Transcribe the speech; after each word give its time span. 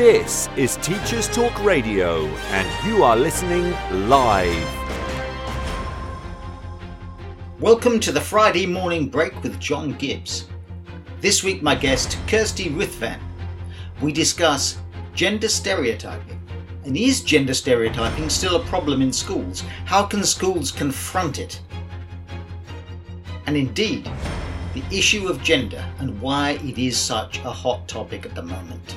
This 0.00 0.48
is 0.56 0.78
Teachers 0.78 1.28
Talk 1.28 1.62
Radio, 1.62 2.24
and 2.24 2.86
you 2.86 3.02
are 3.02 3.18
listening 3.18 3.70
live. 4.08 4.66
Welcome 7.60 8.00
to 8.00 8.10
the 8.10 8.20
Friday 8.20 8.64
morning 8.64 9.10
break 9.10 9.42
with 9.42 9.60
John 9.60 9.92
Gibbs. 9.92 10.46
This 11.20 11.44
week, 11.44 11.62
my 11.62 11.74
guest, 11.74 12.16
Kirsty 12.26 12.70
Ruthven. 12.70 13.20
We 14.00 14.10
discuss 14.10 14.78
gender 15.14 15.48
stereotyping. 15.48 16.40
And 16.86 16.96
is 16.96 17.22
gender 17.22 17.52
stereotyping 17.52 18.30
still 18.30 18.56
a 18.56 18.64
problem 18.64 19.02
in 19.02 19.12
schools? 19.12 19.64
How 19.84 20.04
can 20.04 20.24
schools 20.24 20.72
confront 20.72 21.38
it? 21.38 21.60
And 23.44 23.54
indeed, 23.54 24.10
the 24.72 24.82
issue 24.90 25.28
of 25.28 25.42
gender 25.42 25.84
and 25.98 26.18
why 26.22 26.52
it 26.64 26.78
is 26.78 26.96
such 26.96 27.40
a 27.40 27.50
hot 27.50 27.86
topic 27.86 28.24
at 28.24 28.34
the 28.34 28.42
moment. 28.42 28.96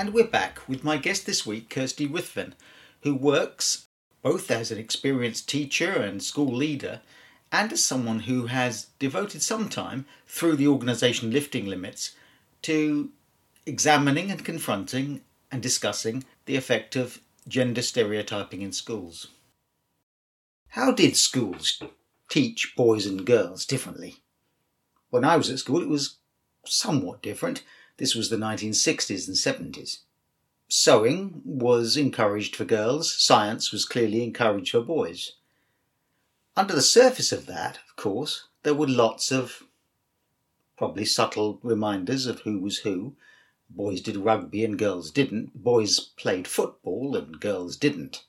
And 0.00 0.14
we're 0.14 0.24
back 0.24 0.66
with 0.66 0.82
my 0.82 0.96
guest 0.96 1.26
this 1.26 1.44
week, 1.44 1.68
Kirsty 1.68 2.06
Ruthven, 2.06 2.54
who 3.02 3.14
works 3.14 3.88
both 4.22 4.50
as 4.50 4.70
an 4.70 4.78
experienced 4.78 5.46
teacher 5.46 5.92
and 5.92 6.22
school 6.22 6.50
leader 6.50 7.02
and 7.52 7.70
as 7.70 7.84
someone 7.84 8.20
who 8.20 8.46
has 8.46 8.86
devoted 8.98 9.42
some 9.42 9.68
time 9.68 10.06
through 10.26 10.56
the 10.56 10.68
organisation 10.68 11.30
Lifting 11.30 11.66
Limits 11.66 12.12
to 12.62 13.10
examining 13.66 14.30
and 14.30 14.42
confronting 14.42 15.20
and 15.52 15.62
discussing 15.62 16.24
the 16.46 16.56
effect 16.56 16.96
of 16.96 17.20
gender 17.46 17.82
stereotyping 17.82 18.62
in 18.62 18.72
schools. 18.72 19.26
How 20.68 20.92
did 20.92 21.14
schools 21.14 21.78
teach 22.30 22.72
boys 22.74 23.04
and 23.04 23.26
girls 23.26 23.66
differently? 23.66 24.16
When 25.10 25.26
I 25.26 25.36
was 25.36 25.50
at 25.50 25.58
school, 25.58 25.82
it 25.82 25.90
was 25.90 26.16
somewhat 26.64 27.20
different. 27.20 27.62
This 28.00 28.14
was 28.14 28.30
the 28.30 28.36
1960s 28.36 29.28
and 29.28 29.36
70s. 29.74 29.98
Sewing 30.68 31.42
was 31.44 31.98
encouraged 31.98 32.56
for 32.56 32.64
girls, 32.64 33.12
science 33.12 33.72
was 33.72 33.84
clearly 33.84 34.24
encouraged 34.24 34.70
for 34.70 34.80
boys. 34.80 35.32
Under 36.56 36.74
the 36.74 36.80
surface 36.80 37.30
of 37.30 37.44
that, 37.44 37.78
of 37.86 37.96
course, 37.96 38.44
there 38.62 38.72
were 38.72 38.88
lots 38.88 39.30
of 39.30 39.64
probably 40.78 41.04
subtle 41.04 41.60
reminders 41.62 42.24
of 42.24 42.40
who 42.40 42.58
was 42.58 42.78
who. 42.78 43.16
Boys 43.68 44.00
did 44.00 44.16
rugby 44.16 44.64
and 44.64 44.78
girls 44.78 45.10
didn't. 45.10 45.62
Boys 45.62 46.00
played 46.00 46.48
football 46.48 47.14
and 47.14 47.38
girls 47.38 47.76
didn't. 47.76 48.24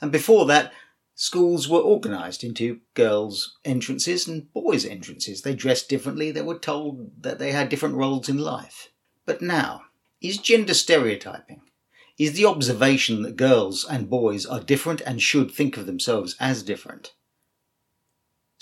And 0.00 0.12
before 0.12 0.46
that, 0.46 0.72
schools 1.14 1.68
were 1.68 1.80
organised 1.80 2.44
into 2.44 2.80
girls' 2.94 3.56
entrances 3.64 4.26
and 4.26 4.52
boys' 4.52 4.84
entrances. 4.84 5.42
They 5.42 5.54
dressed 5.54 5.88
differently, 5.88 6.30
they 6.30 6.42
were 6.42 6.58
told 6.58 7.22
that 7.22 7.38
they 7.38 7.52
had 7.52 7.68
different 7.68 7.96
roles 7.96 8.28
in 8.28 8.38
life. 8.38 8.90
But 9.26 9.42
now, 9.42 9.82
is 10.20 10.38
gender 10.38 10.74
stereotyping? 10.74 11.62
Is 12.18 12.34
the 12.34 12.46
observation 12.46 13.22
that 13.22 13.36
girls 13.36 13.84
and 13.84 14.08
boys 14.08 14.46
are 14.46 14.60
different 14.60 15.00
and 15.00 15.20
should 15.20 15.50
think 15.50 15.76
of 15.76 15.86
themselves 15.86 16.36
as 16.38 16.62
different 16.62 17.12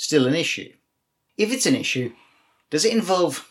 still 0.03 0.27
an 0.27 0.35
issue? 0.35 0.73
If 1.37 1.53
it's 1.53 1.67
an 1.67 1.77
issue, 1.77 2.13
does 2.71 2.85
it 2.85 2.93
involve 2.93 3.49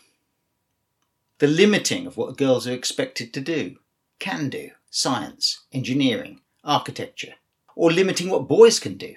the 1.38 1.46
limiting 1.46 2.06
of 2.06 2.16
what 2.16 2.36
girls 2.36 2.68
are 2.68 2.72
expected 2.72 3.32
to 3.32 3.40
do, 3.40 3.78
can 4.18 4.48
do, 4.48 4.70
science, 4.90 5.64
engineering, 5.72 6.40
architecture, 6.62 7.34
or 7.74 7.90
limiting 7.90 8.28
what 8.28 8.48
boys 8.48 8.78
can 8.78 8.96
do? 8.96 9.16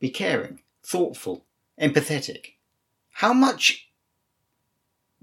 Be 0.00 0.10
caring, 0.10 0.60
thoughtful, 0.82 1.44
empathetic. 1.80 2.54
How 3.12 3.32
much 3.32 3.88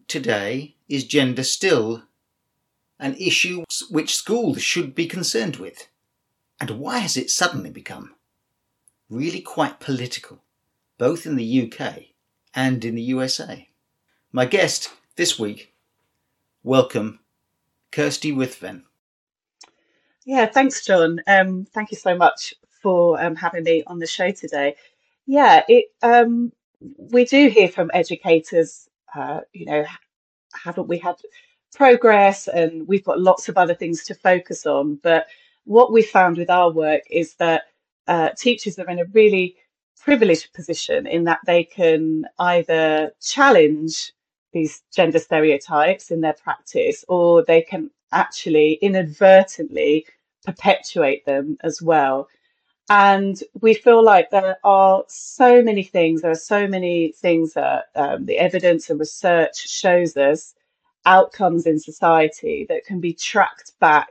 today 0.08 0.76
is 0.88 1.04
gender 1.06 1.44
still 1.44 2.04
an 3.00 3.16
issue 3.16 3.64
which 3.90 4.16
schools 4.16 4.62
should 4.62 4.94
be 4.94 5.06
concerned 5.06 5.58
with? 5.58 5.88
And 6.60 6.72
why 6.72 7.00
has 7.00 7.16
it 7.16 7.30
suddenly 7.30 7.70
become 7.70 8.16
really 9.10 9.42
quite 9.42 9.80
political, 9.80 10.44
both 10.98 11.26
in 11.26 11.36
the 11.36 11.72
UK 11.72 12.06
and 12.54 12.84
in 12.84 12.96
the 12.96 13.02
USA? 13.04 13.70
My 14.32 14.46
guest 14.46 14.92
this 15.16 15.40
week, 15.40 15.74
welcome 16.64 17.20
Kirsty 17.92 18.32
Ruthven. 18.32 18.84
Yeah, 20.30 20.46
thanks, 20.46 20.86
John. 20.86 21.20
Um, 21.26 21.66
thank 21.74 21.90
you 21.90 21.98
so 21.98 22.16
much 22.16 22.54
for 22.84 23.20
um, 23.20 23.36
having 23.36 23.64
me 23.64 23.84
on 23.88 23.98
the 23.98 24.06
show 24.06 24.30
today. 24.30 24.76
Yeah, 25.26 25.64
it 25.68 25.86
um, 26.04 26.52
we 27.12 27.26
do 27.26 27.50
hear 27.50 27.68
from 27.68 27.90
educators. 27.96 28.88
Uh, 29.16 29.40
you 29.54 29.66
know, 29.66 29.84
haven't 30.54 30.88
we 30.88 31.00
had 31.00 31.16
progress? 31.74 32.48
And 32.48 32.88
we've 32.88 33.04
got 33.04 33.20
lots 33.20 33.50
of 33.50 33.58
other 33.58 33.74
things 33.74 34.04
to 34.04 34.14
focus 34.14 34.68
on. 34.68 35.00
But 35.02 35.26
what 35.66 35.92
we 35.92 36.04
found 36.04 36.38
with 36.38 36.52
our 36.52 36.72
work 36.72 37.02
is 37.10 37.34
that 37.38 37.64
uh, 38.08 38.30
teachers 38.38 38.78
are 38.78 38.88
in 38.88 39.00
a 39.00 39.06
really 39.06 39.56
privileged 40.00 40.54
position 40.54 41.08
in 41.08 41.24
that 41.24 41.40
they 41.48 41.64
can 41.64 42.26
either 42.38 43.14
challenge 43.20 44.14
these 44.54 44.84
gender 44.96 45.18
stereotypes 45.18 46.12
in 46.12 46.22
their 46.22 46.34
practice 46.34 47.04
or 47.08 47.44
they 47.44 47.64
can 47.64 47.90
actually 48.12 48.74
inadvertently 48.74 50.06
perpetuate 50.52 51.26
them 51.26 51.58
as 51.62 51.82
well. 51.82 52.28
And 52.90 53.40
we 53.62 53.76
feel 53.76 54.04
like 54.04 54.32
there 54.32 54.58
are 54.64 55.04
so 55.08 55.62
many 55.62 55.84
things, 55.84 56.22
there 56.22 56.32
are 56.32 56.36
so 56.36 56.68
many 56.68 57.12
things 57.12 57.54
that 57.54 57.86
um, 57.96 58.26
the 58.26 58.40
evidence 58.40 58.90
and 58.90 59.00
research 59.00 59.70
shows 59.70 60.18
us 60.18 60.56
outcomes 61.06 61.68
in 61.68 61.80
society 61.80 62.66
that 62.68 62.86
can 62.86 63.00
be 63.00 63.14
tracked 63.14 63.74
back 63.80 64.10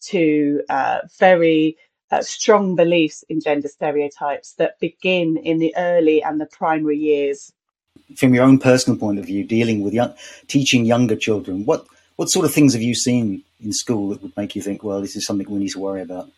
to 0.00 0.62
uh, 0.68 0.98
very 1.18 1.76
uh, 2.10 2.20
strong 2.20 2.74
beliefs 2.74 3.24
in 3.28 3.40
gender 3.40 3.68
stereotypes 3.68 4.54
that 4.54 4.80
begin 4.80 5.36
in 5.36 5.58
the 5.58 5.72
early 5.76 6.20
and 6.20 6.40
the 6.40 6.46
primary 6.46 6.98
years. 6.98 7.52
From 8.16 8.34
your 8.34 8.44
own 8.44 8.58
personal 8.58 8.98
point 8.98 9.20
of 9.20 9.26
view, 9.26 9.44
dealing 9.44 9.82
with 9.82 9.94
young, 9.94 10.14
teaching 10.48 10.84
younger 10.84 11.14
children, 11.14 11.64
what 11.64 11.86
what 12.16 12.28
sort 12.28 12.44
of 12.44 12.52
things 12.52 12.72
have 12.72 12.82
you 12.82 12.94
seen 12.94 13.44
in 13.62 13.72
school 13.72 14.10
that 14.10 14.22
would 14.22 14.36
make 14.36 14.56
you 14.56 14.62
think, 14.62 14.82
well, 14.82 15.00
this 15.00 15.16
is 15.16 15.26
something 15.26 15.50
we 15.50 15.58
need 15.58 15.70
to 15.70 15.80
worry 15.80 16.02
about? 16.02 16.30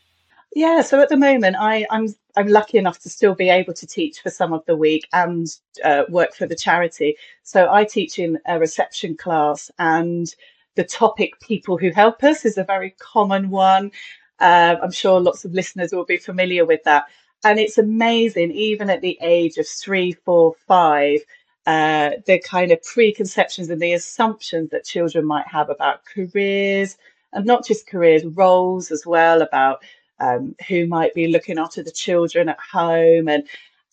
Yeah, 0.55 0.83
so 0.83 1.01
at 1.01 1.09
the 1.09 1.17
moment, 1.17 1.57
I, 1.59 1.87
I'm 1.91 2.15
I'm 2.37 2.49
lucky 2.49 2.77
enough 2.77 2.99
to 3.01 3.11
still 3.11 3.35
be 3.35 3.49
able 3.49 3.73
to 3.75 3.87
teach 3.87 4.21
for 4.21 4.31
some 4.31 4.53
of 4.53 4.65
the 4.67 4.77
week 4.77 5.09
and 5.13 5.47
uh, 5.83 6.03
work 6.09 6.35
for 6.35 6.47
the 6.47 6.55
charity. 6.55 7.17
So 7.43 7.73
I 7.73 7.85
teach 7.85 8.19
in 8.19 8.39
a 8.47 8.59
reception 8.59 9.17
class, 9.17 9.71
and 9.79 10.27
the 10.75 10.85
topic 10.85 11.41
"people 11.41 11.79
who 11.79 11.91
help 11.91 12.23
us" 12.23 12.45
is 12.45 12.59
a 12.59 12.65
very 12.65 12.95
common 12.99 13.49
one. 13.49 13.93
Uh, 14.41 14.77
I'm 14.83 14.91
sure 14.91 15.21
lots 15.21 15.45
of 15.47 15.55
listeners 15.55 15.93
will 15.93 16.05
be 16.05 16.19
familiar 16.19 16.67
with 16.67 16.85
that, 16.85 17.05
and 17.45 17.59
it's 17.59 17.79
amazing, 17.79 18.51
even 18.51 18.91
at 18.91 19.01
the 19.01 19.19
age 19.23 19.57
of 19.57 19.67
three, 19.67 20.13
four, 20.13 20.55
five. 20.69 21.21
Uh, 21.65 22.11
the 22.27 22.41
kind 22.41 22.73
of 22.73 22.83
preconceptions 22.83 23.71
and 23.71 23.81
the 23.81 23.93
assumptions 23.93 24.71
that 24.71 24.85
children 24.85 25.25
might 25.25 25.47
have 25.47 25.71
about 25.71 26.05
careers 26.05 26.97
and 27.33 27.47
not 27.47 27.67
just 27.67 27.87
careers, 27.89 28.25
roles 28.25 28.91
as 28.91 29.07
well, 29.07 29.43
about 29.43 29.83
um, 30.21 30.55
who 30.69 30.87
might 30.87 31.15
be 31.15 31.29
looking 31.29 31.59
after 31.59 31.83
the 31.83 31.91
children 31.91 32.49
at 32.49 32.59
home. 32.61 33.29
And 33.29 33.45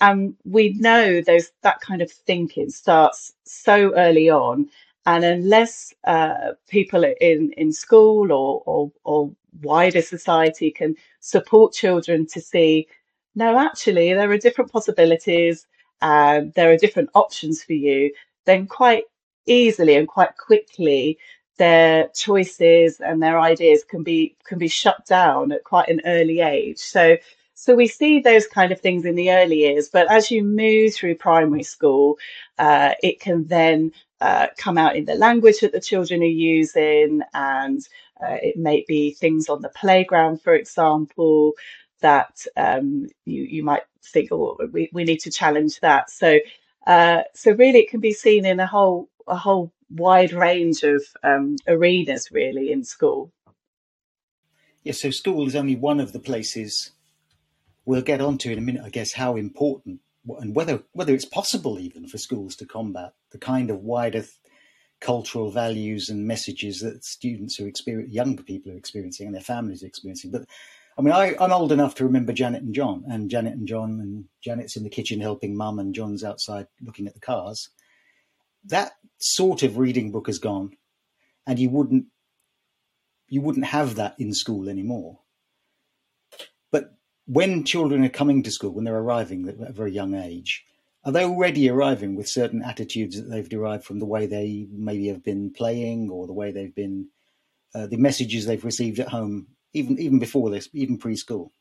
and 0.02 0.36
we 0.46 0.74
know 0.74 1.22
those 1.22 1.52
that 1.64 1.82
kind 1.82 2.02
of 2.02 2.12
thinking 2.12 2.70
starts 2.70 3.34
so 3.44 3.94
early 3.96 4.30
on. 4.30 4.70
And 5.06 5.24
unless 5.26 5.94
uh, 6.06 6.54
people 6.70 7.04
in 7.04 7.52
in 7.58 7.72
school 7.72 8.32
or, 8.32 8.64
or 8.66 8.92
or 9.04 9.32
wider 9.62 10.02
society 10.02 10.72
can 10.72 10.96
support 11.20 11.74
children 11.74 12.26
to 12.28 12.40
see 12.40 12.88
no 13.36 13.58
actually 13.58 14.14
there 14.14 14.32
are 14.32 14.38
different 14.38 14.72
possibilities 14.72 15.66
and 16.02 16.54
there 16.54 16.72
are 16.72 16.78
different 16.78 17.10
options 17.16 17.64
for 17.64 17.74
you 17.74 18.12
then 18.46 18.68
quite 18.68 19.04
easily 19.48 19.96
and 19.96 20.08
quite 20.08 20.38
quickly 20.38 21.18
their 21.60 22.08
choices 22.16 23.00
and 23.02 23.22
their 23.22 23.40
ideas 23.40 23.84
can 23.84 24.02
be 24.02 24.36
can 24.48 24.58
be 24.58 24.68
shut 24.68 25.06
down 25.06 25.52
at 25.52 25.64
quite 25.64 25.90
an 25.90 26.02
early 26.06 26.40
age. 26.40 26.80
So 26.80 27.18
so 27.54 27.76
we 27.76 27.88
see 27.88 28.22
those 28.22 28.48
kind 28.48 28.72
of 28.72 28.80
things 28.80 29.06
in 29.06 29.16
the 29.16 29.32
early 29.32 29.58
years, 29.58 29.90
but 29.90 30.10
as 30.10 30.32
you 30.32 30.44
move 30.44 30.96
through 30.96 31.16
primary 31.16 31.64
school, 31.64 32.18
uh, 32.58 32.94
it 33.04 33.20
can 33.20 33.46
then 33.48 33.92
uh, 34.22 34.48
come 34.58 34.78
out 34.78 34.96
in 34.96 35.04
the 35.06 35.16
language 35.16 35.60
that 35.60 35.74
the 35.74 35.82
children 35.82 36.22
are 36.22 36.26
using, 36.26 37.22
and 37.34 37.82
uh, 38.24 38.38
it 38.42 38.56
may 38.58 38.86
be 38.88 39.12
things 39.12 39.50
on 39.50 39.62
the 39.62 39.70
playground, 39.82 40.42
for 40.42 40.54
example, 40.54 41.54
that 42.00 42.46
um, 42.56 43.08
you 43.26 43.44
you 43.44 43.64
might 43.64 43.84
think, 44.04 44.32
oh, 44.32 44.58
we, 44.72 44.90
we 44.94 45.04
need 45.04 45.20
to 45.20 45.32
challenge 45.32 45.82
that. 45.82 46.10
So 46.10 46.40
uh, 46.88 47.24
so 47.36 47.52
really, 47.52 47.80
it 47.80 47.90
can 47.90 48.00
be 48.00 48.14
seen 48.14 48.46
in 48.46 48.60
a 48.62 48.68
whole 48.68 49.10
a 49.28 49.36
whole 49.36 49.72
wide 49.90 50.34
range 50.34 50.84
of 50.84 51.04
um, 51.24 51.58
arenas, 51.68 52.30
really, 52.32 52.72
in 52.72 52.84
school. 52.84 53.32
Yes, 54.84 55.02
so 55.02 55.12
school 55.12 55.46
is 55.48 55.56
only 55.56 55.76
one 55.76 56.00
of 56.00 56.14
the 56.14 56.20
places 56.20 56.92
we'll 57.86 58.02
get 58.02 58.22
onto 58.22 58.52
in 58.52 58.58
a 58.58 58.62
minute, 58.62 58.84
I 58.86 58.90
guess, 58.90 59.14
how 59.14 59.36
important 59.36 60.02
and 60.38 60.56
whether 60.56 60.84
whether 60.92 61.14
it's 61.14 61.26
possible 61.26 61.80
even 61.80 62.08
for 62.08 62.18
schools 62.18 62.56
to 62.58 62.66
combat 62.66 63.14
the 63.32 63.38
kind 63.38 63.70
of 63.70 63.80
wider 63.80 64.24
cultural 65.00 65.50
values 65.50 66.10
and 66.10 66.28
messages 66.28 66.82
that 66.82 67.06
students 67.06 67.60
are 67.60 67.68
experiencing, 67.68 68.14
young 68.14 68.36
people 68.38 68.72
are 68.72 68.78
experiencing, 68.78 69.28
and 69.28 69.36
their 69.36 69.42
families 69.42 69.82
are 69.82 69.88
experiencing. 69.88 70.32
But 70.32 70.44
I 70.98 71.02
mean, 71.02 71.14
I, 71.14 71.36
am 71.40 71.54
old 71.54 71.72
enough 71.72 71.96
to 71.96 72.04
remember 72.04 72.34
Janet 72.34 72.64
and 72.64 72.76
John, 72.76 73.06
and 73.08 73.30
Janet 73.30 73.54
and 73.54 73.68
John, 73.68 74.02
and 74.02 74.26
Janet's 74.44 74.76
in 74.76 74.84
the 74.84 74.90
kitchen 74.90 75.22
helping 75.22 75.56
mum, 75.56 75.80
and 75.80 75.96
John's 75.96 76.24
outside 76.24 76.68
looking 76.82 77.08
at 77.08 77.14
the 77.14 77.22
cars. 77.22 77.70
That 78.66 78.94
sort 79.20 79.64
of 79.64 79.78
reading 79.78 80.12
book 80.12 80.30
is 80.30 80.40
gone, 80.40 80.72
and 81.48 81.60
you 81.60 81.70
wouldn't 81.70 82.06
you 83.28 83.42
wouldn't 83.42 83.66
have 83.66 83.96
that 83.96 84.16
in 84.20 84.34
school 84.34 84.68
anymore. 84.70 85.20
But 86.72 86.96
when 87.26 87.64
children 87.64 88.04
are 88.04 88.10
coming 88.10 88.44
to 88.44 88.52
school, 88.52 88.72
when 88.72 88.86
they're 88.86 88.98
arriving 88.98 89.48
at 89.48 89.70
a 89.70 89.72
very 89.72 89.92
young 89.92 90.16
age, 90.16 90.66
are 91.04 91.12
they 91.12 91.24
already 91.24 91.70
arriving 91.70 92.16
with 92.16 92.28
certain 92.28 92.64
attitudes 92.64 93.16
that 93.16 93.30
they've 93.30 93.48
derived 93.48 93.84
from 93.84 94.00
the 94.00 94.06
way 94.06 94.26
they 94.26 94.68
maybe 94.72 95.08
have 95.08 95.24
been 95.24 95.52
playing 95.52 96.10
or 96.10 96.28
the 96.28 96.34
way 96.34 96.52
they've 96.52 96.76
been, 96.76 97.08
uh, 97.74 97.88
the 97.88 97.98
messages 97.98 98.46
they've 98.46 98.66
received 98.66 99.00
at 99.00 99.10
home 99.10 99.48
even 99.74 100.00
even 100.00 100.20
before 100.20 100.50
this, 100.50 100.68
even 100.74 100.98
preschool? 100.98 101.52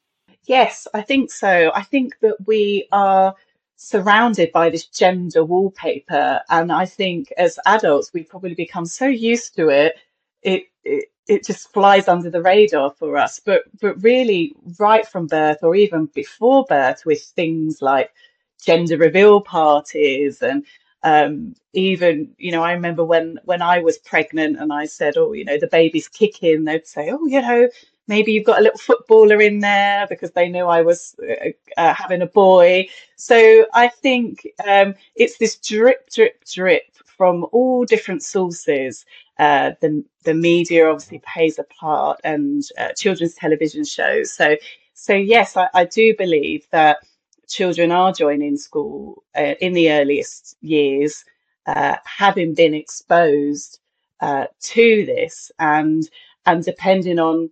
Yes, 0.45 0.89
I 0.95 1.03
think 1.03 1.31
so. 1.31 1.71
I 1.75 1.83
think 1.83 2.19
that 2.21 2.47
we 2.47 2.89
are 2.91 3.35
surrounded 3.79 4.53
by 4.53 4.69
this 4.69 4.87
gender 4.87 5.45
wallpaper, 5.45 6.43
and 6.51 6.71
I 6.73 6.85
think 6.85 7.33
as 7.39 7.59
adults 7.65 8.13
we 8.13 8.25
probably 8.25 8.55
become 8.55 8.85
so 8.85 9.07
used 9.07 9.55
to 9.57 9.69
it, 9.69 9.97
it 10.43 10.65
it, 10.85 11.07
it 11.29 11.47
just 11.47 11.73
flies 11.73 12.09
under 12.09 12.29
the 12.29 12.43
radar 12.43 12.91
for 12.91 13.17
us. 13.17 13.41
But 13.41 13.63
but 13.81 14.03
really, 14.03 14.55
right 14.79 15.07
from 15.07 15.29
birth 15.29 15.59
or 15.63 15.75
even 15.77 16.07
before 16.07 16.65
birth, 16.69 17.07
with 17.07 17.23
things 17.23 17.81
like 17.81 18.13
gender 18.63 18.97
reveal 18.97 19.41
parties 19.41 20.43
and 20.43 20.65
um, 21.05 21.55
even 21.75 22.35
you 22.39 22.51
know 22.51 22.63
i 22.63 22.73
remember 22.73 23.05
when 23.05 23.39
when 23.45 23.63
i 23.63 23.79
was 23.79 23.99
pregnant 23.99 24.59
and 24.59 24.73
i 24.73 24.85
said 24.85 25.17
oh 25.17 25.33
you 25.33 25.45
know 25.45 25.57
the 25.57 25.69
baby's 25.69 26.09
kicking 26.09 26.65
they'd 26.65 26.87
say 26.87 27.11
oh 27.13 27.25
you 27.27 27.41
know 27.41 27.69
maybe 28.09 28.33
you've 28.33 28.45
got 28.47 28.59
a 28.59 28.63
little 28.63 28.79
footballer 28.79 29.41
in 29.41 29.61
there 29.61 30.07
because 30.09 30.33
they 30.33 30.49
knew 30.49 30.65
I 30.65 30.83
was 30.83 31.15
uh, 31.23 31.51
uh, 31.77 31.95
having 31.95 32.23
a 32.23 32.27
boy. 32.27 32.89
So 33.17 33.67
I 33.75 33.89
think 33.89 34.47
um, 34.67 34.95
it's 35.15 35.39
this 35.39 35.57
drip, 35.57 36.09
drip, 36.11 36.45
drip 36.45 36.97
from 37.05 37.47
all 37.53 37.85
different 37.85 38.23
sources. 38.23 39.05
Uh, 39.39 39.73
the 39.81 40.05
the 40.25 40.35
media 40.35 40.89
obviously 40.89 41.21
plays 41.21 41.59
a 41.59 41.65
part, 41.65 42.21
and 42.25 42.63
uh, 42.79 42.89
children's 42.97 43.35
television 43.35 43.85
shows. 43.85 44.33
So 44.33 44.57
so 44.95 45.15
yes, 45.15 45.57
I, 45.57 45.69
I, 45.75 45.85
do 45.85 46.13
believe 46.19 46.67
that 46.73 46.99
children 47.47 47.93
are 47.93 48.13
joining 48.13 48.57
school 48.57 49.23
uh, 49.37 49.55
in 49.61 49.75
the 49.75 49.93
earliest 49.93 50.57
years, 50.61 51.25
uh, 51.67 51.97
having 52.05 52.55
been 52.55 52.75
exposed 52.75 53.79
to 54.21 55.07
this, 55.07 55.53
and 55.61 56.03
and 56.47 56.65
depending 56.65 57.21
on 57.21 57.51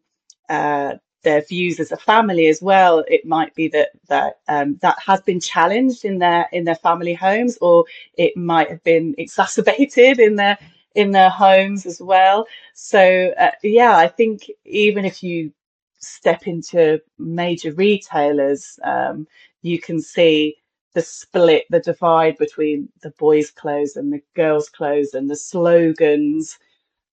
uh, 0.49 0.95
their 1.23 1.43
views 1.43 1.81
as 1.81 1.93
a 1.93 1.97
family 1.97 2.47
as 2.47 2.63
well. 2.63 3.05
It 3.09 3.27
might 3.27 3.55
be 3.55 3.69
that 3.69 3.91
that 4.09 4.39
um, 4.49 4.79
that 4.83 4.97
has 5.05 5.21
been 5.23 5.41
challenged 5.41 6.05
in 6.05 6.19
their 6.19 6.49
in 6.53 6.65
their 6.65 6.77
family 6.77 7.15
homes, 7.15 7.59
or 7.61 7.85
it 8.17 8.37
might 8.37 8.71
have 8.71 8.83
been 8.85 9.15
exacerbated 9.19 10.21
in 10.21 10.37
their 10.37 10.59
in 10.95 11.11
their 11.11 11.31
homes 11.31 11.85
as 11.87 12.01
well. 12.01 12.47
So 12.75 13.33
uh, 13.39 13.51
yeah, 13.63 13.97
I 13.97 14.09
think 14.09 14.51
even 14.65 15.05
if 15.05 15.23
you 15.23 15.53
step 15.99 16.47
into 16.47 17.01
major 17.19 17.73
retailers, 17.73 18.79
um, 18.85 19.27
you 19.63 19.81
can 19.81 20.01
see 20.01 20.57
the 20.95 21.03
split, 21.03 21.65
the 21.71 21.81
divide 21.81 22.39
between 22.39 22.89
the 23.03 23.11
boys' 23.19 23.51
clothes 23.51 23.97
and 23.97 24.13
the 24.13 24.23
girls' 24.35 24.69
clothes, 24.69 25.15
and 25.15 25.29
the 25.29 25.37
slogans 25.37 26.59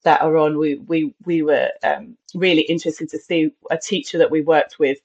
that 0.04 0.22
are 0.22 0.38
on, 0.38 0.58
we 0.58 0.76
we 0.76 1.14
we 1.26 1.42
were 1.42 1.70
um, 1.84 2.18
really 2.34 2.64
interested 2.64 3.10
to 3.10 3.18
see 3.20 3.52
a 3.72 3.78
teacher 3.78 4.18
that 4.18 4.32
we 4.32 4.42
worked 4.42 4.80
with 4.80 5.00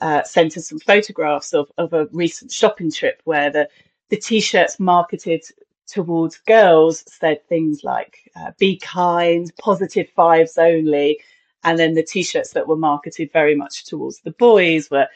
uh, 0.00 0.22
sent 0.22 0.56
us 0.56 0.68
some 0.68 0.78
photographs 0.78 1.52
of, 1.54 1.70
of 1.78 1.92
a 1.92 2.06
recent 2.12 2.52
shopping 2.52 2.90
trip 2.90 3.20
where 3.24 3.50
the 3.50 3.68
the 4.10 4.16
t-shirts 4.16 4.80
marketed 4.80 5.44
towards 5.86 6.38
girls 6.38 7.04
said 7.06 7.46
things 7.48 7.84
like 7.84 8.30
uh, 8.36 8.52
"be 8.58 8.76
kind," 8.78 9.52
"positive 9.58 10.08
vibes 10.16 10.56
only," 10.58 11.18
and 11.64 11.78
then 11.78 11.94
the 11.94 12.02
t-shirts 12.02 12.52
that 12.52 12.66
were 12.66 12.76
marketed 12.76 13.32
very 13.32 13.54
much 13.54 13.84
towards 13.84 14.20
the 14.20 14.30
boys 14.32 14.90
were 14.90 15.08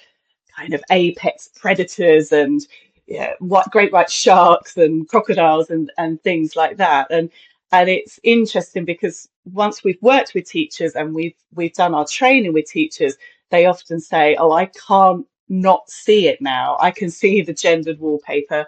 kind 0.56 0.75
of 0.75 0.82
apex 0.90 1.49
predators 1.55 2.32
and 2.32 2.67
yeah, 3.06 3.32
what 3.40 3.70
great 3.70 3.93
white 3.93 4.11
sharks 4.11 4.76
and 4.76 5.08
crocodiles 5.08 5.70
and 5.70 5.93
and 5.99 6.23
things 6.23 6.56
like 6.56 6.76
that. 6.79 7.06
And 7.11 7.31
and 7.72 7.88
it's 7.88 8.20
interesting 8.22 8.84
because 8.84 9.28
once 9.46 9.82
we've 9.82 10.00
worked 10.02 10.34
with 10.34 10.48
teachers 10.48 10.94
and 10.94 11.14
we've 11.14 11.34
we've 11.54 11.74
done 11.74 11.94
our 11.94 12.06
training 12.06 12.52
with 12.52 12.66
teachers 12.66 13.16
they 13.50 13.66
often 13.66 13.98
say 14.00 14.36
oh 14.36 14.52
i 14.52 14.66
can't 14.66 15.26
not 15.52 15.88
see 15.90 16.26
it 16.26 16.40
now. 16.40 16.76
I 16.80 16.90
can 16.90 17.10
see 17.20 17.42
the 17.42 17.52
gendered 17.52 18.00
wallpaper 18.00 18.66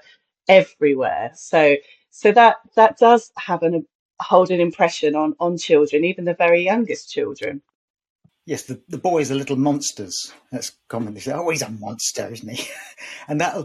everywhere. 0.48 1.32
So 1.34 1.76
so 2.10 2.30
that 2.32 2.56
that 2.76 2.98
does 2.98 3.32
have 3.38 3.62
an 3.62 3.86
hold 4.20 4.50
an 4.50 4.60
impression 4.60 5.16
on 5.16 5.34
on 5.40 5.58
children 5.58 6.04
even 6.04 6.24
the 6.24 6.34
very 6.34 6.62
youngest 6.62 7.10
children. 7.10 7.62
Yes 8.46 8.64
the, 8.64 8.80
the 8.88 8.98
boys 8.98 9.30
are 9.30 9.34
little 9.34 9.56
monsters. 9.56 10.32
That's 10.52 10.72
common. 10.88 11.14
They 11.14 11.20
say 11.20 11.32
oh 11.32 11.48
he's 11.50 11.62
a 11.62 11.70
monster 11.70 12.28
isn't 12.30 12.48
he? 12.48 12.68
And 13.28 13.40
that 13.40 13.56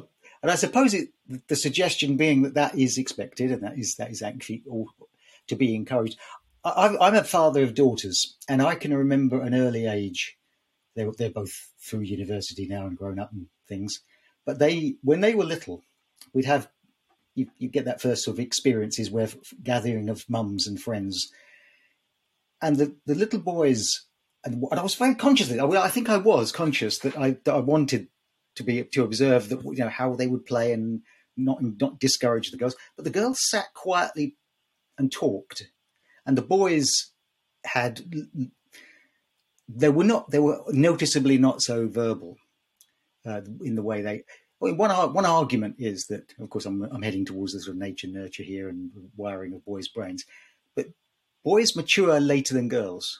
and 0.41 0.49
i 0.49 0.55
suppose 0.55 0.93
it 0.93 1.09
the 1.49 1.55
suggestion 1.55 2.15
being 2.15 2.43
that 2.43 2.53
that 2.53 2.77
is 2.77 2.97
expected 2.97 3.51
and 3.51 3.61
that 3.61 3.77
is 3.77 3.95
that 3.95 4.09
is 4.09 4.21
actually 4.21 4.63
all 4.69 4.89
to 5.49 5.55
be 5.55 5.75
encouraged. 5.75 6.17
I, 6.63 6.95
I'm 6.99 7.15
a 7.15 7.23
father 7.23 7.63
of 7.63 7.75
daughters, 7.75 8.37
and 8.47 8.61
I 8.61 8.75
can 8.75 8.93
remember 8.95 9.41
an 9.41 9.53
early 9.53 9.85
age. 9.85 10.37
They're, 10.95 11.11
they're 11.11 11.29
both 11.29 11.53
through 11.81 12.01
university 12.01 12.67
now 12.67 12.85
and 12.85 12.97
grown 12.97 13.19
up 13.19 13.31
and 13.31 13.47
things. 13.67 14.01
But 14.45 14.59
they, 14.59 14.95
when 15.03 15.21
they 15.21 15.35
were 15.35 15.45
little, 15.45 15.83
we'd 16.33 16.45
have 16.45 16.69
you, 17.35 17.47
you 17.57 17.69
get 17.69 17.85
that 17.85 18.01
first 18.01 18.23
sort 18.23 18.35
of 18.35 18.39
experiences 18.39 19.09
where 19.09 19.29
gathering 19.63 20.09
of 20.09 20.29
mums 20.29 20.67
and 20.67 20.81
friends, 20.81 21.31
and 22.61 22.75
the, 22.75 22.95
the 23.05 23.15
little 23.15 23.39
boys, 23.39 24.05
and, 24.43 24.61
and 24.69 24.79
I 24.79 24.83
was 24.83 24.95
very 24.95 25.15
conscious. 25.15 25.51
I, 25.51 25.65
I 25.65 25.89
think 25.89 26.09
I 26.09 26.17
was 26.17 26.51
conscious 26.51 26.99
that 26.99 27.17
I 27.17 27.37
that 27.45 27.55
I 27.55 27.59
wanted 27.59 28.07
to 28.55 28.63
be 28.63 28.83
to 28.83 29.03
observe 29.03 29.49
that 29.49 29.63
you 29.63 29.83
know 29.83 29.89
how 29.89 30.15
they 30.15 30.27
would 30.27 30.45
play 30.45 30.73
and 30.73 31.01
not 31.37 31.59
not 31.61 31.99
discourage 31.99 32.51
the 32.51 32.57
girls. 32.57 32.75
But 32.97 33.05
the 33.05 33.11
girls 33.11 33.39
sat 33.49 33.73
quietly 33.73 34.35
and 34.99 35.11
talked, 35.11 35.63
and 36.25 36.37
the 36.37 36.43
boys 36.43 37.11
had 37.65 38.01
they 39.67 39.89
were 39.89 40.03
not 40.03 40.29
they 40.29 40.39
were 40.39 40.61
noticeably 40.69 41.37
not 41.37 41.61
so 41.61 41.87
verbal 41.87 42.37
uh, 43.25 43.41
in 43.63 43.75
the 43.75 43.83
way 43.83 44.01
they. 44.01 44.23
Well, 44.59 44.75
one 44.75 44.91
one 45.13 45.25
argument 45.25 45.75
is 45.79 46.07
that, 46.07 46.33
of 46.39 46.49
course, 46.49 46.65
I'm 46.65 46.83
I'm 46.83 47.01
heading 47.01 47.25
towards 47.25 47.53
the 47.53 47.61
sort 47.61 47.75
of 47.75 47.79
nature 47.81 48.07
nurture 48.07 48.43
here 48.43 48.67
and 48.67 48.91
wiring 49.15 49.53
of 49.53 49.65
boys' 49.65 49.87
brains, 49.87 50.25
but 50.75 50.87
boys 51.43 51.75
mature 51.75 52.19
later 52.19 52.53
than 52.53 52.67
girls, 52.67 53.19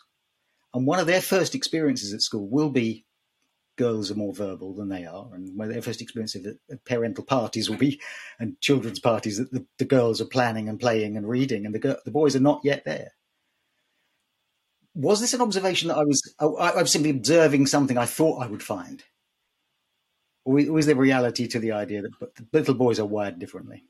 and 0.73 0.85
one 0.85 0.99
of 0.99 1.07
their 1.07 1.21
first 1.21 1.55
experiences 1.55 2.13
at 2.13 2.21
school 2.21 2.47
will 2.47 2.69
be 2.69 3.05
girls 3.79 4.11
are 4.11 4.15
more 4.15 4.33
verbal 4.33 4.73
than 4.73 4.89
they 4.89 5.05
are, 5.05 5.29
and 5.33 5.57
their 5.57 5.81
first 5.81 6.01
experience 6.01 6.35
of 6.35 6.45
parental 6.83 7.23
parties 7.23 7.69
will 7.69 7.77
be, 7.77 7.99
and 8.39 8.59
children's 8.59 8.99
parties 8.99 9.37
that 9.37 9.51
the, 9.51 9.65
the, 9.77 9.85
girls 9.85 10.19
are 10.19 10.25
planning 10.25 10.67
and 10.67 10.81
playing 10.81 11.15
and 11.15 11.27
reading, 11.27 11.65
and 11.65 11.73
the 11.73 11.99
the 12.03 12.11
boys 12.11 12.35
are 12.35 12.41
not 12.41 12.59
yet 12.63 12.83
there. 12.83 13.13
Was 14.95 15.21
this 15.21 15.33
an 15.33 15.41
observation 15.41 15.87
that 15.87 15.97
I 15.97 16.03
was 16.03 16.21
oh, 16.39 16.57
I, 16.57 16.71
I 16.71 16.81
was 16.81 16.91
simply 16.91 17.09
observing 17.09 17.67
something 17.67 17.97
I 17.97 18.05
thought 18.05 18.43
I 18.43 18.47
would 18.47 18.61
find, 18.61 19.01
or 20.43 20.55
was 20.55 20.85
there 20.85 20.95
reality 20.95 21.47
to 21.47 21.59
the 21.59 21.71
idea 21.71 22.01
that 22.01 22.11
the 22.19 22.45
little 22.51 22.75
boys 22.75 22.99
are 22.99 23.05
wired 23.05 23.39
differently? 23.39 23.85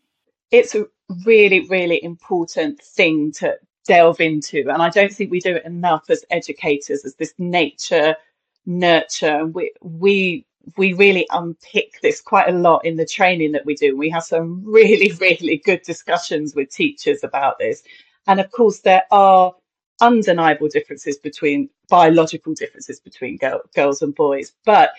It's 0.51 0.75
a 0.75 0.86
really, 1.25 1.67
really 1.67 2.03
important 2.03 2.79
thing 2.79 3.31
to 3.39 3.58
delve 3.88 4.22
into, 4.22 4.69
and 4.69 4.84
I 4.84 4.89
don't 4.89 5.12
think 5.12 5.31
we 5.31 5.39
do 5.39 5.55
it 5.55 5.65
enough 5.65 6.12
as 6.12 6.24
educators 6.29 7.05
as 7.05 7.15
this 7.15 7.34
nature 7.39 8.15
nurture. 8.69 9.45
We 9.47 9.73
we 9.81 10.45
we 10.77 10.93
really 10.93 11.27
unpick 11.31 11.99
this 12.01 12.21
quite 12.21 12.47
a 12.47 12.57
lot 12.57 12.85
in 12.85 12.95
the 12.95 13.05
training 13.05 13.51
that 13.53 13.65
we 13.65 13.75
do. 13.75 13.97
We 13.97 14.09
have 14.11 14.23
some 14.23 14.63
really, 14.65 15.11
really 15.19 15.57
good 15.57 15.81
discussions 15.81 16.55
with 16.55 16.69
teachers 16.69 17.23
about 17.23 17.59
this. 17.59 17.83
And 18.27 18.39
of 18.39 18.51
course, 18.51 18.79
there 18.79 19.03
are 19.11 19.53
undeniable 20.01 20.67
differences 20.67 21.17
between 21.17 21.69
biological 21.89 22.53
differences 22.53 22.99
between 22.99 23.38
girl, 23.38 23.61
girls 23.75 24.01
and 24.01 24.13
boys. 24.13 24.53
But 24.63 24.91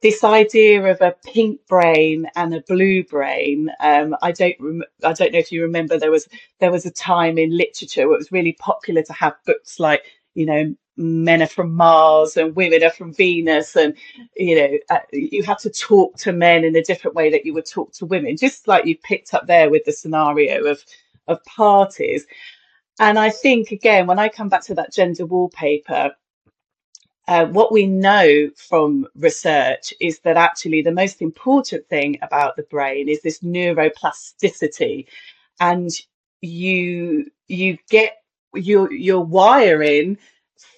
this 0.00 0.24
idea 0.24 0.84
of 0.84 1.00
a 1.00 1.14
pink 1.24 1.60
brain 1.66 2.26
and 2.36 2.54
a 2.54 2.62
blue 2.62 3.04
brain, 3.04 3.70
um, 3.80 4.16
I 4.22 4.32
don't, 4.32 4.56
rem- 4.60 4.84
I 5.04 5.12
don't 5.12 5.32
know 5.32 5.38
if 5.38 5.52
you 5.52 5.62
remember 5.62 5.98
there 5.98 6.10
was 6.10 6.28
there 6.60 6.72
was 6.72 6.86
a 6.86 6.90
time 6.90 7.38
in 7.38 7.56
literature 7.56 8.06
where 8.06 8.14
it 8.14 8.18
was 8.18 8.32
really 8.32 8.54
popular 8.54 9.02
to 9.02 9.12
have 9.12 9.34
books 9.44 9.80
like, 9.80 10.04
you 10.34 10.46
know, 10.46 10.74
men 10.96 11.42
are 11.42 11.46
from 11.46 11.74
Mars 11.74 12.36
and 12.36 12.54
women 12.54 12.82
are 12.84 12.90
from 12.90 13.12
Venus, 13.12 13.76
and 13.76 13.94
you 14.36 14.56
know, 14.56 14.78
uh, 14.90 15.00
you 15.12 15.42
have 15.42 15.60
to 15.60 15.70
talk 15.70 16.16
to 16.18 16.32
men 16.32 16.64
in 16.64 16.76
a 16.76 16.82
different 16.82 17.16
way 17.16 17.30
that 17.30 17.46
you 17.46 17.54
would 17.54 17.66
talk 17.66 17.92
to 17.94 18.06
women, 18.06 18.36
just 18.36 18.68
like 18.68 18.86
you 18.86 18.96
picked 18.98 19.34
up 19.34 19.46
there 19.46 19.70
with 19.70 19.84
the 19.84 19.92
scenario 19.92 20.64
of 20.64 20.84
of 21.28 21.44
parties. 21.44 22.26
And 23.00 23.18
I 23.18 23.30
think, 23.30 23.70
again, 23.70 24.06
when 24.06 24.18
I 24.18 24.28
come 24.28 24.48
back 24.48 24.62
to 24.64 24.74
that 24.74 24.92
gender 24.92 25.26
wallpaper, 25.26 26.12
uh, 27.28 27.46
what 27.46 27.72
we 27.72 27.86
know 27.86 28.50
from 28.56 29.06
research 29.14 29.94
is 30.00 30.18
that 30.20 30.36
actually 30.36 30.82
the 30.82 30.92
most 30.92 31.22
important 31.22 31.88
thing 31.88 32.18
about 32.22 32.56
the 32.56 32.64
brain 32.64 33.08
is 33.08 33.22
this 33.22 33.40
neuroplasticity. 33.40 35.06
And 35.60 35.90
you 36.40 37.30
you 37.48 37.78
get 37.88 38.21
your 38.54 38.92
your 38.92 39.24
wiring 39.24 40.18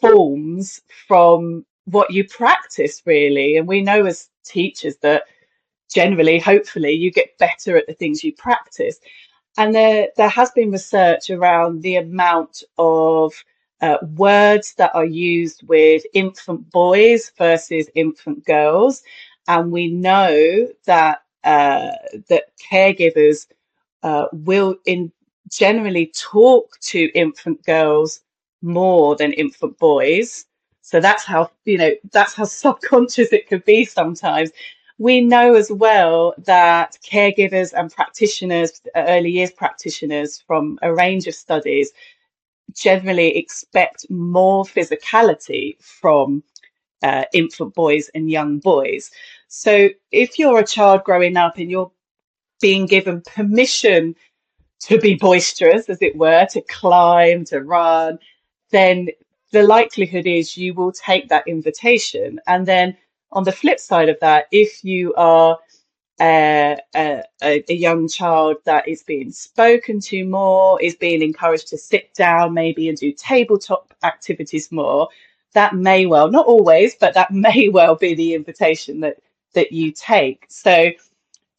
forms 0.00 0.80
from 1.06 1.64
what 1.86 2.10
you 2.10 2.24
practice 2.24 3.02
really 3.04 3.56
and 3.56 3.68
we 3.68 3.82
know 3.82 4.06
as 4.06 4.30
teachers 4.44 4.96
that 4.98 5.24
generally 5.92 6.38
hopefully 6.38 6.92
you 6.92 7.10
get 7.10 7.36
better 7.38 7.76
at 7.76 7.86
the 7.86 7.94
things 7.94 8.24
you 8.24 8.32
practice 8.32 8.98
and 9.56 9.74
there, 9.74 10.08
there 10.16 10.28
has 10.28 10.50
been 10.50 10.70
research 10.72 11.30
around 11.30 11.82
the 11.82 11.96
amount 11.96 12.64
of 12.76 13.32
uh, 13.80 13.98
words 14.16 14.74
that 14.74 14.94
are 14.94 15.04
used 15.04 15.62
with 15.68 16.02
infant 16.12 16.70
boys 16.70 17.30
versus 17.38 17.88
infant 17.94 18.44
girls. 18.44 19.02
And 19.46 19.70
we 19.70 19.88
know 19.92 20.68
that 20.86 21.22
uh, 21.44 21.90
that 22.28 22.44
caregivers 22.58 23.46
uh, 24.02 24.26
will 24.32 24.76
in 24.86 25.12
generally 25.50 26.12
talk 26.14 26.78
to 26.80 27.10
infant 27.14 27.64
girls 27.64 28.20
more 28.62 29.14
than 29.16 29.32
infant 29.32 29.78
boys. 29.78 30.46
So 30.82 31.00
that's 31.00 31.24
how 31.24 31.50
you 31.64 31.78
know 31.78 31.90
that's 32.12 32.34
how 32.34 32.44
subconscious 32.64 33.32
it 33.32 33.48
could 33.48 33.64
be 33.64 33.84
sometimes. 33.84 34.50
We 34.98 35.20
know 35.20 35.54
as 35.54 35.72
well 35.72 36.34
that 36.38 36.96
caregivers 37.04 37.72
and 37.72 37.92
practitioners, 37.92 38.80
early 38.94 39.30
years 39.30 39.50
practitioners 39.50 40.40
from 40.46 40.78
a 40.82 40.94
range 40.94 41.26
of 41.26 41.34
studies, 41.34 41.90
generally 42.74 43.36
expect 43.36 44.08
more 44.08 44.64
physicality 44.64 45.76
from 45.82 46.44
uh, 47.02 47.24
infant 47.32 47.74
boys 47.74 48.08
and 48.14 48.30
young 48.30 48.58
boys. 48.60 49.10
So 49.48 49.88
if 50.12 50.38
you're 50.38 50.60
a 50.60 50.66
child 50.66 51.04
growing 51.04 51.36
up 51.36 51.58
and 51.58 51.70
you're 51.70 51.90
being 52.60 52.86
given 52.86 53.22
permission 53.22 54.14
to 54.86 54.98
be 54.98 55.14
boisterous, 55.14 55.88
as 55.88 56.02
it 56.02 56.16
were, 56.16 56.46
to 56.50 56.60
climb, 56.62 57.44
to 57.46 57.60
run, 57.60 58.18
then 58.70 59.08
the 59.52 59.62
likelihood 59.62 60.26
is 60.26 60.56
you 60.56 60.74
will 60.74 60.92
take 60.92 61.28
that 61.28 61.46
invitation 61.46 62.40
and 62.46 62.66
then 62.66 62.96
on 63.34 63.44
the 63.44 63.52
flip 63.52 63.80
side 63.80 64.08
of 64.08 64.18
that, 64.20 64.46
if 64.52 64.84
you 64.84 65.12
are 65.14 65.58
uh, 66.20 66.76
a, 66.94 67.24
a, 67.42 67.74
young 67.74 68.06
child 68.08 68.56
that 68.64 68.86
is 68.86 69.02
being 69.02 69.32
spoken 69.32 69.98
to 69.98 70.24
more, 70.24 70.80
is 70.80 70.94
being 70.94 71.20
encouraged 71.20 71.66
to 71.68 71.76
sit 71.76 72.14
down 72.14 72.54
maybe 72.54 72.88
and 72.88 72.96
do 72.96 73.12
tabletop 73.12 73.92
activities 74.04 74.70
more, 74.70 75.08
that 75.54 75.74
may 75.74 76.06
well, 76.06 76.30
not 76.30 76.46
always, 76.46 76.94
but 76.94 77.14
that 77.14 77.30
may 77.32 77.68
well 77.68 77.96
be 77.96 78.14
the 78.14 78.34
invitation 78.34 79.00
that 79.00 79.18
that 79.54 79.72
you 79.72 79.92
take. 79.92 80.46
So, 80.48 80.90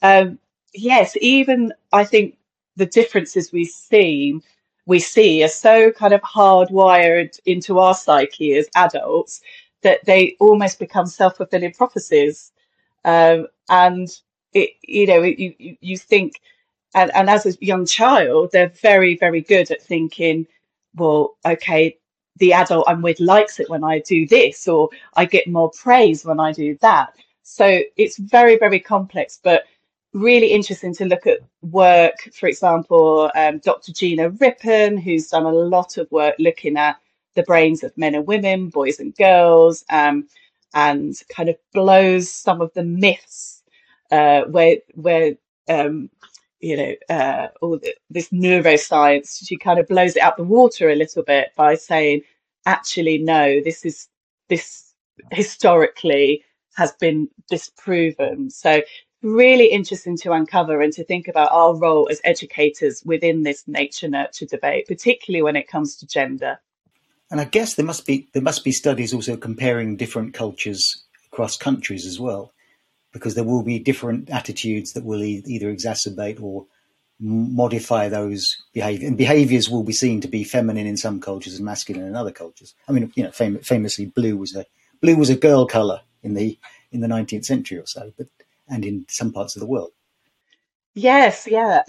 um, 0.02 0.40
yes, 0.74 1.18
even 1.20 1.74
I 1.92 2.06
think 2.06 2.38
the 2.76 2.86
differences 2.86 3.52
we 3.52 3.66
see 3.66 4.40
we 4.86 5.00
see 5.00 5.44
are 5.44 5.48
so 5.48 5.92
kind 5.92 6.14
of 6.14 6.22
hardwired 6.22 7.40
into 7.46 7.80
our 7.80 7.96
psyche 7.96 8.56
as 8.56 8.70
adults 8.76 9.42
that 9.82 10.04
they 10.06 10.36
almost 10.40 10.80
become 10.80 11.06
self-fulfilling 11.06 11.74
prophecies. 11.74 12.52
Um, 13.04 13.48
and 13.70 14.10
it 14.54 14.72
you 14.82 15.06
know 15.06 15.22
it, 15.22 15.38
you 15.38 15.78
you 15.82 15.98
think 15.98 16.42
and, 16.96 17.14
and 17.16 17.30
as 17.30 17.46
a 17.46 17.54
young 17.62 17.86
child 17.86 18.50
they're 18.52 18.70
very 18.82 19.18
very 19.18 19.42
good 19.42 19.70
at 19.70 19.82
thinking 19.82 20.48
well 20.96 21.38
okay 21.46 21.98
the 22.38 22.54
adult 22.54 22.86
i'm 22.88 23.02
with 23.02 23.20
likes 23.20 23.60
it 23.60 23.70
when 23.70 23.84
i 23.84 24.00
do 24.00 24.26
this 24.28 24.68
or 24.68 24.90
i 25.16 25.26
get 25.26 25.48
more 25.48 25.70
praise 25.72 26.26
when 26.26 26.40
i 26.40 26.52
do 26.52 26.78
that. 26.82 27.14
So 27.44 27.82
it's 27.98 28.18
very 28.18 28.58
very 28.58 28.80
complex 28.80 29.40
but 29.44 29.66
really 30.16 30.48
interesting 30.48 30.94
to 30.96 31.06
look 31.06 31.28
at 31.28 31.40
work 31.62 32.16
for 32.34 32.48
example 32.48 33.30
um, 33.36 33.60
dr 33.60 33.92
gina 33.92 34.30
rippon 34.30 34.98
who's 34.98 35.28
done 35.28 35.44
a 35.44 35.52
lot 35.52 35.98
of 35.98 36.10
work 36.12 36.36
looking 36.40 36.78
at 36.78 36.98
the 37.36 37.44
brains 37.44 37.84
of 37.84 37.98
men 37.98 38.16
and 38.16 38.26
women, 38.26 38.70
boys 38.70 39.00
and 39.00 39.16
girls, 39.16 39.86
um, 39.90 40.28
and 40.74 41.16
kind 41.30 41.50
of 41.50 41.58
blows 41.74 42.30
some 42.30 42.62
of 42.62 42.74
the 42.74 42.84
myths 42.84 43.62
uh, 44.12 44.42
where 44.44 44.78
where 44.96 45.36
um, 45.70 46.10
you 46.60 46.76
know 46.76 46.96
uh, 47.10 47.48
all 47.62 47.78
the, 47.78 47.94
this 48.10 48.30
neuroscience. 48.30 49.46
She 49.46 49.58
kind 49.58 49.80
of 49.80 49.88
blows 49.88 50.16
it 50.16 50.22
out 50.22 50.38
the 50.38 50.44
water 50.44 50.90
a 50.90 50.96
little 50.96 51.24
bit 51.24 51.50
by 51.56 51.76
saying, 51.76 52.22
actually, 52.66 53.20
no, 53.20 53.62
this 53.62 53.86
is 53.86 54.08
this 54.50 54.94
historically 55.32 56.44
has 56.76 56.92
been 56.94 57.30
disproven. 57.50 58.50
So 58.50 58.82
really 59.26 59.66
interesting 59.66 60.16
to 60.18 60.32
uncover 60.32 60.82
and 60.82 60.94
to 60.94 61.04
think 61.04 61.28
about 61.28 61.52
our 61.52 61.76
role 61.76 62.08
as 62.10 62.22
educators 62.24 63.02
within 63.06 63.44
this 63.44 63.68
nature 63.68 64.08
nurture 64.08 64.46
debate, 64.46 64.88
particularly 64.88 65.42
when 65.42 65.56
it 65.56 65.68
comes 65.68 65.96
to 65.98 66.08
gender. 66.08 66.60
And 67.32 67.42
I 67.42 67.46
guess 67.46 67.74
there 67.74 67.86
must 67.86 68.06
be 68.06 68.30
there 68.34 68.44
must 68.44 68.64
be 68.64 68.72
studies 68.72 69.14
also 69.14 69.36
comparing 69.36 69.98
different 69.98 70.34
cultures 70.34 71.04
across 71.32 71.58
countries 71.58 72.06
as 72.06 72.20
well, 72.20 72.54
because 73.12 73.34
there 73.34 73.44
will 73.44 73.64
be 73.64 73.80
different 73.80 74.30
attitudes 74.30 74.94
that 74.94 75.04
will 75.04 75.24
e- 75.24 75.44
either 75.48 75.74
exacerbate 75.74 76.42
or 76.42 76.68
modify 77.20 78.10
those 78.10 78.46
behavior 78.74 79.08
and 79.08 79.18
behaviors 79.18 79.70
will 79.70 79.84
be 79.84 79.94
seen 79.94 80.22
to 80.22 80.28
be 80.28 80.44
feminine 80.44 80.86
in 80.86 80.98
some 80.98 81.20
cultures 81.20 81.56
and 81.56 81.66
masculine 81.66 82.06
in 82.06 82.16
other 82.16 82.32
cultures. 82.32 82.76
I 82.88 82.92
mean, 82.92 83.12
you 83.16 83.24
know, 83.24 83.32
fam- 83.32 83.60
famously, 83.60 84.06
blue 84.06 84.38
was 84.38 84.56
a 84.56 84.66
blue 85.02 85.16
was 85.16 85.30
a 85.32 85.36
girl 85.36 85.66
color 85.66 86.02
in 86.22 86.36
the 86.36 86.60
in 86.92 87.02
the 87.02 87.08
19th 87.08 87.46
century 87.46 87.80
or 87.80 87.88
so, 87.88 88.14
but 88.18 88.28
and 88.70 88.86
in 88.86 89.06
some 89.10 89.32
parts 89.32 89.56
of 89.56 89.60
the 89.60 89.68
world. 89.68 89.92
Yes, 90.94 91.46
yeah, 91.46 91.84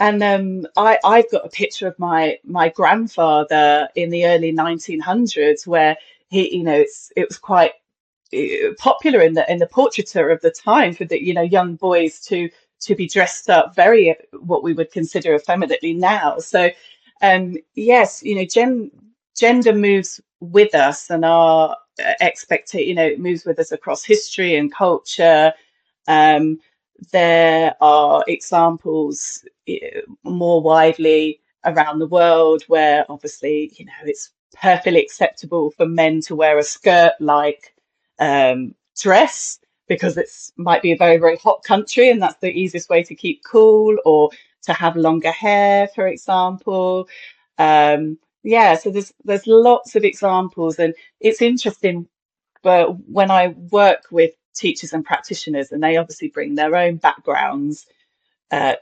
and 0.00 0.22
um, 0.22 0.66
I, 0.76 0.98
I've 1.04 1.30
got 1.30 1.46
a 1.46 1.50
picture 1.50 1.86
of 1.86 1.98
my 1.98 2.38
my 2.44 2.68
grandfather 2.68 3.88
in 3.94 4.10
the 4.10 4.26
early 4.26 4.52
1900s, 4.52 5.66
where 5.66 5.96
he, 6.28 6.56
you 6.56 6.64
know, 6.64 6.74
it's 6.74 7.12
it 7.16 7.28
was 7.28 7.38
quite 7.38 7.72
popular 8.78 9.20
in 9.20 9.34
the 9.34 9.50
in 9.50 9.58
the 9.58 9.66
portraiture 9.66 10.30
of 10.30 10.40
the 10.40 10.50
time 10.50 10.92
for 10.94 11.04
the 11.04 11.22
you 11.22 11.32
know 11.32 11.42
young 11.42 11.76
boys 11.76 12.20
to 12.20 12.50
to 12.80 12.94
be 12.94 13.06
dressed 13.06 13.48
up 13.48 13.74
very 13.74 14.14
what 14.40 14.62
we 14.62 14.72
would 14.72 14.90
consider 14.90 15.34
effeminately 15.34 15.94
now. 15.94 16.38
So, 16.38 16.70
um, 17.22 17.56
yes, 17.74 18.22
you 18.22 18.34
know, 18.34 18.44
gen, 18.44 18.90
gender 19.36 19.72
moves 19.72 20.20
with 20.40 20.74
us, 20.74 21.08
and 21.08 21.24
our 21.24 21.76
uh, 22.04 22.12
expectation, 22.20 22.88
you 22.88 22.94
know, 22.94 23.06
it 23.06 23.20
moves 23.20 23.44
with 23.44 23.58
us 23.58 23.72
across 23.72 24.04
history 24.04 24.56
and 24.56 24.74
culture. 24.74 25.52
Um, 26.06 26.58
there 27.12 27.74
are 27.80 28.24
examples 28.28 29.44
eh, 29.68 30.00
more 30.22 30.62
widely 30.62 31.40
around 31.64 31.98
the 31.98 32.06
world 32.06 32.62
where 32.68 33.04
obviously, 33.08 33.72
you 33.76 33.86
know, 33.86 33.92
it's 34.04 34.30
perfectly 34.60 35.00
acceptable 35.00 35.70
for 35.70 35.86
men 35.86 36.20
to 36.22 36.36
wear 36.36 36.58
a 36.58 36.62
skirt 36.62 37.12
like 37.20 37.74
um, 38.18 38.74
dress 39.00 39.58
because 39.88 40.16
it 40.16 40.28
might 40.56 40.82
be 40.82 40.92
a 40.92 40.96
very, 40.96 41.18
very 41.18 41.36
hot 41.36 41.62
country 41.64 42.10
and 42.10 42.22
that's 42.22 42.38
the 42.40 42.50
easiest 42.50 42.88
way 42.88 43.02
to 43.02 43.14
keep 43.14 43.42
cool 43.44 43.96
or 44.04 44.30
to 44.62 44.72
have 44.72 44.96
longer 44.96 45.32
hair, 45.32 45.88
for 45.94 46.06
example. 46.06 47.08
Um, 47.58 48.18
yeah, 48.42 48.76
so 48.76 48.90
there's 48.90 49.12
there's 49.24 49.46
lots 49.46 49.96
of 49.96 50.04
examples 50.04 50.78
and 50.78 50.94
it's 51.20 51.42
interesting 51.42 52.08
but 52.62 52.96
when 53.08 53.30
I 53.30 53.48
work 53.70 54.04
with 54.10 54.32
teachers 54.54 54.92
and 54.92 55.04
practitioners, 55.04 55.72
and 55.72 55.82
they 55.82 55.96
obviously 55.96 56.28
bring 56.28 56.54
their 56.54 56.76
own 56.76 56.96
backgrounds 56.96 57.86
uh, 58.50 58.74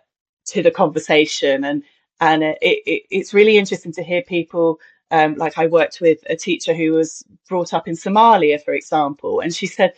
to 0.47 0.62
the 0.62 0.71
conversation. 0.71 1.64
And 1.64 1.83
and 2.21 2.43
it, 2.43 2.59
it, 2.62 3.02
it's 3.11 3.35
really 3.35 3.59
interesting 3.59 3.93
to 3.95 4.02
hear 4.02 4.23
people. 4.23 4.81
Um, 5.11 5.35
like 5.35 5.59
I 5.59 5.67
worked 5.67 6.00
with 6.00 6.19
a 6.31 6.37
teacher 6.37 6.73
who 6.73 6.93
was 6.93 7.23
brought 7.49 7.75
up 7.75 7.87
in 7.87 7.95
Somalia, 7.95 8.62
for 8.62 8.73
example, 8.73 9.41
and 9.41 9.55
she 9.55 9.67
said 9.67 9.93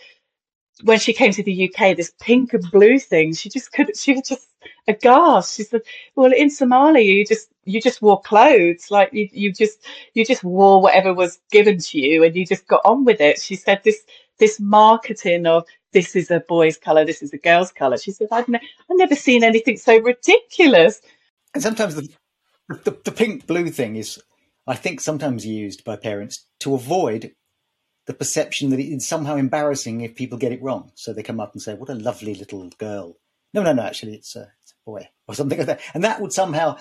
when 0.83 0.99
she 0.99 1.12
came 1.12 1.33
to 1.33 1.43
the 1.43 1.71
UK, 1.71 1.97
this 1.97 2.12
pink 2.21 2.52
and 2.52 2.71
blue 2.71 2.99
thing, 2.99 3.33
she 3.35 3.49
just 3.49 3.73
couldn't, 3.73 3.97
she 3.97 4.14
was 4.14 4.28
just 4.28 4.49
aghast. 4.88 5.57
She 5.57 5.62
said, 5.62 5.83
well, 6.16 6.33
in 6.33 6.49
Somalia, 6.49 7.04
you 7.04 7.25
just, 7.25 7.49
you 7.64 7.81
just 7.81 8.02
wore 8.02 8.21
clothes. 8.21 8.90
Like 8.90 9.12
you, 9.12 9.28
you 9.33 9.52
just, 9.52 9.78
you 10.14 10.25
just 10.25 10.43
wore 10.43 10.83
whatever 10.83 11.14
was 11.14 11.38
given 11.50 11.78
to 11.78 11.99
you 11.99 12.25
and 12.25 12.35
you 12.35 12.45
just 12.45 12.66
got 12.66 12.83
on 12.85 13.04
with 13.04 13.21
it. 13.21 13.40
She 13.40 13.54
said 13.54 13.83
this, 13.85 14.02
this 14.38 14.61
marketing 14.61 15.47
of 15.47 15.64
this 15.93 16.17
is 16.17 16.31
a 16.31 16.41
boy's 16.41 16.76
color, 16.76 17.05
this 17.05 17.23
is 17.23 17.33
a 17.33 17.38
girl's 17.38 17.73
color. 17.73 17.97
She 17.97 18.11
said, 18.11 18.29
I've, 18.33 18.49
ne- 18.49 18.59
I've 18.59 18.97
never 18.97 19.14
seen 19.14 19.45
anything 19.45 19.76
so 19.76 19.99
ridiculous. 19.99 21.00
And 21.55 21.62
sometimes 21.62 21.95
the, 21.95 22.09
the, 22.69 22.99
the 23.05 23.12
pink 23.12 23.47
blue 23.47 23.69
thing 23.71 23.97
is, 23.97 24.21
I 24.67 24.75
think, 24.75 25.00
sometimes 25.00 25.47
used 25.47 25.85
by 25.85 25.97
parents 25.97 26.45
to 26.61 26.75
avoid 26.75 27.33
the 28.07 28.14
perception 28.14 28.71
that 28.71 28.81
it's 28.81 29.07
somehow 29.07 29.37
embarrassing 29.37 30.00
if 30.00 30.14
people 30.14 30.38
get 30.38 30.53
it 30.53 30.62
wrong. 30.62 30.91
So 30.95 31.12
they 31.12 31.23
come 31.23 31.41
up 31.41 31.53
and 31.53 31.62
say, 31.62 31.75
"What 31.75 31.88
a 31.91 31.95
lovely 31.95 32.35
little 32.35 32.69
girl." 32.79 33.17
No, 33.53 33.62
no, 33.62 33.73
no. 33.73 33.83
Actually, 33.83 34.14
it's 34.14 34.37
a, 34.37 34.53
it's 34.62 34.73
a 34.73 34.91
boy 34.91 35.09
or 35.29 35.35
something 35.35 35.59
like 35.59 35.69
that. 35.69 35.81
And 35.95 36.05
that 36.05 36.21
would 36.21 36.33
somehow 36.33 36.79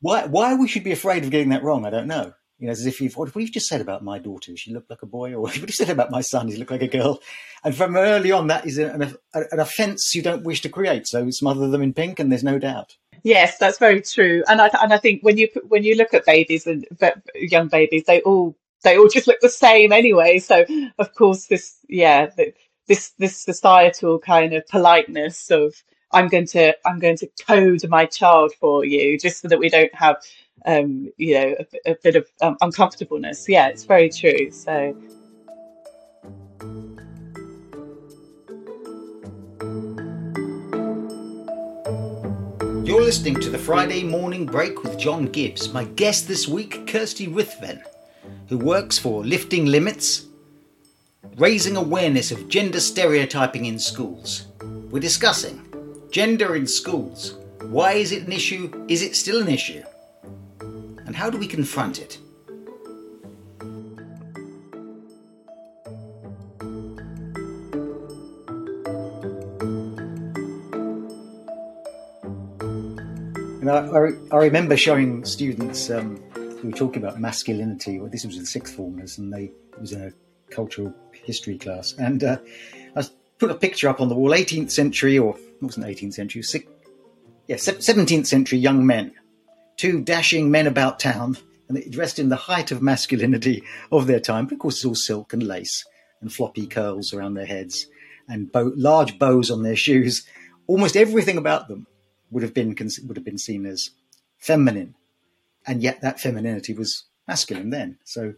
why 0.00 0.26
why 0.26 0.54
we 0.54 0.68
should 0.68 0.84
be 0.84 0.92
afraid 0.92 1.24
of 1.24 1.30
getting 1.30 1.50
that 1.50 1.64
wrong. 1.64 1.86
I 1.86 1.90
don't 1.90 2.06
know. 2.06 2.32
You 2.62 2.68
know, 2.68 2.72
as 2.72 2.86
if 2.86 3.00
you've 3.00 3.16
what 3.16 3.28
have 3.28 3.42
you 3.42 3.48
just 3.48 3.66
said 3.66 3.80
about 3.80 4.04
my 4.04 4.20
daughter? 4.20 4.56
She 4.56 4.72
looked 4.72 4.88
like 4.88 5.02
a 5.02 5.06
boy, 5.06 5.32
or 5.32 5.40
what 5.42 5.56
you 5.56 5.66
said 5.66 5.90
about 5.90 6.12
my 6.12 6.20
son? 6.20 6.46
He 6.46 6.56
looked 6.56 6.70
like 6.70 6.80
a 6.80 6.86
girl. 6.86 7.20
And 7.64 7.74
from 7.74 7.96
early 7.96 8.30
on, 8.30 8.46
that 8.46 8.64
is 8.64 8.78
an, 8.78 9.02
an, 9.02 9.16
an 9.34 9.58
offence 9.58 10.14
you 10.14 10.22
don't 10.22 10.44
wish 10.44 10.60
to 10.60 10.68
create. 10.68 11.08
So 11.08 11.28
smother 11.30 11.66
them 11.66 11.82
in 11.82 11.92
pink, 11.92 12.20
and 12.20 12.30
there's 12.30 12.44
no 12.44 12.60
doubt. 12.60 12.96
Yes, 13.24 13.58
that's 13.58 13.78
very 13.78 14.00
true. 14.00 14.44
And 14.46 14.60
I 14.60 14.70
and 14.80 14.92
I 14.92 14.98
think 14.98 15.24
when 15.24 15.38
you 15.38 15.48
when 15.66 15.82
you 15.82 15.96
look 15.96 16.14
at 16.14 16.24
babies 16.24 16.68
and 16.68 16.86
young 17.34 17.66
babies, 17.66 18.04
they 18.04 18.20
all 18.20 18.56
they 18.84 18.96
all 18.96 19.08
just 19.08 19.26
look 19.26 19.40
the 19.40 19.48
same 19.48 19.90
anyway. 19.90 20.38
So 20.38 20.64
of 21.00 21.12
course, 21.16 21.46
this 21.46 21.76
yeah, 21.88 22.30
this 22.86 23.10
this 23.18 23.36
societal 23.38 24.20
kind 24.20 24.52
of 24.52 24.64
politeness 24.68 25.50
of 25.50 25.74
I'm 26.12 26.28
going 26.28 26.46
to 26.48 26.76
I'm 26.86 27.00
going 27.00 27.16
to 27.16 27.28
code 27.44 27.88
my 27.88 28.06
child 28.06 28.52
for 28.60 28.84
you 28.84 29.18
just 29.18 29.40
so 29.40 29.48
that 29.48 29.58
we 29.58 29.68
don't 29.68 29.94
have 29.96 30.18
um, 30.66 31.10
you 31.16 31.34
know 31.34 31.56
a, 31.58 31.92
a 31.92 31.96
bit 32.02 32.16
of 32.16 32.26
um, 32.40 32.56
uncomfortableness. 32.60 33.48
Yeah, 33.48 33.68
it's 33.68 33.84
very 33.84 34.10
true. 34.10 34.50
So. 34.50 34.96
You're 42.84 43.02
listening 43.02 43.40
to 43.40 43.48
the 43.48 43.58
Friday 43.58 44.02
Morning 44.02 44.44
Break 44.44 44.82
with 44.82 44.98
John 44.98 45.26
Gibbs. 45.26 45.72
My 45.72 45.84
guest 45.84 46.28
this 46.28 46.46
week, 46.46 46.86
Kirsty 46.86 47.26
Ruthven 47.26 47.82
who 48.52 48.58
works 48.58 48.98
for 48.98 49.24
Lifting 49.24 49.64
Limits, 49.64 50.26
raising 51.38 51.74
awareness 51.74 52.30
of 52.30 52.48
gender 52.48 52.80
stereotyping 52.80 53.64
in 53.64 53.78
schools. 53.78 54.48
We're 54.90 55.00
discussing 55.00 55.66
gender 56.10 56.54
in 56.54 56.66
schools. 56.66 57.38
Why 57.62 57.92
is 57.92 58.12
it 58.12 58.26
an 58.26 58.32
issue? 58.32 58.84
Is 58.88 59.00
it 59.00 59.16
still 59.16 59.40
an 59.40 59.48
issue? 59.48 59.82
And 61.12 61.18
how 61.18 61.28
do 61.28 61.36
we 61.36 61.46
confront 61.46 61.98
it? 61.98 62.16
And 73.60 73.70
I, 73.70 73.84
I, 73.90 74.12
I 74.30 74.36
remember 74.36 74.74
showing 74.78 75.26
students 75.26 75.90
um, 75.90 76.18
we 76.34 76.70
were 76.70 76.72
talking 76.72 77.02
about 77.02 77.20
masculinity. 77.20 78.00
Well, 78.00 78.08
this 78.08 78.24
was 78.24 78.38
in 78.38 78.46
sixth 78.46 78.74
formers, 78.74 79.18
and 79.18 79.30
they 79.30 79.52
it 79.74 79.80
was 79.82 79.92
in 79.92 80.00
a 80.00 80.12
cultural 80.50 80.94
history 81.12 81.58
class. 81.58 81.92
And 81.98 82.24
uh, 82.24 82.38
I 82.96 83.04
put 83.38 83.50
a 83.50 83.54
picture 83.54 83.90
up 83.90 84.00
on 84.00 84.08
the 84.08 84.14
wall, 84.14 84.30
18th 84.30 84.70
century, 84.70 85.18
or 85.18 85.36
it 85.36 85.62
wasn't 85.62 85.84
18th 85.84 86.14
century, 86.14 86.42
six, 86.42 86.64
yeah, 87.48 87.56
17th 87.56 88.26
century 88.26 88.58
young 88.58 88.86
men, 88.86 89.12
two 89.76 90.00
dashing 90.00 90.50
men 90.50 90.66
about 90.66 91.00
town, 91.00 91.36
and 91.68 91.90
dressed 91.90 92.18
in 92.18 92.28
the 92.28 92.36
height 92.36 92.70
of 92.70 92.82
masculinity 92.82 93.62
of 93.90 94.06
their 94.06 94.20
time. 94.20 94.46
But 94.46 94.54
of 94.54 94.58
course, 94.60 94.76
it's 94.76 94.84
all 94.84 94.94
silk 94.94 95.32
and 95.32 95.42
lace 95.42 95.84
and 96.20 96.32
floppy 96.32 96.66
curls 96.66 97.12
around 97.12 97.34
their 97.34 97.46
heads 97.46 97.86
and 98.28 98.50
bow, 98.50 98.72
large 98.76 99.18
bows 99.18 99.50
on 99.50 99.62
their 99.62 99.76
shoes. 99.76 100.26
Almost 100.66 100.96
everything 100.96 101.36
about 101.36 101.68
them 101.68 101.86
would 102.30 102.42
have 102.42 102.54
been 102.54 102.76
would 103.06 103.16
have 103.16 103.24
been 103.24 103.38
seen 103.38 103.66
as 103.66 103.90
feminine 104.38 104.94
and 105.66 105.82
yet 105.82 106.00
that 106.00 106.20
femininity 106.20 106.74
was 106.74 107.04
masculine 107.28 107.70
then. 107.70 107.98
So 108.04 108.34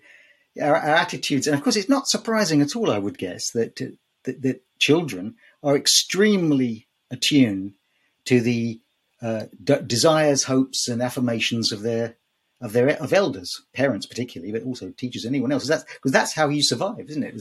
our, 0.61 0.77
our, 0.77 0.97
attitudes, 0.97 1.47
and 1.47 1.57
of 1.57 1.62
course, 1.62 1.77
it's 1.77 1.88
not 1.88 2.09
surprising 2.09 2.61
at 2.61 2.77
all. 2.77 2.90
I 2.90 2.99
would 2.99 3.18
guess 3.18 3.51
that 3.51 3.77
that, 4.25 4.42
that 4.42 4.62
children 4.79 5.37
are 5.62 5.77
extremely 5.77 6.88
attuned 7.11 7.75
to 8.27 8.40
the 8.40 8.81
uh, 9.25 9.47
d- 9.63 9.77
desires, 9.87 10.45
hopes, 10.45 10.87
and 10.87 11.01
affirmations 11.01 11.73
of 11.73 11.83
their 11.83 12.17
of 12.61 12.73
their 12.73 12.91
of 12.91 13.13
elders, 13.13 13.63
parents 13.73 14.07
particularly, 14.07 14.53
but 14.53 14.63
also 14.63 14.91
teachers, 14.91 15.25
anyone 15.25 15.51
else. 15.51 15.67
That's 15.67 15.85
because 15.85 16.13
that's 16.13 16.35
how 16.35 16.49
you 16.51 16.63
survive, 16.63 17.09
isn't 17.09 17.23
it? 17.23 17.35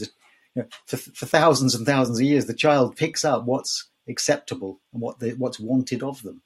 you 0.55 0.61
know, 0.61 0.67
for, 0.85 0.97
for 0.97 1.25
thousands 1.25 1.75
and 1.75 1.85
thousands 1.85 2.19
of 2.19 2.25
years, 2.25 2.45
the 2.45 2.53
child 2.53 2.95
picks 2.95 3.25
up 3.25 3.45
what's 3.45 3.89
acceptable 4.07 4.79
and 4.93 5.01
what 5.01 5.19
the, 5.19 5.31
what's 5.31 5.59
wanted 5.59 6.03
of 6.03 6.21
them. 6.23 6.41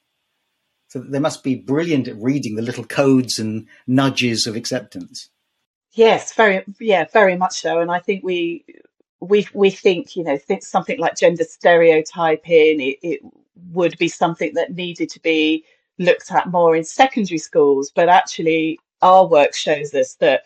So 0.88 1.00
they 1.00 1.20
must 1.20 1.44
be 1.44 1.54
brilliant 1.54 2.08
at 2.08 2.16
reading 2.16 2.56
the 2.56 2.62
little 2.62 2.84
codes 2.84 3.38
and 3.38 3.68
nudges 3.86 4.46
of 4.46 4.56
acceptance. 4.56 5.28
Yes, 5.92 6.34
very 6.34 6.64
yeah, 6.80 7.04
very 7.12 7.36
much 7.36 7.60
so. 7.60 7.80
And 7.80 7.90
I 7.90 8.00
think 8.00 8.24
we 8.24 8.64
we 9.20 9.46
we 9.52 9.70
think 9.70 10.16
you 10.16 10.24
know 10.24 10.36
think 10.36 10.64
something 10.64 10.98
like 10.98 11.16
gender 11.16 11.44
stereotyping 11.44 12.80
it, 12.80 12.98
it 13.02 13.20
would 13.72 13.96
be 13.98 14.08
something 14.08 14.54
that 14.54 14.74
needed 14.74 15.10
to 15.10 15.20
be 15.20 15.64
looked 15.98 16.30
at 16.30 16.50
more 16.50 16.76
in 16.76 16.84
secondary 16.84 17.38
schools, 17.38 17.90
but 17.94 18.08
actually 18.08 18.78
our 19.02 19.26
work 19.26 19.54
shows 19.54 19.94
us 19.94 20.14
that 20.16 20.42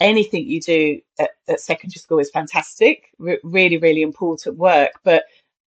anything 0.00 0.46
you 0.46 0.60
do 0.60 1.00
at, 1.18 1.30
at 1.48 1.60
secondary 1.60 1.98
school 1.98 2.18
is 2.18 2.30
fantastic, 2.30 3.10
re- 3.18 3.38
really 3.42 3.78
really 3.78 4.02
important 4.02 4.56
work, 4.56 4.92
but 5.04 5.24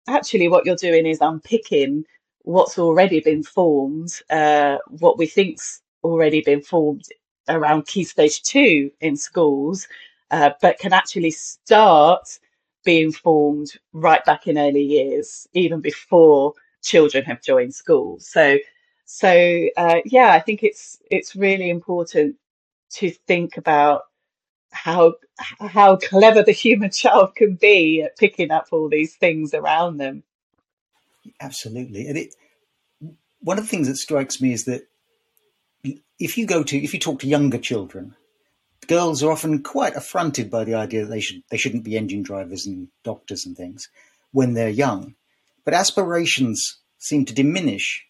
actually 0.07 0.47
what 0.47 0.65
you're 0.65 0.75
doing 0.75 1.05
is 1.05 1.19
unpicking 1.21 2.03
what's 2.43 2.79
already 2.79 3.19
been 3.19 3.43
formed, 3.43 4.21
uh, 4.29 4.77
what 4.99 5.17
we 5.17 5.25
think's 5.25 5.81
already 6.03 6.41
been 6.41 6.61
formed 6.61 7.05
around 7.49 7.85
key 7.85 8.03
stage 8.03 8.41
two 8.41 8.91
in 9.01 9.15
schools, 9.15 9.87
uh, 10.31 10.51
but 10.61 10.79
can 10.79 10.93
actually 10.93 11.31
start 11.31 12.39
being 12.83 13.11
formed 13.11 13.73
right 13.93 14.23
back 14.25 14.47
in 14.47 14.57
early 14.57 14.81
years, 14.81 15.47
even 15.53 15.79
before 15.81 16.53
children 16.81 17.23
have 17.25 17.41
joined 17.41 17.73
school. 17.73 18.19
So, 18.19 18.57
so 19.05 19.67
uh, 19.77 19.97
yeah, 20.05 20.33
I 20.33 20.39
think 20.39 20.63
it's 20.63 20.97
it's 21.09 21.35
really 21.35 21.69
important 21.69 22.35
to 22.91 23.09
think 23.09 23.57
about 23.57 24.03
how 24.71 25.15
how 25.59 25.97
clever 25.97 26.43
the 26.43 26.51
human 26.51 26.91
child 27.01 27.35
can 27.35 27.55
be 27.55 28.01
at 28.01 28.17
picking 28.17 28.51
up 28.51 28.67
all 28.71 28.89
these 28.89 29.15
things 29.15 29.53
around 29.53 29.97
them. 29.97 30.23
Absolutely, 31.39 32.07
and 32.07 32.17
it 32.17 32.35
one 33.41 33.57
of 33.57 33.63
the 33.63 33.69
things 33.69 33.87
that 33.87 33.97
strikes 33.97 34.41
me 34.41 34.53
is 34.53 34.65
that 34.65 34.87
if 36.19 36.37
you 36.37 36.45
go 36.45 36.63
to 36.63 36.77
if 36.77 36.93
you 36.93 36.99
talk 36.99 37.19
to 37.19 37.27
younger 37.27 37.57
children, 37.57 38.15
girls 38.87 39.23
are 39.23 39.31
often 39.31 39.61
quite 39.63 39.95
affronted 39.95 40.49
by 40.49 40.63
the 40.63 40.75
idea 40.75 41.01
that 41.03 41.11
they 41.11 41.19
should 41.19 41.43
they 41.49 41.57
shouldn't 41.57 41.83
be 41.83 41.97
engine 41.97 42.23
drivers 42.23 42.65
and 42.65 42.87
doctors 43.03 43.45
and 43.45 43.57
things 43.57 43.89
when 44.31 44.53
they're 44.53 44.69
young, 44.69 45.15
but 45.63 45.73
aspirations 45.73 46.79
seem 46.97 47.25
to 47.25 47.33
diminish. 47.33 48.05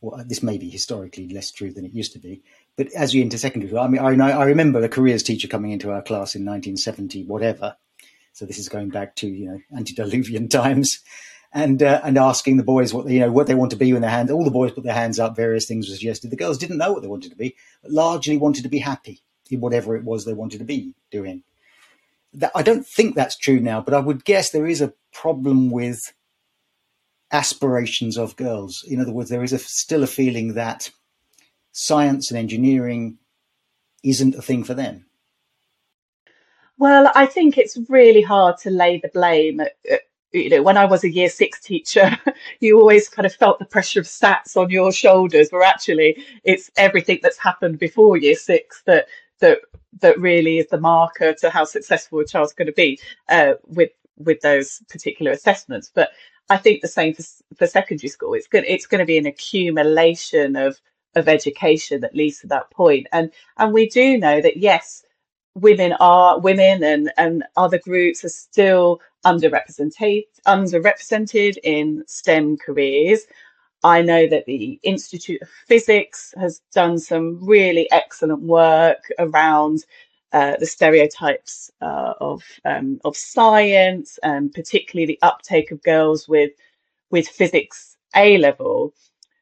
Well, 0.00 0.24
this 0.26 0.42
may 0.42 0.58
be 0.58 0.70
historically 0.70 1.28
less 1.28 1.50
true 1.50 1.72
than 1.72 1.84
it 1.84 1.92
used 1.92 2.12
to 2.12 2.20
be, 2.20 2.42
but 2.76 2.92
as 2.92 3.12
you 3.12 3.22
enter 3.22 3.36
secondary 3.36 3.70
school, 3.70 3.80
I 3.80 3.88
mean, 3.88 4.20
I, 4.20 4.30
I 4.30 4.44
remember 4.44 4.82
a 4.82 4.88
careers 4.88 5.24
teacher 5.24 5.48
coming 5.48 5.72
into 5.72 5.90
our 5.90 6.02
class 6.02 6.36
in 6.36 6.44
1970, 6.44 7.24
whatever. 7.24 7.76
So 8.32 8.46
this 8.46 8.58
is 8.58 8.68
going 8.68 8.90
back 8.90 9.16
to 9.16 9.26
you 9.26 9.46
know 9.50 9.58
antediluvian 9.76 10.48
times, 10.60 11.00
and 11.52 11.82
uh, 11.82 12.00
and 12.04 12.16
asking 12.16 12.56
the 12.56 12.62
boys 12.62 12.94
what 12.94 13.08
you 13.08 13.18
know 13.18 13.32
what 13.32 13.48
they 13.48 13.56
want 13.56 13.72
to 13.72 13.76
be 13.76 13.90
in 13.90 14.00
their 14.00 14.10
hands. 14.10 14.30
All 14.30 14.44
the 14.44 14.50
boys 14.52 14.70
put 14.70 14.84
their 14.84 14.94
hands 14.94 15.18
up. 15.18 15.34
Various 15.34 15.66
things 15.66 15.88
were 15.88 15.94
suggested. 15.94 16.30
The 16.30 16.36
girls 16.36 16.58
didn't 16.58 16.78
know 16.78 16.92
what 16.92 17.02
they 17.02 17.08
wanted 17.08 17.30
to 17.30 17.36
be, 17.36 17.56
but 17.82 17.90
largely 17.90 18.36
wanted 18.36 18.62
to 18.62 18.68
be 18.68 18.78
happy 18.78 19.22
in 19.50 19.60
whatever 19.60 19.96
it 19.96 20.04
was 20.04 20.24
they 20.24 20.34
wanted 20.34 20.58
to 20.58 20.64
be 20.64 20.94
doing. 21.10 21.42
That, 22.34 22.52
I 22.54 22.62
don't 22.62 22.86
think 22.86 23.14
that's 23.14 23.36
true 23.36 23.60
now, 23.60 23.80
but 23.80 23.94
I 23.94 24.00
would 24.00 24.24
guess 24.24 24.50
there 24.50 24.66
is 24.66 24.80
a 24.80 24.92
problem 25.12 25.70
with 25.70 26.12
aspirations 27.32 28.16
of 28.16 28.36
girls. 28.36 28.84
In 28.86 29.00
other 29.00 29.12
words, 29.12 29.30
there 29.30 29.42
is 29.42 29.52
a, 29.52 29.58
still 29.58 30.02
a 30.02 30.06
feeling 30.06 30.54
that 30.54 30.90
science 31.72 32.30
and 32.30 32.38
engineering 32.38 33.18
isn't 34.02 34.34
a 34.34 34.42
thing 34.42 34.64
for 34.64 34.74
them. 34.74 35.06
Well, 36.78 37.10
I 37.14 37.26
think 37.26 37.58
it's 37.58 37.76
really 37.88 38.22
hard 38.22 38.58
to 38.58 38.70
lay 38.70 38.98
the 38.98 39.08
blame 39.08 39.60
at 39.60 39.72
you 40.32 40.50
know, 40.50 40.62
when 40.62 40.76
I 40.76 40.84
was 40.84 41.04
a 41.04 41.10
year 41.10 41.28
six 41.28 41.60
teacher, 41.60 42.18
you 42.60 42.78
always 42.78 43.08
kind 43.08 43.26
of 43.26 43.34
felt 43.34 43.58
the 43.58 43.64
pressure 43.64 44.00
of 44.00 44.06
stats 44.06 44.56
on 44.56 44.70
your 44.70 44.92
shoulders, 44.92 45.50
where 45.50 45.62
actually 45.62 46.22
it's 46.44 46.70
everything 46.76 47.20
that's 47.22 47.38
happened 47.38 47.78
before 47.78 48.16
year 48.16 48.36
six 48.36 48.82
that 48.86 49.06
that 49.40 49.60
that 50.00 50.20
really 50.20 50.58
is 50.58 50.68
the 50.68 50.80
marker 50.80 51.34
to 51.34 51.50
how 51.50 51.64
successful 51.64 52.20
a 52.20 52.26
child's 52.26 52.52
going 52.52 52.66
to 52.66 52.72
be 52.72 52.98
uh, 53.28 53.54
with 53.66 53.90
with 54.18 54.40
those 54.40 54.82
particular 54.88 55.32
assessments. 55.32 55.90
But 55.94 56.10
I 56.50 56.56
think 56.56 56.80
the 56.80 56.88
same 56.88 57.14
for, 57.14 57.22
for 57.56 57.66
secondary 57.66 58.08
school. 58.08 58.34
It's 58.34 58.48
it's 58.52 58.86
going 58.86 59.00
to 59.00 59.06
be 59.06 59.18
an 59.18 59.26
accumulation 59.26 60.56
of 60.56 60.80
of 61.14 61.28
education 61.28 62.00
that 62.02 62.14
leads 62.14 62.40
to 62.40 62.46
that 62.48 62.70
point. 62.70 63.06
And 63.12 63.30
and 63.58 63.72
we 63.72 63.88
do 63.88 64.18
know 64.18 64.40
that 64.40 64.56
yes, 64.56 65.04
women 65.54 65.92
are 66.00 66.38
women 66.40 66.82
and 66.82 67.12
and 67.16 67.44
other 67.56 67.78
groups 67.78 68.24
are 68.24 68.28
still 68.28 69.00
underrepresented 69.26 70.22
underrepresented 70.46 71.56
in 71.62 72.04
STEM 72.06 72.56
careers. 72.58 73.22
I 73.84 74.02
know 74.02 74.26
that 74.26 74.46
the 74.46 74.80
Institute 74.82 75.42
of 75.42 75.48
Physics 75.66 76.34
has 76.36 76.60
done 76.72 76.98
some 76.98 77.38
really 77.46 77.90
excellent 77.92 78.42
work 78.42 79.10
around 79.18 79.84
uh, 80.32 80.56
the 80.58 80.66
stereotypes 80.66 81.70
uh, 81.80 82.14
of 82.20 82.42
um, 82.64 83.00
of 83.04 83.16
science 83.16 84.18
and 84.22 84.52
particularly 84.52 85.06
the 85.06 85.18
uptake 85.22 85.70
of 85.70 85.82
girls 85.82 86.28
with 86.28 86.52
with 87.10 87.28
physics 87.28 87.96
A 88.14 88.36
level. 88.38 88.92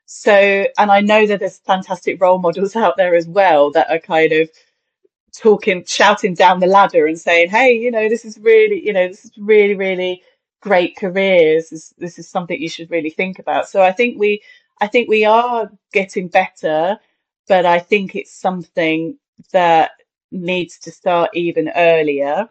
So, 0.07 0.67
and 0.79 0.91
I 0.93 1.01
know 1.01 1.27
that 1.27 1.41
there's 1.41 1.59
fantastic 1.59 2.21
role 2.23 2.39
models 2.39 2.77
out 2.77 2.97
there 2.97 3.17
as 3.17 3.27
well 3.27 3.73
that 3.73 3.91
are 3.91 3.99
kind 3.99 4.33
of 4.33 4.51
talking, 5.37 5.85
shouting 5.85 6.35
down 6.35 6.61
the 6.61 6.67
ladder 6.67 7.07
and 7.07 7.19
saying, 7.19 7.51
"Hey, 7.51 7.73
you 7.73 7.91
know, 7.91 8.09
this 8.09 8.25
is 8.25 8.39
really, 8.39 8.85
you 8.87 8.93
know, 8.93 9.09
this 9.09 9.25
is 9.25 9.33
really, 9.37 9.75
really 9.75 10.23
great 10.61 10.97
careers. 10.97 11.71
This, 11.71 11.95
this 11.99 12.19
is 12.19 12.29
something 12.29 12.61
you 12.61 12.69
should 12.69 12.91
really 12.91 13.11
think 13.11 13.39
about." 13.39 13.69
So, 13.69 13.83
I 13.83 13.93
think 13.93 14.19
we, 14.19 14.43
I 14.81 14.87
think 14.87 15.09
we 15.09 15.25
are 15.25 15.71
getting 15.93 16.29
better, 16.29 16.99
but 17.49 17.67
I 17.67 17.79
think 17.79 18.15
it's 18.15 18.33
something 18.33 19.19
that 19.53 19.93
needs 20.31 20.79
to 20.81 20.91
start 20.91 21.31
even 21.35 21.71
earlier. 21.75 22.49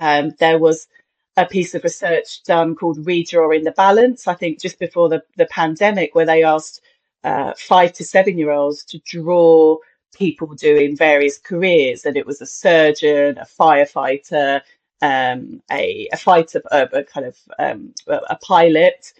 Um, 0.00 0.34
there 0.38 0.58
was 0.58 0.88
a 1.36 1.46
piece 1.46 1.74
of 1.74 1.84
research 1.84 2.42
done 2.44 2.74
called 2.74 3.04
Redrawing 3.04 3.64
the 3.64 3.72
Balance, 3.72 4.28
I 4.28 4.34
think 4.34 4.60
just 4.60 4.78
before 4.78 5.08
the, 5.08 5.22
the 5.36 5.46
pandemic, 5.46 6.14
where 6.14 6.26
they 6.26 6.44
asked 6.44 6.80
uh, 7.24 7.54
five 7.56 7.92
to 7.94 8.04
seven 8.04 8.38
year 8.38 8.50
olds 8.50 8.84
to 8.84 8.98
draw 8.98 9.76
people 10.14 10.48
doing 10.54 10.96
various 10.96 11.38
careers. 11.38 12.04
And 12.04 12.16
it 12.16 12.26
was 12.26 12.40
a 12.40 12.46
surgeon, 12.46 13.38
a 13.38 13.46
firefighter, 13.46 14.60
um, 15.04 15.62
a, 15.72 16.08
a 16.12 16.18
fighter, 16.18 16.62
a, 16.72 16.88
a 16.92 17.04
kind 17.04 17.26
of 17.26 17.38
um, 17.58 17.94
a 18.08 18.36
pilot. 18.38 19.12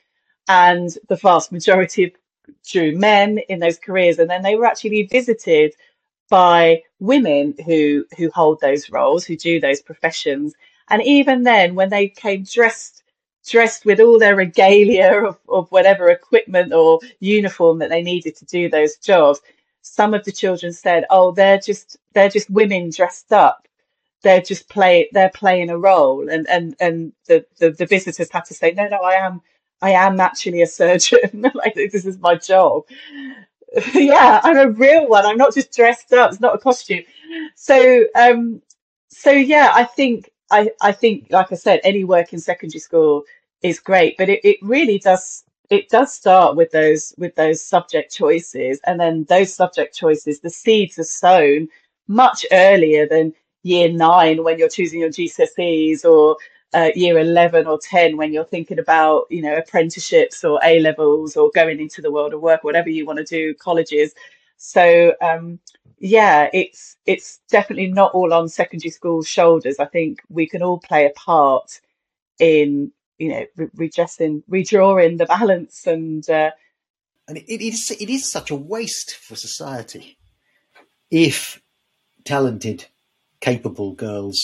And 0.48 0.90
the 1.08 1.16
vast 1.16 1.52
majority 1.52 2.04
of 2.04 2.12
drew 2.70 2.96
men 2.96 3.38
in 3.50 3.60
those 3.60 3.78
careers. 3.78 4.18
And 4.20 4.30
then 4.30 4.42
they 4.42 4.56
were 4.56 4.66
actually 4.66 5.04
visited 5.04 5.74
by 6.30 6.82
women 7.00 7.54
who 7.66 8.06
who 8.18 8.30
hold 8.34 8.60
those 8.60 8.90
roles, 8.90 9.26
who 9.26 9.36
do 9.36 9.60
those 9.60 9.82
professions. 9.82 10.54
And 10.90 11.02
even 11.04 11.44
then, 11.44 11.76
when 11.76 11.90
they 11.90 12.08
came 12.08 12.44
dressed 12.44 13.04
dressed 13.48 13.86
with 13.86 14.00
all 14.00 14.18
their 14.18 14.36
regalia 14.36 15.24
of, 15.24 15.38
of 15.48 15.70
whatever 15.70 16.10
equipment 16.10 16.74
or 16.74 17.00
uniform 17.20 17.78
that 17.78 17.90
they 17.90 18.02
needed 18.02 18.36
to 18.36 18.46
do 18.46 18.68
those 18.70 18.96
jobs, 18.98 19.40
some 19.82 20.14
of 20.14 20.24
the 20.24 20.32
children 20.32 20.74
said, 20.74 21.06
"Oh, 21.10 21.32
they're 21.32 21.60
just 21.60 21.98
they're 22.14 22.30
just 22.30 22.50
women 22.50 22.90
dressed 22.90 23.32
up. 23.32 23.68
They're 24.24 24.42
just 24.42 24.68
play 24.68 25.08
they're 25.12 25.30
playing 25.30 25.70
a 25.70 25.78
role." 25.78 26.28
And 26.28 26.48
and 26.48 26.76
and 26.80 27.12
the 27.28 27.46
the, 27.60 27.70
the 27.70 27.86
visitors 27.86 28.30
have 28.32 28.46
to 28.48 28.54
say, 28.54 28.72
"No, 28.72 28.88
no, 28.88 28.98
I 28.98 29.14
am." 29.14 29.42
I 29.82 29.90
am 29.90 30.18
actually 30.18 30.62
a 30.62 30.66
surgeon. 30.66 31.44
like 31.54 31.74
this 31.74 32.06
is 32.06 32.18
my 32.18 32.36
job. 32.36 32.84
yeah, 33.94 34.40
I'm 34.42 34.56
a 34.56 34.70
real 34.70 35.08
one. 35.08 35.26
I'm 35.26 35.36
not 35.36 35.54
just 35.54 35.72
dressed 35.72 36.12
up. 36.12 36.32
It's 36.32 36.40
not 36.40 36.54
a 36.54 36.58
costume. 36.58 37.04
So, 37.54 38.04
um, 38.14 38.62
so 39.08 39.30
yeah, 39.30 39.72
I 39.74 39.84
think, 39.84 40.30
I, 40.50 40.70
I 40.80 40.92
think, 40.92 41.28
like 41.30 41.50
I 41.52 41.56
said, 41.56 41.80
any 41.82 42.04
work 42.04 42.32
in 42.32 42.40
secondary 42.40 42.80
school 42.80 43.24
is 43.62 43.80
great, 43.80 44.16
but 44.16 44.28
it, 44.28 44.40
it 44.44 44.58
really 44.62 44.98
does, 44.98 45.44
it 45.70 45.88
does 45.88 46.12
start 46.14 46.56
with 46.56 46.70
those, 46.70 47.14
with 47.18 47.34
those 47.34 47.64
subject 47.64 48.14
choices. 48.14 48.80
And 48.86 49.00
then 49.00 49.24
those 49.24 49.52
subject 49.52 49.96
choices, 49.96 50.40
the 50.40 50.50
seeds 50.50 50.98
are 50.98 51.04
sown 51.04 51.68
much 52.06 52.46
earlier 52.52 53.08
than 53.08 53.34
year 53.64 53.90
nine 53.90 54.44
when 54.44 54.58
you're 54.58 54.68
choosing 54.68 55.00
your 55.00 55.08
GCSEs 55.08 56.04
or, 56.04 56.36
uh, 56.74 56.90
year 56.94 57.18
11 57.18 57.66
or 57.66 57.78
10 57.78 58.16
when 58.16 58.32
you're 58.32 58.44
thinking 58.44 58.78
about 58.78 59.26
you 59.30 59.40
know 59.40 59.54
apprenticeships 59.56 60.44
or 60.44 60.60
a 60.64 60.80
levels 60.80 61.36
or 61.36 61.50
going 61.54 61.80
into 61.80 62.02
the 62.02 62.10
world 62.10 62.34
of 62.34 62.40
work 62.40 62.64
whatever 62.64 62.88
you 62.88 63.06
want 63.06 63.18
to 63.18 63.24
do 63.24 63.54
colleges. 63.54 64.14
So 64.56 65.14
um, 65.20 65.58
yeah 65.98 66.48
it's 66.52 66.96
it's 67.06 67.40
definitely 67.48 67.88
not 67.88 68.12
all 68.12 68.32
on 68.32 68.48
secondary 68.48 68.90
school's 68.90 69.28
shoulders. 69.28 69.78
I 69.78 69.86
think 69.86 70.20
we 70.28 70.46
can 70.48 70.62
all 70.62 70.78
play 70.78 71.06
a 71.06 71.10
part 71.10 71.80
in 72.38 72.92
you 73.18 73.28
know 73.28 73.46
re- 73.56 73.70
redressing 73.76 74.42
redrawing 74.50 75.18
the 75.18 75.26
balance 75.26 75.86
and 75.86 76.28
uh, 76.28 76.50
and 77.28 77.38
it 77.38 77.64
is 77.64 77.90
it 77.98 78.10
is 78.10 78.30
such 78.30 78.50
a 78.50 78.56
waste 78.56 79.14
for 79.14 79.36
society 79.36 80.18
if 81.10 81.62
talented 82.24 82.86
capable 83.44 83.92
girls 83.92 84.38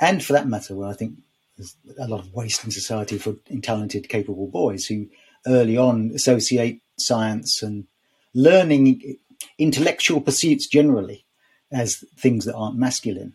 and 0.00 0.24
for 0.24 0.32
that 0.32 0.48
matter 0.48 0.74
well 0.74 0.90
i 0.90 0.94
think 0.94 1.14
there's 1.60 1.76
a 1.98 2.08
lot 2.08 2.20
of 2.20 2.32
waste 2.32 2.64
in 2.64 2.70
society 2.70 3.18
for 3.18 3.34
talented, 3.62 4.08
capable 4.08 4.46
boys 4.46 4.86
who 4.86 5.06
early 5.46 5.76
on 5.76 6.10
associate 6.14 6.80
science 6.98 7.62
and 7.62 7.86
learning 8.34 9.16
intellectual 9.58 10.20
pursuits 10.20 10.66
generally 10.66 11.26
as 11.70 12.04
things 12.16 12.46
that 12.46 12.54
aren't 12.54 12.78
masculine. 12.78 13.34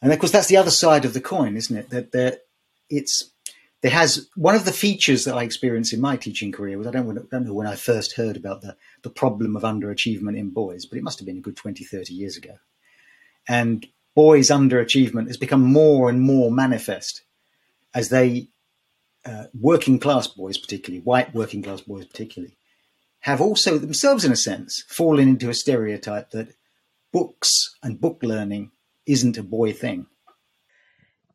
And 0.00 0.12
of 0.12 0.18
course, 0.18 0.32
that's 0.32 0.48
the 0.48 0.56
other 0.56 0.70
side 0.70 1.04
of 1.04 1.14
the 1.14 1.20
coin, 1.20 1.56
isn't 1.56 1.76
it? 1.76 1.90
That 1.90 2.12
there, 2.12 2.38
it's 2.88 3.30
there 3.82 3.90
has 3.90 4.28
one 4.34 4.54
of 4.54 4.64
the 4.64 4.72
features 4.72 5.24
that 5.24 5.36
I 5.36 5.42
experienced 5.42 5.92
in 5.92 6.00
my 6.00 6.16
teaching 6.16 6.50
career 6.50 6.78
was 6.78 6.86
I 6.86 6.90
don't, 6.90 7.30
don't 7.30 7.46
know 7.46 7.54
when 7.54 7.66
I 7.66 7.74
first 7.74 8.16
heard 8.16 8.36
about 8.36 8.62
the, 8.62 8.76
the 9.02 9.10
problem 9.10 9.56
of 9.56 9.62
underachievement 9.62 10.38
in 10.38 10.50
boys, 10.50 10.86
but 10.86 10.96
it 10.96 11.04
must 11.04 11.18
have 11.18 11.26
been 11.26 11.38
a 11.38 11.42
good 11.42 11.56
20, 11.56 11.84
30 11.84 12.14
years 12.14 12.38
ago. 12.38 12.56
And 13.46 13.86
boys' 14.14 14.50
underachievement 14.50 15.26
has 15.26 15.36
become 15.36 15.62
more 15.62 16.08
and 16.08 16.20
more 16.20 16.50
manifest 16.50 17.22
as 17.94 18.08
they, 18.08 18.48
uh, 19.24 19.44
working 19.58 19.98
class 19.98 20.26
boys, 20.26 20.58
particularly 20.58 21.02
white 21.02 21.34
working 21.34 21.62
class 21.62 21.80
boys, 21.80 22.06
particularly, 22.06 22.56
have 23.20 23.40
also 23.40 23.78
themselves, 23.78 24.24
in 24.24 24.32
a 24.32 24.36
sense, 24.36 24.84
fallen 24.88 25.28
into 25.28 25.48
a 25.48 25.54
stereotype 25.54 26.30
that 26.30 26.54
books 27.12 27.76
and 27.82 28.00
book 28.00 28.18
learning 28.22 28.70
isn't 29.06 29.38
a 29.38 29.42
boy 29.42 29.72
thing. 29.72 30.06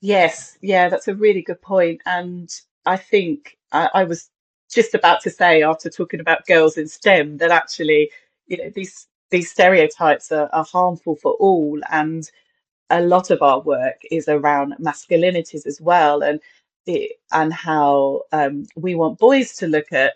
Yes, 0.02 0.58
yeah, 0.62 0.90
that's 0.90 1.08
a 1.08 1.16
really 1.16 1.42
good 1.42 1.62
point. 1.62 2.02
And 2.06 2.50
I 2.86 2.98
think 2.98 3.58
I, 3.72 3.90
I 3.94 4.04
was 4.04 4.30
just 4.72 4.94
about 4.94 5.22
to 5.22 5.30
say, 5.30 5.64
after 5.64 5.90
talking 5.90 6.20
about 6.20 6.46
girls 6.46 6.78
in 6.78 6.88
STEM, 6.88 7.38
that 7.38 7.52
actually, 7.52 8.12
you 8.48 8.58
know, 8.58 8.70
these 8.70 9.08
these 9.32 9.52
stereotypes 9.52 10.32
are, 10.32 10.50
are 10.54 10.64
harmful 10.64 11.16
for 11.16 11.34
all. 11.34 11.80
And 11.92 12.30
a 12.90 13.02
lot 13.02 13.32
of 13.32 13.42
our 13.42 13.62
work 13.62 14.02
is 14.12 14.28
around 14.30 14.76
masculinities 14.80 15.66
as 15.68 15.82
well 15.82 16.24
and 16.24 16.40
it, 16.88 17.14
and 17.32 17.54
how 17.54 18.24
um, 18.32 18.66
we 18.76 18.96
want 18.96 19.20
boys 19.20 19.54
to 19.58 19.68
look 19.68 19.92
at 19.94 20.14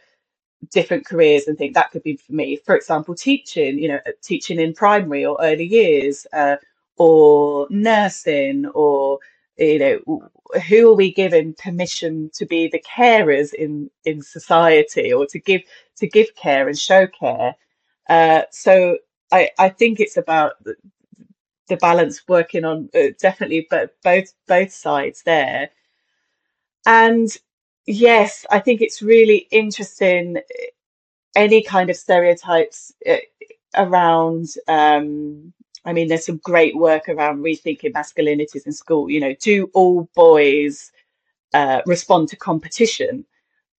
different 0.72 1.06
careers 1.06 1.48
and 1.48 1.58
think 1.58 1.74
that 1.76 1.92
could 1.92 2.04
be 2.04 2.18
for 2.18 2.34
me. 2.34 2.58
For 2.58 2.76
example 2.76 3.16
teaching 3.16 3.80
you 3.80 3.90
know 3.90 4.00
teaching 4.24 4.60
in 4.60 4.74
primary 4.74 5.26
or 5.26 5.38
early 5.42 5.66
years 5.66 6.28
uh, 6.34 6.58
or 6.98 7.68
nursing 7.70 8.68
or 8.68 9.20
you 9.58 9.80
know 9.80 10.30
who 10.70 10.92
are 10.92 10.96
we 10.96 11.14
giving 11.14 11.54
permission 11.56 12.30
to 12.36 12.46
be 12.46 12.68
the 12.68 12.82
carers 12.82 13.54
in 13.54 13.90
in 14.06 14.22
society 14.22 15.14
or 15.14 15.26
to 15.28 15.40
give 15.40 15.62
to 15.98 16.08
give 16.08 16.36
care 16.36 16.68
and 16.68 16.80
show 16.80 17.08
care? 17.08 17.56
Uh, 18.10 18.44
so 18.52 18.98
I, 19.32 19.50
I 19.60 19.70
think 19.70 20.00
it's 20.00 20.18
about 20.18 20.54
the 21.70 21.78
balance 21.78 22.24
working 22.28 22.66
on 22.66 22.90
uh, 22.96 23.08
definitely 23.20 23.68
but 23.70 23.96
both 24.04 24.34
both 24.48 24.72
sides 24.72 25.24
there. 25.24 25.70
And 26.86 27.30
yes 27.86 28.46
i 28.50 28.60
think 28.60 28.82
it's 28.82 29.02
really 29.02 29.48
interesting 29.52 30.38
any 31.36 31.62
kind 31.64 31.90
of 31.90 31.96
stereotypes 31.98 32.94
uh, 33.10 33.18
around 33.76 34.48
um 34.68 35.52
i 35.86 35.92
mean 35.94 36.08
there's 36.08 36.26
some 36.26 36.40
great 36.44 36.76
work 36.78 37.10
around 37.10 37.44
rethinking 37.44 37.92
masculinities 37.94 38.66
in 38.66 38.72
school. 38.72 39.10
You 39.10 39.20
know 39.20 39.36
do 39.42 39.70
all 39.74 40.10
boys 40.16 40.92
uh, 41.54 41.82
respond 41.86 42.30
to 42.30 42.36
competition? 42.36 43.26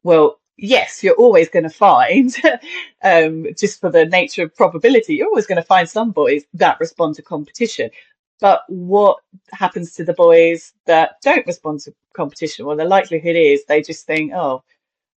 Well 0.02 0.40
yes, 0.56 1.02
you're 1.02 1.14
always 1.16 1.48
going 1.48 1.64
to 1.64 1.70
find, 1.70 2.34
um, 3.04 3.46
just 3.56 3.80
for 3.80 3.90
the 3.90 4.04
nature 4.06 4.44
of 4.44 4.54
probability, 4.54 5.14
you're 5.14 5.28
always 5.28 5.46
going 5.46 5.56
to 5.56 5.62
find 5.62 5.88
some 5.88 6.10
boys 6.10 6.44
that 6.54 6.80
respond 6.80 7.16
to 7.16 7.22
competition. 7.22 7.90
But 8.40 8.62
what 8.68 9.18
happens 9.52 9.94
to 9.94 10.04
the 10.04 10.12
boys 10.12 10.72
that 10.86 11.20
don't 11.22 11.46
respond 11.46 11.80
to 11.80 11.94
competition? 12.14 12.66
Well, 12.66 12.76
the 12.76 12.84
likelihood 12.84 13.36
is 13.36 13.64
they 13.64 13.82
just 13.82 14.06
think, 14.06 14.32
oh, 14.34 14.62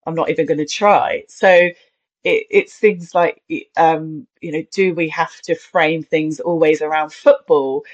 I'm 0.06 0.14
not 0.14 0.30
even 0.30 0.46
going 0.46 0.58
to 0.58 0.66
try. 0.66 1.24
So 1.28 1.48
it, 1.48 1.74
it's 2.24 2.74
things 2.74 3.14
like, 3.14 3.42
um, 3.76 4.26
you 4.42 4.52
know, 4.52 4.64
do 4.72 4.94
we 4.94 5.08
have 5.10 5.40
to 5.42 5.54
frame 5.54 6.02
things 6.02 6.40
always 6.40 6.82
around 6.82 7.12
football? 7.12 7.84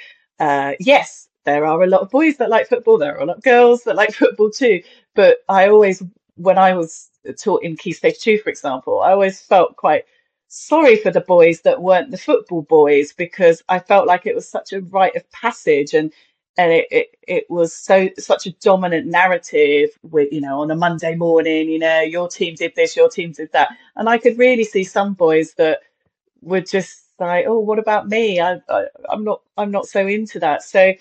Uh, 0.40 0.72
yes, 0.80 1.28
there 1.44 1.66
are 1.66 1.82
a 1.82 1.86
lot 1.86 2.02
of 2.02 2.10
boys 2.10 2.36
that 2.38 2.50
like 2.50 2.68
football, 2.68 2.98
there 2.98 3.16
are 3.16 3.22
a 3.22 3.26
lot 3.26 3.38
of 3.38 3.42
girls 3.44 3.84
that 3.84 3.96
like 3.96 4.12
football 4.12 4.50
too. 4.50 4.82
But 5.14 5.38
I 5.48 5.68
always, 5.68 6.02
when 6.36 6.58
I 6.58 6.74
was 6.74 7.10
taught 7.42 7.62
in 7.62 7.76
Key 7.76 7.92
Stage 7.92 8.18
2, 8.20 8.38
for 8.38 8.50
example, 8.50 9.00
I 9.00 9.12
always 9.12 9.40
felt 9.40 9.76
quite 9.76 10.04
sorry 10.48 10.96
for 10.96 11.10
the 11.10 11.20
boys 11.20 11.62
that 11.62 11.80
weren't 11.80 12.10
the 12.10 12.18
football 12.18 12.62
boys 12.62 13.12
because 13.14 13.62
I 13.70 13.78
felt 13.78 14.06
like 14.06 14.26
it 14.26 14.34
was 14.34 14.46
such 14.46 14.72
a 14.72 14.82
rite 14.82 15.16
of 15.16 15.30
passage 15.32 15.94
and 15.94 16.12
and 16.58 16.70
it, 16.70 16.86
it, 16.90 17.06
it 17.26 17.44
was 17.48 17.74
so 17.74 18.10
such 18.18 18.46
a 18.46 18.52
dominant 18.60 19.06
narrative 19.06 19.88
with 20.02 20.30
you 20.30 20.42
know 20.42 20.60
on 20.60 20.70
a 20.70 20.76
Monday 20.76 21.14
morning 21.14 21.70
you 21.70 21.78
know 21.78 22.00
your 22.02 22.28
team 22.28 22.54
did 22.54 22.74
this 22.76 22.94
your 22.96 23.08
team 23.08 23.32
did 23.32 23.50
that. 23.52 23.70
And 23.96 24.10
I 24.10 24.18
could 24.18 24.38
really 24.38 24.64
see 24.64 24.84
some 24.84 25.14
boys 25.14 25.54
that 25.54 25.80
were 26.42 26.60
just 26.60 27.04
like 27.18 27.46
oh 27.48 27.60
what 27.60 27.78
about 27.78 28.08
me? 28.08 28.38
I, 28.40 28.60
I 28.68 28.84
I'm 29.08 29.24
not 29.24 29.40
I'm 29.56 29.70
not 29.70 29.86
so 29.86 30.06
into 30.06 30.38
that. 30.40 30.62
So 30.62 30.92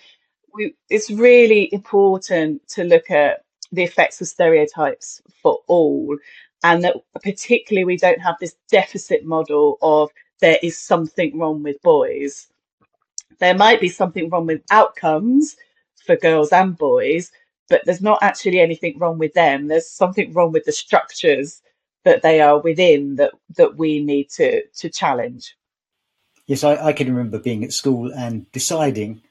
we, 0.54 0.76
it's 0.90 1.10
really 1.12 1.70
important 1.74 2.66
to 2.70 2.86
look 2.86 3.12
at 3.12 3.44
the 3.72 3.84
effects 3.84 4.22
of 4.22 4.28
stereotypes 4.28 5.22
for 5.42 5.60
all 5.68 6.18
and 6.64 6.84
that 6.84 6.96
particularly 7.24 7.86
we 7.86 7.98
don't 7.98 8.22
have 8.22 8.36
this 8.40 8.56
deficit 8.70 9.26
model 9.26 9.78
of 9.82 10.10
there 10.42 10.58
is 10.62 10.78
something 10.78 11.38
wrong 11.38 11.62
with 11.64 11.82
boys. 11.82 12.48
There 13.40 13.56
might 13.56 13.80
be 13.80 13.90
something 13.90 14.30
wrong 14.30 14.46
with 14.48 14.64
outcomes 14.72 15.56
for 16.06 16.16
girls 16.16 16.52
and 16.52 16.78
boys 16.78 17.32
but 17.70 17.82
there's 17.86 18.02
not 18.02 18.20
actually 18.22 18.60
anything 18.60 19.00
wrong 19.00 19.18
with 19.18 19.34
them. 19.34 19.68
There's 19.68 19.90
something 19.90 20.34
wrong 20.34 20.52
with 20.52 20.66
the 20.66 20.74
structures 20.74 21.62
that 22.04 22.22
they 22.22 22.42
are 22.42 22.60
within 22.60 23.16
that 23.16 23.32
that 23.56 23.78
we 23.78 24.04
need 24.04 24.30
to 24.32 24.64
to 24.68 24.90
challenge. 24.90 25.56
Yes 26.48 26.64
i, 26.64 26.88
I 26.88 26.94
can 26.94 27.08
remember 27.08 27.40
being 27.40 27.64
at 27.64 27.72
school 27.72 28.12
and 28.14 28.52
deciding 28.52 29.22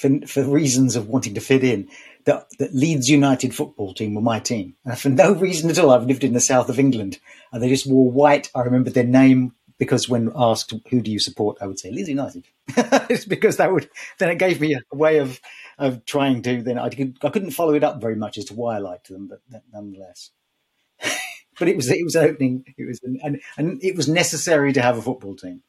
for, 0.00 0.26
for 0.26 0.42
reasons 0.44 0.96
of 0.96 1.08
wanting 1.08 1.34
to 1.34 1.40
fit 1.40 1.62
in 1.62 1.88
that, 2.24 2.46
that 2.58 2.74
Leeds 2.74 3.08
United 3.08 3.54
football 3.54 3.92
team 3.92 4.14
were 4.14 4.22
my 4.22 4.40
team. 4.40 4.74
And 4.84 4.98
for 4.98 5.10
no 5.10 5.32
reason 5.32 5.68
at 5.68 5.78
all, 5.78 5.90
I've 5.90 6.06
lived 6.06 6.24
in 6.24 6.32
the 6.32 6.40
south 6.40 6.70
of 6.70 6.78
England 6.78 7.18
and 7.52 7.62
they 7.62 7.68
just 7.68 7.86
wore 7.86 8.10
white. 8.10 8.50
I 8.54 8.62
remember 8.62 8.90
their 8.90 9.04
name 9.04 9.52
because 9.78 10.08
when 10.08 10.32
asked, 10.34 10.72
who 10.90 11.02
do 11.02 11.10
you 11.10 11.18
support? 11.18 11.58
I 11.60 11.66
would 11.66 11.78
say 11.78 11.90
Leeds 11.90 12.08
United. 12.08 12.46
it's 12.68 13.26
because 13.26 13.58
that 13.58 13.72
would, 13.72 13.90
then 14.18 14.30
it 14.30 14.38
gave 14.38 14.60
me 14.60 14.74
a 14.74 14.96
way 14.96 15.18
of, 15.18 15.38
of 15.78 16.04
trying 16.06 16.42
to, 16.42 16.62
then 16.62 16.78
I, 16.78 16.88
could, 16.88 17.18
I 17.22 17.28
couldn't 17.28 17.52
follow 17.52 17.74
it 17.74 17.84
up 17.84 18.00
very 18.00 18.16
much 18.16 18.38
as 18.38 18.46
to 18.46 18.54
why 18.54 18.76
I 18.76 18.78
liked 18.78 19.08
them, 19.08 19.28
but 19.28 19.62
nonetheless. 19.72 20.30
but 21.58 21.68
it 21.68 21.76
was, 21.76 21.90
it 21.90 22.04
was 22.04 22.16
opening, 22.16 22.64
it 22.78 22.86
was, 22.86 23.00
and, 23.02 23.40
and 23.58 23.82
it 23.82 23.96
was 23.96 24.08
necessary 24.08 24.72
to 24.72 24.82
have 24.82 24.96
a 24.96 25.02
football 25.02 25.36
team. 25.36 25.62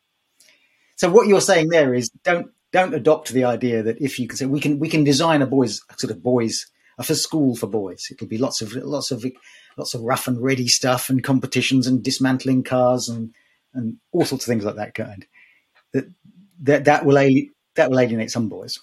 So 0.96 1.10
what 1.10 1.28
you're 1.28 1.42
saying 1.42 1.70
there 1.70 1.94
is 1.94 2.10
don't 2.24 2.52
don't 2.72 2.94
adopt 2.94 3.30
the 3.30 3.44
idea 3.44 3.84
that 3.84 4.02
if 4.02 4.20
you 4.20 4.28
can 4.28 4.38
say 4.38 4.46
we 4.46 4.60
can 4.60 4.80
we 4.80 4.90
can 4.90 5.04
design 5.04 5.42
a 5.42 5.48
boys 5.48 5.82
sort 5.98 6.12
of 6.12 6.24
boys 6.24 6.66
for 7.04 7.16
school 7.16 7.56
for 7.56 7.68
boys. 7.68 8.08
It'll 8.12 8.28
be 8.28 8.38
lots 8.38 8.62
of 8.62 8.74
lots 8.74 9.12
of 9.12 9.26
lots 9.78 9.94
of 9.94 10.02
rough 10.02 10.28
and 10.28 10.42
ready 10.42 10.68
stuff 10.68 11.10
and 11.10 11.24
competitions 11.24 11.88
and 11.88 12.04
dismantling 12.04 12.64
cars 12.64 13.10
and 13.10 13.34
and 13.74 13.98
all 14.12 14.26
sorts 14.26 14.46
of 14.46 14.50
things 14.50 14.66
like 14.66 14.76
that 14.76 14.96
kind. 14.96 15.26
That 15.94 16.06
that 16.62 16.86
that 16.86 17.06
will 17.06 17.18
ali- 17.18 17.52
that 17.76 17.90
will 17.90 18.00
alienate 18.00 18.32
some 18.32 18.50
boys. 18.50 18.80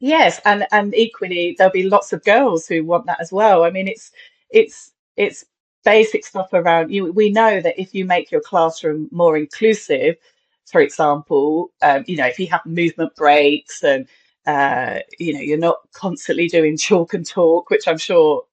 Yes, 0.00 0.40
and 0.44 0.66
and 0.72 0.94
equally 0.94 1.54
there'll 1.56 1.72
be 1.72 1.88
lots 1.88 2.12
of 2.12 2.24
girls 2.24 2.66
who 2.66 2.84
want 2.84 3.06
that 3.06 3.20
as 3.20 3.32
well. 3.32 3.64
I 3.64 3.70
mean, 3.70 3.88
it's 3.88 4.10
it's 4.50 4.92
it's 5.16 5.44
basic 5.84 6.24
stuff 6.24 6.52
around 6.52 6.90
you. 6.90 7.12
We 7.12 7.30
know 7.30 7.60
that 7.60 7.78
if 7.78 7.94
you 7.94 8.04
make 8.04 8.30
your 8.30 8.40
classroom 8.40 9.08
more 9.12 9.36
inclusive, 9.36 10.16
for 10.70 10.80
example, 10.80 11.70
um, 11.82 12.04
you 12.06 12.16
know, 12.16 12.26
if 12.26 12.38
you 12.38 12.46
have 12.48 12.64
movement 12.66 13.14
breaks 13.16 13.82
and 13.82 14.06
uh, 14.46 15.00
you 15.18 15.32
know 15.32 15.40
you're 15.40 15.58
not 15.58 15.78
constantly 15.92 16.48
doing 16.48 16.76
chalk 16.76 17.14
and 17.14 17.26
talk, 17.26 17.70
which 17.70 17.88
I'm 17.88 17.98
sure 17.98 18.44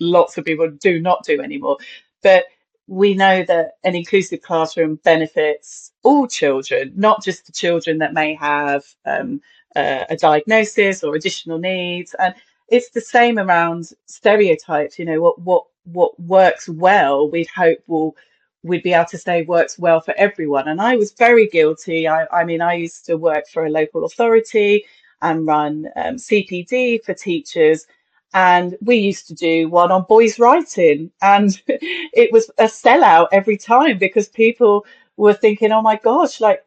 lots 0.00 0.38
of 0.38 0.44
people 0.44 0.70
do 0.70 1.00
not 1.00 1.24
do 1.24 1.40
anymore, 1.40 1.78
but 2.22 2.44
we 2.88 3.14
know 3.14 3.44
that 3.44 3.72
an 3.84 3.94
inclusive 3.94 4.42
classroom 4.42 4.96
benefits 5.04 5.92
all 6.02 6.26
children, 6.26 6.92
not 6.96 7.22
just 7.22 7.46
the 7.46 7.52
children 7.52 7.98
that 7.98 8.12
may 8.12 8.34
have 8.34 8.84
um, 9.06 9.40
uh, 9.76 10.04
a 10.10 10.16
diagnosis 10.16 11.02
or 11.04 11.14
additional 11.14 11.58
needs. 11.58 12.14
And 12.18 12.34
it's 12.68 12.90
the 12.90 13.00
same 13.00 13.38
around 13.38 13.90
stereotypes. 14.06 14.98
You 14.98 15.04
know, 15.04 15.20
what 15.20 15.40
what 15.40 15.64
what 15.84 16.18
works 16.20 16.68
well, 16.68 17.30
we'd 17.30 17.48
hope 17.48 17.78
will 17.86 18.16
we'd 18.62 18.82
be 18.82 18.92
able 18.92 19.06
to 19.06 19.18
say 19.18 19.42
works 19.42 19.78
well 19.78 20.00
for 20.00 20.14
everyone. 20.16 20.68
And 20.68 20.80
I 20.80 20.96
was 20.96 21.12
very 21.12 21.48
guilty. 21.48 22.06
I, 22.06 22.26
I 22.32 22.44
mean, 22.44 22.60
I 22.60 22.74
used 22.74 23.04
to 23.06 23.16
work 23.16 23.48
for 23.48 23.66
a 23.66 23.70
local 23.70 24.04
authority 24.04 24.84
and 25.20 25.46
run 25.46 25.88
um, 25.96 26.16
CPD 26.16 27.04
for 27.04 27.14
teachers. 27.14 27.86
And 28.34 28.76
we 28.80 28.96
used 28.96 29.26
to 29.28 29.34
do 29.34 29.68
one 29.68 29.90
on 29.90 30.04
boys 30.08 30.38
writing. 30.38 31.10
And 31.22 31.60
it 31.66 32.32
was 32.32 32.50
a 32.58 32.64
sellout 32.64 33.28
every 33.32 33.56
time 33.56 33.98
because 33.98 34.28
people 34.28 34.86
were 35.16 35.34
thinking, 35.34 35.72
oh 35.72 35.82
my 35.82 35.96
gosh, 35.96 36.40
like, 36.40 36.64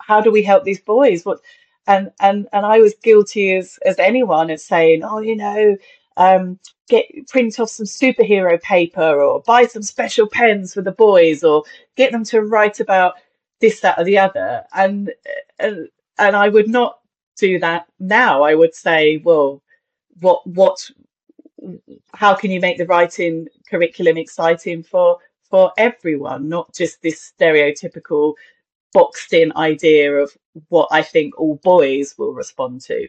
how 0.00 0.20
do 0.20 0.30
we 0.30 0.42
help 0.42 0.64
these 0.64 0.80
boys? 0.80 1.24
What? 1.24 1.40
And, 1.88 2.12
and, 2.20 2.48
and 2.52 2.64
I 2.64 2.78
was 2.78 2.94
guilty 3.02 3.56
as, 3.56 3.78
as 3.84 3.98
anyone 3.98 4.50
as 4.50 4.64
saying, 4.64 5.02
oh, 5.02 5.18
you 5.18 5.34
know, 5.34 5.76
um, 6.16 6.58
get 6.88 7.06
print 7.28 7.58
off 7.58 7.70
some 7.70 7.86
superhero 7.86 8.60
paper 8.60 9.20
or 9.22 9.40
buy 9.42 9.66
some 9.66 9.82
special 9.82 10.26
pens 10.26 10.74
for 10.74 10.82
the 10.82 10.92
boys 10.92 11.42
or 11.42 11.64
get 11.96 12.12
them 12.12 12.24
to 12.24 12.42
write 12.42 12.80
about 12.80 13.14
this 13.60 13.80
that 13.80 13.98
or 13.98 14.04
the 14.04 14.18
other. 14.18 14.64
And 14.74 15.12
and, 15.58 15.88
and 16.18 16.36
I 16.36 16.48
would 16.48 16.68
not 16.68 16.98
do 17.36 17.58
that 17.60 17.86
now. 17.98 18.42
I 18.42 18.54
would 18.54 18.74
say 18.74 19.18
well 19.18 19.62
what 20.20 20.46
what 20.46 20.90
how 22.14 22.34
can 22.34 22.50
you 22.50 22.60
make 22.60 22.78
the 22.78 22.86
writing 22.86 23.48
curriculum 23.68 24.16
exciting 24.16 24.82
for 24.82 25.18
for 25.50 25.72
everyone? 25.78 26.48
Not 26.48 26.74
just 26.74 27.02
this 27.02 27.32
stereotypical 27.38 28.34
boxed 28.92 29.32
in 29.32 29.52
idea 29.56 30.14
of 30.16 30.36
what 30.68 30.88
I 30.90 31.02
think 31.02 31.38
all 31.38 31.56
boys 31.56 32.14
will 32.18 32.34
respond 32.34 32.82
to 32.82 33.08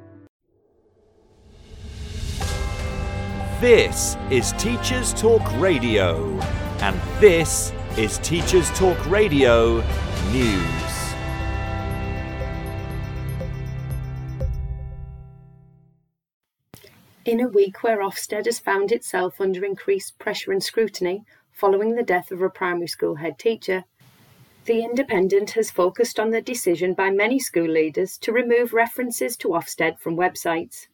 This 3.61 4.17
is 4.31 4.53
Teachers 4.53 5.13
Talk 5.13 5.43
Radio, 5.59 6.39
and 6.81 6.99
this 7.19 7.71
is 7.95 8.17
Teachers 8.17 8.67
Talk 8.71 8.97
Radio 9.05 9.83
News. 10.31 11.13
In 17.23 17.39
a 17.39 17.47
week 17.49 17.83
where 17.83 17.99
Ofsted 17.99 18.45
has 18.45 18.57
found 18.57 18.91
itself 18.91 19.39
under 19.39 19.63
increased 19.63 20.17
pressure 20.17 20.51
and 20.51 20.63
scrutiny 20.63 21.23
following 21.51 21.93
the 21.93 22.01
death 22.01 22.31
of 22.31 22.41
a 22.41 22.49
primary 22.49 22.87
school 22.87 23.13
head 23.13 23.37
teacher, 23.37 23.83
The 24.65 24.83
Independent 24.83 25.51
has 25.51 25.69
focused 25.69 26.19
on 26.19 26.31
the 26.31 26.41
decision 26.41 26.95
by 26.95 27.11
many 27.11 27.37
school 27.37 27.69
leaders 27.69 28.17
to 28.21 28.31
remove 28.31 28.73
references 28.73 29.37
to 29.37 29.49
Ofsted 29.49 29.99
from 29.99 30.17
websites. 30.17 30.87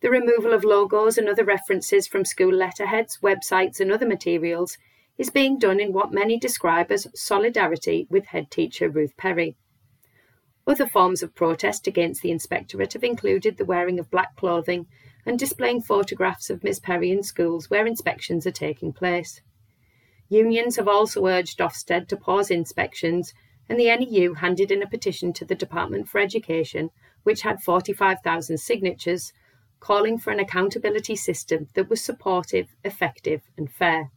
The 0.00 0.10
removal 0.10 0.52
of 0.52 0.62
logos 0.62 1.18
and 1.18 1.28
other 1.28 1.44
references 1.44 2.06
from 2.06 2.24
school 2.24 2.52
letterheads, 2.52 3.18
websites, 3.20 3.80
and 3.80 3.90
other 3.90 4.06
materials 4.06 4.78
is 5.16 5.30
being 5.30 5.58
done 5.58 5.80
in 5.80 5.92
what 5.92 6.12
many 6.12 6.38
describe 6.38 6.92
as 6.92 7.08
solidarity 7.14 8.06
with 8.08 8.26
head 8.26 8.50
teacher 8.50 8.88
Ruth 8.88 9.16
Perry. 9.16 9.56
Other 10.68 10.86
forms 10.86 11.22
of 11.22 11.34
protest 11.34 11.88
against 11.88 12.22
the 12.22 12.30
inspectorate 12.30 12.92
have 12.92 13.02
included 13.02 13.56
the 13.56 13.64
wearing 13.64 13.98
of 13.98 14.10
black 14.10 14.36
clothing 14.36 14.86
and 15.26 15.38
displaying 15.38 15.82
photographs 15.82 16.48
of 16.48 16.62
Ms 16.62 16.78
Perry 16.78 17.10
in 17.10 17.24
schools 17.24 17.68
where 17.68 17.86
inspections 17.86 18.46
are 18.46 18.52
taking 18.52 18.92
place. 18.92 19.40
Unions 20.28 20.76
have 20.76 20.86
also 20.86 21.26
urged 21.26 21.58
Ofsted 21.58 22.06
to 22.06 22.16
pause 22.16 22.50
inspections, 22.50 23.32
and 23.68 23.80
the 23.80 23.94
NEU 23.96 24.34
handed 24.34 24.70
in 24.70 24.82
a 24.82 24.88
petition 24.88 25.32
to 25.32 25.44
the 25.44 25.54
Department 25.54 26.08
for 26.08 26.20
Education, 26.20 26.90
which 27.24 27.42
had 27.42 27.62
45,000 27.62 28.58
signatures, 28.58 29.32
calling 29.80 30.18
for 30.18 30.30
an 30.30 30.40
accountability 30.40 31.16
system 31.16 31.68
that 31.74 31.88
was 31.88 32.02
supportive, 32.02 32.68
effective, 32.84 33.42
and 33.56 33.70
fair. 33.70 34.10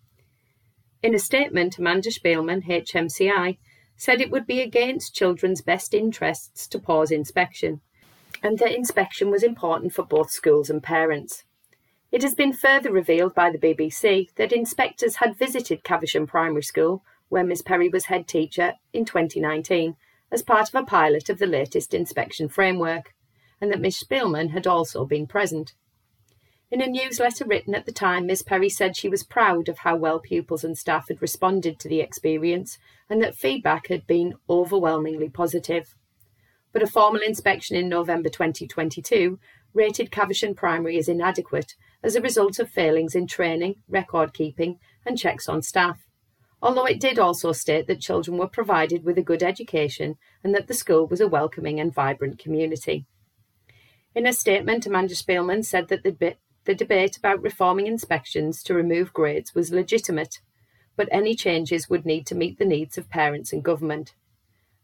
In 1.03 1.15
a 1.15 1.19
statement, 1.19 1.77
Amanda 1.77 2.09
Spielman, 2.09 2.65
HMCI, 2.65 3.57
said 3.95 4.21
it 4.21 4.31
would 4.31 4.47
be 4.47 4.61
against 4.61 5.15
children's 5.15 5.61
best 5.61 5.93
interests 5.93 6.67
to 6.67 6.79
pause 6.79 7.11
inspection, 7.11 7.81
and 8.43 8.57
that 8.59 8.75
inspection 8.75 9.29
was 9.29 9.43
important 9.43 9.93
for 9.93 10.03
both 10.03 10.31
schools 10.31 10.69
and 10.69 10.81
parents. 10.81 11.43
It 12.11 12.23
has 12.23 12.35
been 12.35 12.53
further 12.53 12.91
revealed 12.91 13.33
by 13.33 13.51
the 13.51 13.57
BBC 13.57 14.33
that 14.35 14.51
inspectors 14.51 15.17
had 15.17 15.37
visited 15.37 15.83
Caversham 15.83 16.27
Primary 16.27 16.63
School, 16.63 17.03
where 17.29 17.43
Miss 17.43 17.61
Perry 17.61 17.89
was 17.89 18.05
head 18.05 18.27
teacher, 18.27 18.73
in 18.91 19.05
2019 19.05 19.95
as 20.31 20.41
part 20.41 20.69
of 20.69 20.75
a 20.75 20.85
pilot 20.85 21.29
of 21.29 21.39
the 21.39 21.45
latest 21.45 21.93
inspection 21.93 22.47
framework, 22.47 23.13
and 23.61 23.71
that 23.71 23.79
Miss 23.79 24.03
Spielman 24.03 24.49
had 24.49 24.67
also 24.67 25.05
been 25.05 25.27
present. 25.27 25.73
In 26.71 26.81
a 26.81 26.87
newsletter 26.87 27.45
written 27.45 27.75
at 27.75 27.85
the 27.85 27.91
time, 27.91 28.25
Miss 28.25 28.41
Perry 28.41 28.69
said 28.69 28.95
she 28.95 29.09
was 29.09 29.23
proud 29.23 29.69
of 29.69 29.79
how 29.79 29.95
well 29.95 30.19
pupils 30.19 30.63
and 30.63 30.77
staff 30.77 31.09
had 31.09 31.21
responded 31.21 31.79
to 31.79 31.89
the 31.89 31.99
experience 31.99 32.77
and 33.09 33.21
that 33.21 33.35
feedback 33.35 33.87
had 33.87 34.07
been 34.07 34.35
overwhelmingly 34.49 35.29
positive. 35.29 35.93
But 36.71 36.81
a 36.81 36.87
formal 36.87 37.21
inspection 37.21 37.75
in 37.75 37.89
November 37.89 38.29
2022 38.29 39.37
rated 39.73 40.11
Caversham 40.11 40.55
Primary 40.55 40.97
as 40.97 41.09
inadequate 41.09 41.75
as 42.01 42.15
a 42.15 42.21
result 42.21 42.57
of 42.57 42.69
failings 42.69 43.15
in 43.15 43.27
training, 43.27 43.75
record 43.89 44.33
keeping, 44.33 44.79
and 45.05 45.17
checks 45.17 45.49
on 45.49 45.61
staff. 45.61 46.07
Although 46.61 46.85
it 46.85 47.01
did 47.01 47.19
also 47.19 47.51
state 47.51 47.87
that 47.87 47.99
children 47.99 48.37
were 48.37 48.47
provided 48.47 49.03
with 49.03 49.17
a 49.17 49.23
good 49.23 49.43
education 49.43 50.15
and 50.43 50.55
that 50.55 50.67
the 50.67 50.73
school 50.73 51.05
was 51.05 51.19
a 51.19 51.27
welcoming 51.27 51.81
and 51.81 51.93
vibrant 51.93 52.39
community. 52.39 53.05
In 54.13 54.27
a 54.27 54.33
statement, 54.33 54.85
Amanda 54.85 55.15
Spielman 55.15 55.63
said 55.63 55.87
that 55.87 56.03
the, 56.03 56.35
the 56.65 56.75
debate 56.75 57.15
about 57.15 57.41
reforming 57.41 57.87
inspections 57.87 58.61
to 58.63 58.73
remove 58.73 59.13
grades 59.13 59.55
was 59.55 59.71
legitimate, 59.71 60.41
but 60.97 61.07
any 61.11 61.33
changes 61.33 61.89
would 61.89 62.05
need 62.05 62.25
to 62.27 62.35
meet 62.35 62.59
the 62.59 62.65
needs 62.65 62.97
of 62.97 63.09
parents 63.09 63.53
and 63.53 63.63
government. 63.63 64.13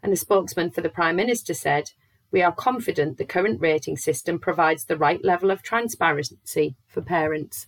And 0.01 0.13
a 0.13 0.15
spokesman 0.15 0.71
for 0.71 0.79
the 0.79 0.89
Prime 0.89 1.17
Minister 1.17 1.53
said, 1.53 1.91
We 2.31 2.41
are 2.41 2.53
confident 2.53 3.17
the 3.17 3.25
current 3.25 3.59
rating 3.59 3.97
system 3.97 4.39
provides 4.39 4.85
the 4.85 4.97
right 4.97 5.23
level 5.23 5.51
of 5.51 5.61
transparency 5.61 6.77
for 6.87 7.01
parents. 7.01 7.67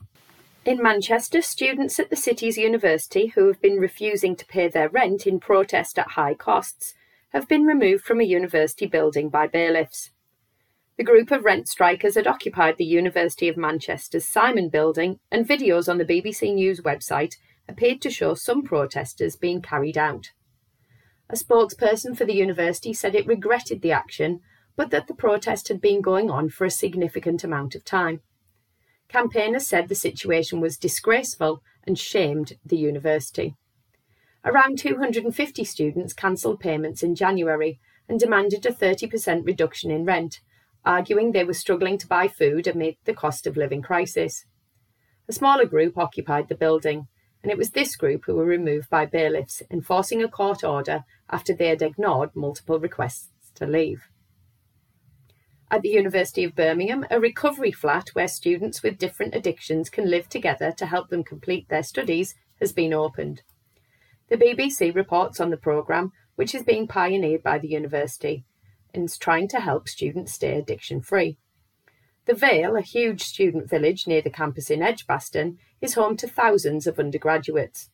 In 0.64 0.82
Manchester, 0.82 1.42
students 1.42 2.00
at 2.00 2.10
the 2.10 2.16
city's 2.16 2.58
university 2.58 3.28
who 3.28 3.48
have 3.48 3.62
been 3.62 3.80
refusing 3.80 4.36
to 4.38 4.46
pay 4.46 4.70
their 4.70 4.88
rent 4.88 5.28
in 5.28 5.40
protest 5.42 6.00
at 6.00 6.12
high 6.12 6.36
costs 6.36 6.94
have 7.30 7.48
been 7.50 7.64
removed 7.64 8.06
from 8.06 8.22
a 8.22 8.26
university 8.26 8.86
building 8.86 9.28
by 9.30 9.46
bailiffs. 9.46 10.12
The 11.00 11.06
group 11.06 11.32
of 11.32 11.46
rent 11.46 11.70
strikers 11.70 12.16
had 12.16 12.28
occupied 12.28 12.76
the 12.76 12.84
University 12.84 13.48
of 13.48 13.56
Manchester's 13.56 14.28
Simon 14.28 14.68
building, 14.68 15.20
and 15.32 15.48
videos 15.48 15.88
on 15.88 15.98
the 15.98 16.04
BBC 16.04 16.54
News 16.54 16.82
website 16.82 17.36
appeared 17.70 18.02
to 18.02 18.10
show 18.10 18.34
some 18.34 18.64
protesters 18.64 19.38
being 19.38 19.62
carried 19.62 19.98
out. 19.98 20.32
A 21.30 21.36
spokesperson 21.38 22.18
for 22.18 22.26
the 22.26 22.36
university 22.36 22.94
said 22.94 23.16
it 23.16 23.26
regretted 23.26 23.82
the 23.82 23.94
action, 23.94 24.42
but 24.76 24.92
that 24.92 25.08
the 25.08 25.14
protest 25.14 25.70
had 25.70 25.80
been 25.80 26.02
going 26.02 26.30
on 26.30 26.50
for 26.50 26.66
a 26.66 26.70
significant 26.70 27.46
amount 27.46 27.76
of 27.76 27.86
time. 27.86 28.20
Campaigners 29.08 29.68
said 29.68 29.88
the 29.88 29.96
situation 29.96 30.60
was 30.60 30.76
disgraceful 30.76 31.64
and 31.88 31.98
shamed 31.98 32.58
the 32.66 32.76
university. 32.76 33.56
Around 34.44 34.80
250 34.80 35.64
students 35.64 36.12
cancelled 36.12 36.60
payments 36.60 37.04
in 37.04 37.16
January 37.16 37.80
and 38.10 38.20
demanded 38.20 38.66
a 38.66 38.74
30% 38.74 39.46
reduction 39.46 39.92
in 39.92 40.04
rent, 40.04 40.42
arguing 40.86 41.32
they 41.32 41.44
were 41.44 41.54
struggling 41.54 41.98
to 41.98 42.08
buy 42.08 42.28
food 42.28 42.68
amid 42.68 42.96
the 43.06 43.14
cost 43.14 43.46
of 43.46 43.58
living 43.58 43.82
crisis. 43.82 44.46
A 45.28 45.34
smaller 45.34 45.66
group 45.66 45.98
occupied 45.98 46.48
the 46.48 46.56
building, 46.56 47.08
and 47.44 47.52
it 47.52 47.58
was 47.58 47.72
this 47.72 47.96
group 47.96 48.24
who 48.26 48.36
were 48.36 48.46
removed 48.46 48.90
by 48.90 49.06
bailiffs, 49.06 49.62
enforcing 49.70 50.24
a 50.24 50.28
court 50.28 50.64
order 50.64 51.04
after 51.30 51.54
they 51.54 51.68
had 51.68 51.82
ignored 51.82 52.36
multiple 52.36 52.80
requests 52.80 53.30
to 53.56 53.66
leave. 53.66 54.08
At 55.72 55.84
the 55.84 55.90
University 55.90 56.44
of 56.44 56.56
Birmingham, 56.56 57.06
a 57.12 57.20
recovery 57.20 57.72
flat 57.72 58.10
where 58.14 58.28
students 58.28 58.82
with 58.82 58.98
different 58.98 59.36
addictions 59.36 59.90
can 59.90 60.10
live 60.10 60.28
together 60.28 60.72
to 60.72 60.88
help 60.88 61.10
them 61.10 61.24
complete 61.24 61.70
their 61.70 61.84
studies 61.84 62.34
has 62.60 62.74
been 62.74 62.94
opened. 62.94 63.44
The 64.30 64.38
BBC 64.38 64.96
reports 64.96 65.40
on 65.40 65.52
the 65.52 65.58
programme, 65.58 66.12
which 66.36 66.56
is 66.56 66.64
being 66.64 66.88
pioneered 66.88 67.44
by 67.44 67.60
the 67.60 67.68
university 67.68 68.46
is 68.94 69.18
trying 69.18 69.48
to 69.50 69.60
help 69.60 69.88
students 69.88 70.34
stay 70.34 70.58
addiction 70.58 71.02
free. 71.02 71.38
The 72.26 72.34
Vale, 72.34 72.76
a 72.76 72.82
huge 72.82 73.24
student 73.24 73.70
village 73.70 74.06
near 74.06 74.22
the 74.22 74.30
campus 74.30 74.70
in 74.70 74.82
Edgbaston, 74.82 75.58
is 75.82 75.96
home 75.96 76.16
to 76.18 76.28
thousands 76.28 76.86
of 76.86 77.00
undergraduates. 77.00 77.90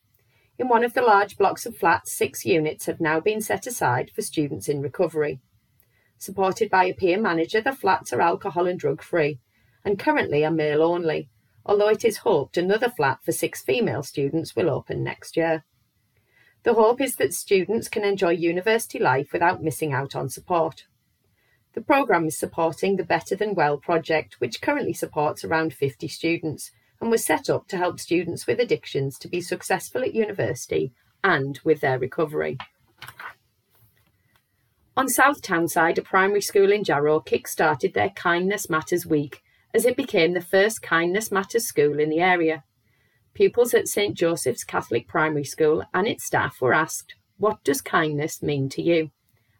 In 0.58 0.68
one 0.68 0.84
of 0.84 0.94
the 0.94 1.02
large 1.02 1.36
blocks 1.36 1.66
of 1.66 1.76
flats, 1.76 2.12
six 2.12 2.44
units 2.44 2.86
have 2.86 3.00
now 3.00 3.20
been 3.20 3.40
set 3.40 3.66
aside 3.66 4.10
for 4.14 4.22
students 4.22 4.68
in 4.68 4.80
recovery. 4.80 5.40
Supported 6.18 6.70
by 6.70 6.84
a 6.84 6.94
peer 6.94 7.20
manager, 7.20 7.60
the 7.60 7.72
flats 7.72 8.12
are 8.12 8.20
alcohol 8.20 8.66
and 8.66 8.78
drug 8.78 9.02
free 9.02 9.38
and 9.86 9.98
currently 9.98 10.44
are 10.44 10.50
male 10.50 10.82
only, 10.82 11.28
although 11.64 11.88
it 11.88 12.04
is 12.04 12.18
hoped 12.18 12.56
another 12.56 12.90
flat 12.90 13.18
for 13.24 13.32
six 13.32 13.62
female 13.62 14.02
students 14.02 14.56
will 14.56 14.68
open 14.68 15.04
next 15.04 15.36
year. 15.36 15.64
The 16.66 16.74
hope 16.74 17.00
is 17.00 17.14
that 17.14 17.32
students 17.32 17.88
can 17.88 18.02
enjoy 18.02 18.30
university 18.30 18.98
life 18.98 19.32
without 19.32 19.62
missing 19.62 19.92
out 19.92 20.16
on 20.16 20.28
support. 20.28 20.86
The 21.74 21.80
programme 21.80 22.26
is 22.26 22.36
supporting 22.36 22.96
the 22.96 23.04
Better 23.04 23.36
Than 23.36 23.54
Well 23.54 23.78
project, 23.78 24.40
which 24.40 24.60
currently 24.60 24.92
supports 24.92 25.44
around 25.44 25.74
50 25.74 26.08
students 26.08 26.72
and 27.00 27.08
was 27.08 27.24
set 27.24 27.48
up 27.48 27.68
to 27.68 27.76
help 27.76 28.00
students 28.00 28.48
with 28.48 28.58
addictions 28.58 29.16
to 29.20 29.28
be 29.28 29.40
successful 29.40 30.02
at 30.02 30.12
university 30.12 30.92
and 31.22 31.60
with 31.62 31.82
their 31.82 32.00
recovery. 32.00 32.58
On 34.96 35.08
South 35.08 35.42
Tyneside, 35.42 35.98
a 35.98 36.02
primary 36.02 36.40
school 36.40 36.72
in 36.72 36.82
Jarrow 36.82 37.20
kick-started 37.20 37.94
their 37.94 38.10
Kindness 38.10 38.68
Matters 38.68 39.06
Week 39.06 39.40
as 39.72 39.84
it 39.84 39.96
became 39.96 40.34
the 40.34 40.40
first 40.40 40.82
Kindness 40.82 41.30
Matters 41.30 41.64
school 41.64 42.00
in 42.00 42.10
the 42.10 42.18
area. 42.18 42.64
Pupils 43.36 43.74
at 43.74 43.86
St 43.86 44.14
Joseph's 44.16 44.64
Catholic 44.64 45.06
Primary 45.06 45.44
School 45.44 45.84
and 45.92 46.08
its 46.08 46.24
staff 46.24 46.58
were 46.58 46.72
asked, 46.72 47.16
What 47.36 47.62
does 47.64 47.82
kindness 47.82 48.42
mean 48.42 48.70
to 48.70 48.80
you? 48.80 49.10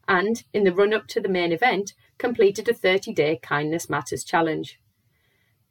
And, 0.09 0.43
in 0.55 0.65
the 0.65 0.73
run 0.73 0.95
up 0.95 1.07
to 1.09 1.21
the 1.21 1.29
main 1.29 1.53
event, 1.53 1.93
completed 2.17 2.71
a 2.71 2.73
30 2.73 3.13
day 3.13 3.39
Kindness 3.43 3.91
Matters 3.91 4.25
challenge. 4.25 4.81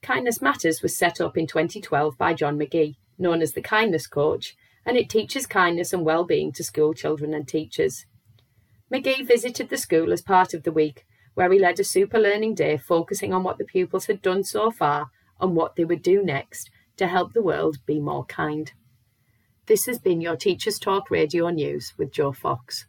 Kindness 0.04 0.40
Matters 0.40 0.84
was 0.84 0.96
set 0.96 1.20
up 1.20 1.36
in 1.36 1.48
2012 1.48 2.16
by 2.16 2.36
John 2.36 2.60
McGee, 2.60 2.98
known 3.18 3.42
as 3.42 3.54
the 3.54 3.62
Kindness 3.62 4.06
Coach, 4.06 4.56
and 4.86 4.98
it 4.98 5.10
teaches 5.10 5.48
kindness 5.48 5.92
and 5.92 6.06
well-being 6.06 6.52
to 6.52 6.64
school 6.64 6.94
children 6.94 7.34
and 7.34 7.48
teachers. 7.48 8.06
McGee 8.94 9.26
visited 9.26 9.70
the 9.70 9.78
school 9.78 10.14
as 10.14 10.22
part 10.22 10.54
of 10.54 10.62
the 10.62 10.72
week, 10.72 11.08
where 11.34 11.52
he 11.52 11.58
led 11.58 11.80
a 11.80 11.84
super 11.84 12.20
learning 12.20 12.54
day 12.54 12.78
focusing 12.78 13.34
on 13.34 13.42
what 13.42 13.58
the 13.58 13.66
pupils 13.66 14.06
had 14.06 14.22
done 14.22 14.44
so 14.44 14.70
far 14.70 15.10
and 15.42 15.56
what 15.56 15.76
they 15.76 15.86
would 15.86 16.04
do 16.04 16.24
next 16.24 16.70
to 16.98 17.08
help 17.08 17.34
the 17.34 17.42
world 17.42 17.78
be 17.86 18.00
more 18.00 18.26
kind. 18.26 18.72
This 19.68 19.86
has 19.86 20.00
been 20.00 20.22
your 20.22 20.36
Teachers 20.36 20.78
Talk 20.78 21.10
Radio 21.10 21.50
News 21.50 21.94
with 21.98 22.12
Joe 22.12 22.32
Fox. 22.32 22.86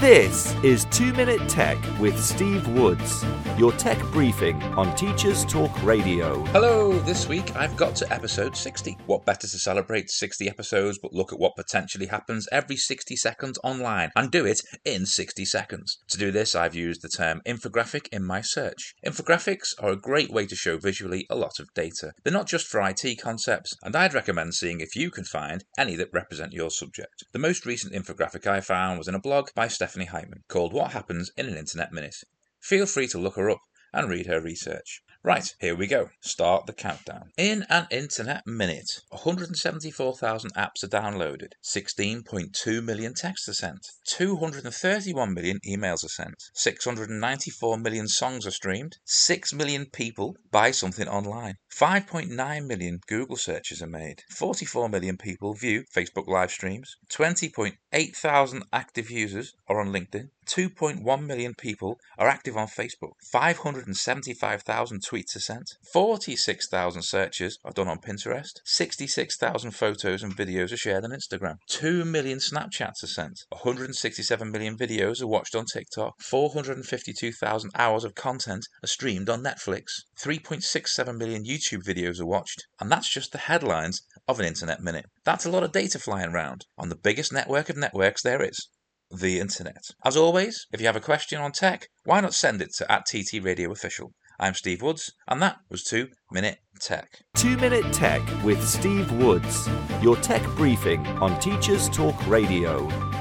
This 0.00 0.54
is 0.62 0.84
2 0.90 1.14
Minute 1.14 1.48
Tech 1.48 1.78
with 1.98 2.22
Steve 2.22 2.68
Woods, 2.68 3.24
your 3.56 3.72
tech 3.72 3.98
briefing 4.12 4.62
on 4.74 4.94
Teachers 4.94 5.42
Talk 5.46 5.82
Radio. 5.82 6.44
Hello, 6.46 6.92
this 6.98 7.26
week 7.26 7.56
I've 7.56 7.78
got 7.78 7.96
to 7.96 8.12
episode 8.12 8.54
60. 8.54 8.98
What 9.06 9.24
better 9.24 9.46
to 9.46 9.58
celebrate 9.58 10.10
60 10.10 10.50
episodes 10.50 10.98
but 10.98 11.14
look 11.14 11.32
at 11.32 11.38
what 11.38 11.56
potentially 11.56 12.06
happens 12.06 12.46
every 12.52 12.76
60 12.76 13.16
seconds 13.16 13.58
online 13.64 14.10
and 14.14 14.30
do 14.30 14.44
it 14.44 14.60
in 14.84 15.06
60 15.06 15.46
seconds. 15.46 15.96
To 16.08 16.18
do 16.18 16.30
this, 16.30 16.54
I've 16.54 16.74
used 16.74 17.00
the 17.00 17.08
term 17.08 17.40
infographic 17.46 18.06
in 18.12 18.22
my 18.22 18.42
search. 18.42 18.92
Infographics 19.04 19.72
are 19.80 19.92
a 19.92 19.96
great 19.96 20.30
way 20.30 20.44
to 20.44 20.54
show 20.54 20.76
visually 20.76 21.26
a 21.30 21.36
lot 21.36 21.58
of 21.58 21.72
data. 21.72 22.12
They're 22.22 22.34
not 22.34 22.48
just 22.48 22.66
for 22.66 22.86
IT 22.86 23.02
concepts, 23.22 23.74
and 23.82 23.96
I'd 23.96 24.12
recommend 24.12 24.54
seeing 24.54 24.80
if 24.80 24.94
you 24.94 25.10
can 25.10 25.24
find 25.24 25.64
any 25.78 25.96
that 25.96 26.12
represent 26.12 26.52
your 26.52 26.70
subject. 26.70 27.24
The 27.32 27.38
most 27.38 27.64
recent 27.64 27.94
infographic 27.94 28.46
I 28.46 28.60
found 28.60 28.98
was 28.98 29.08
in 29.08 29.14
a 29.14 29.20
blog 29.20 29.48
by 29.54 29.68
Stephanie 29.86 30.06
Heitman 30.06 30.42
called 30.48 30.72
What 30.72 30.90
Happens 30.90 31.30
in 31.36 31.46
an 31.46 31.56
Internet 31.56 31.92
Minute. 31.92 32.24
Feel 32.58 32.86
free 32.86 33.06
to 33.06 33.18
look 33.18 33.36
her 33.36 33.48
up 33.48 33.60
and 33.92 34.10
read 34.10 34.26
her 34.26 34.40
research. 34.40 35.00
Right, 35.22 35.52
here 35.60 35.74
we 35.74 35.88
go. 35.88 36.10
Start 36.20 36.66
the 36.66 36.72
countdown. 36.72 37.30
In 37.36 37.64
an 37.68 37.88
internet 37.90 38.46
minute, 38.46 39.00
174,000 39.10 40.54
apps 40.54 40.84
are 40.84 40.88
downloaded, 40.88 41.52
16.2 41.64 42.84
million 42.84 43.12
texts 43.12 43.48
are 43.48 43.52
sent, 43.52 43.88
231 44.06 45.34
million 45.34 45.58
emails 45.66 46.04
are 46.04 46.08
sent, 46.08 46.36
694 46.54 47.78
million 47.78 48.06
songs 48.06 48.46
are 48.46 48.52
streamed, 48.52 48.98
6 49.04 49.52
million 49.54 49.86
people 49.86 50.36
buy 50.52 50.70
something 50.70 51.08
online, 51.08 51.54
5.9 51.72 52.66
million 52.66 53.00
Google 53.08 53.36
searches 53.36 53.82
are 53.82 53.88
made, 53.88 54.22
44 54.30 54.88
million 54.88 55.16
people 55.16 55.54
view 55.54 55.82
Facebook 55.92 56.28
live 56.28 56.52
streams, 56.52 56.96
20.8 57.10 57.72
thousand 58.04 58.64
active 58.72 59.10
users 59.10 59.54
are 59.68 59.80
on 59.80 59.92
LinkedIn, 59.92 60.30
2.1 60.46 61.26
million 61.26 61.54
people 61.54 61.98
are 62.18 62.28
active 62.28 62.56
on 62.56 62.68
Facebook, 62.68 63.14
575,000 63.32 65.02
tweets 65.02 65.26
tweets 65.26 65.36
are 65.36 65.40
sent, 65.40 65.76
46,000 65.92 67.02
searches 67.02 67.58
are 67.64 67.72
done 67.72 67.88
on 67.88 67.98
Pinterest, 67.98 68.60
66,000 68.64 69.70
photos 69.70 70.22
and 70.22 70.36
videos 70.36 70.72
are 70.72 70.76
shared 70.76 71.04
on 71.04 71.10
Instagram, 71.10 71.56
2 71.68 72.04
million 72.04 72.38
Snapchats 72.38 73.02
are 73.02 73.08
sent, 73.08 73.44
167 73.48 74.50
million 74.50 74.76
videos 74.76 75.22
are 75.22 75.26
watched 75.26 75.54
on 75.54 75.64
TikTok, 75.64 76.20
452,000 76.20 77.70
hours 77.74 78.04
of 78.04 78.14
content 78.14 78.66
are 78.82 78.86
streamed 78.86 79.28
on 79.28 79.42
Netflix, 79.42 80.02
3.67 80.20 81.16
million 81.16 81.44
YouTube 81.44 81.82
videos 81.82 82.20
are 82.20 82.26
watched, 82.26 82.66
and 82.80 82.90
that's 82.90 83.08
just 83.08 83.32
the 83.32 83.38
headlines 83.38 84.02
of 84.28 84.40
an 84.40 84.46
internet 84.46 84.82
minute. 84.82 85.06
That's 85.24 85.46
a 85.46 85.50
lot 85.50 85.62
of 85.62 85.72
data 85.72 85.98
flying 85.98 86.30
around 86.30 86.66
on 86.78 86.88
the 86.88 86.96
biggest 86.96 87.32
network 87.32 87.68
of 87.68 87.76
networks 87.76 88.22
there 88.22 88.42
is 88.42 88.68
the 89.10 89.38
internet. 89.38 89.84
As 90.04 90.16
always, 90.16 90.66
if 90.72 90.80
you 90.80 90.86
have 90.86 90.96
a 90.96 91.00
question 91.00 91.40
on 91.40 91.52
tech, 91.52 91.88
why 92.04 92.20
not 92.20 92.34
send 92.34 92.60
it 92.60 92.74
to 92.78 92.90
at 92.90 93.06
TT 93.06 93.42
Radio 93.42 93.70
Official. 93.70 94.12
I'm 94.38 94.54
Steve 94.54 94.82
Woods, 94.82 95.12
and 95.28 95.40
that 95.40 95.56
was 95.70 95.82
2 95.84 96.08
Minute 96.30 96.58
Tech. 96.80 97.08
2 97.36 97.56
Minute 97.56 97.90
Tech 97.92 98.22
with 98.44 98.62
Steve 98.66 99.10
Woods, 99.12 99.68
your 100.02 100.16
tech 100.16 100.42
briefing 100.56 101.06
on 101.06 101.40
Teachers 101.40 101.88
Talk 101.88 102.26
Radio. 102.26 103.15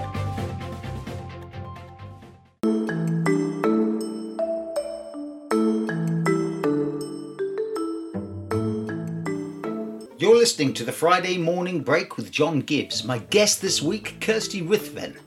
Listening 10.46 10.74
to 10.76 10.84
the 10.84 10.92
Friday 10.92 11.40
morning 11.40 11.82
break 11.82 12.18
with 12.18 12.30
John 12.30 12.60
Gibbs. 12.60 13.04
My 13.04 13.18
guest 13.18 13.64
this 13.64 13.82
week, 13.82 14.18
Kirsty 14.22 14.62
Ruthven, 14.62 15.18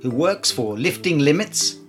who 0.00 0.08
works 0.08 0.50
for 0.50 0.78
Lifting 0.78 1.18
Limits, 1.18 1.80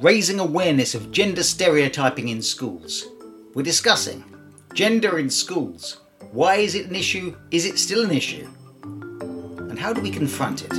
raising 0.00 0.38
awareness 0.38 0.94
of 0.94 1.10
gender 1.10 1.42
stereotyping 1.42 2.28
in 2.28 2.40
schools. 2.42 3.06
We're 3.54 3.64
discussing 3.64 4.22
gender 4.72 5.18
in 5.18 5.28
schools. 5.28 6.02
Why 6.30 6.58
is 6.58 6.76
it 6.76 6.86
an 6.86 6.94
issue? 6.94 7.36
Is 7.50 7.66
it 7.66 7.80
still 7.80 8.04
an 8.04 8.12
issue? 8.12 8.48
And 8.84 9.76
how 9.76 9.92
do 9.92 10.00
we 10.00 10.12
confront 10.12 10.62
it? 10.62 10.72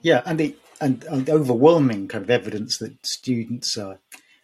Yeah, 0.00 0.22
and 0.24 0.40
the 0.40 0.56
and, 0.80 1.28
overwhelming 1.28 2.08
kind 2.08 2.24
of 2.24 2.30
evidence 2.30 2.78
that 2.78 3.04
students 3.06 3.76
are 3.76 3.98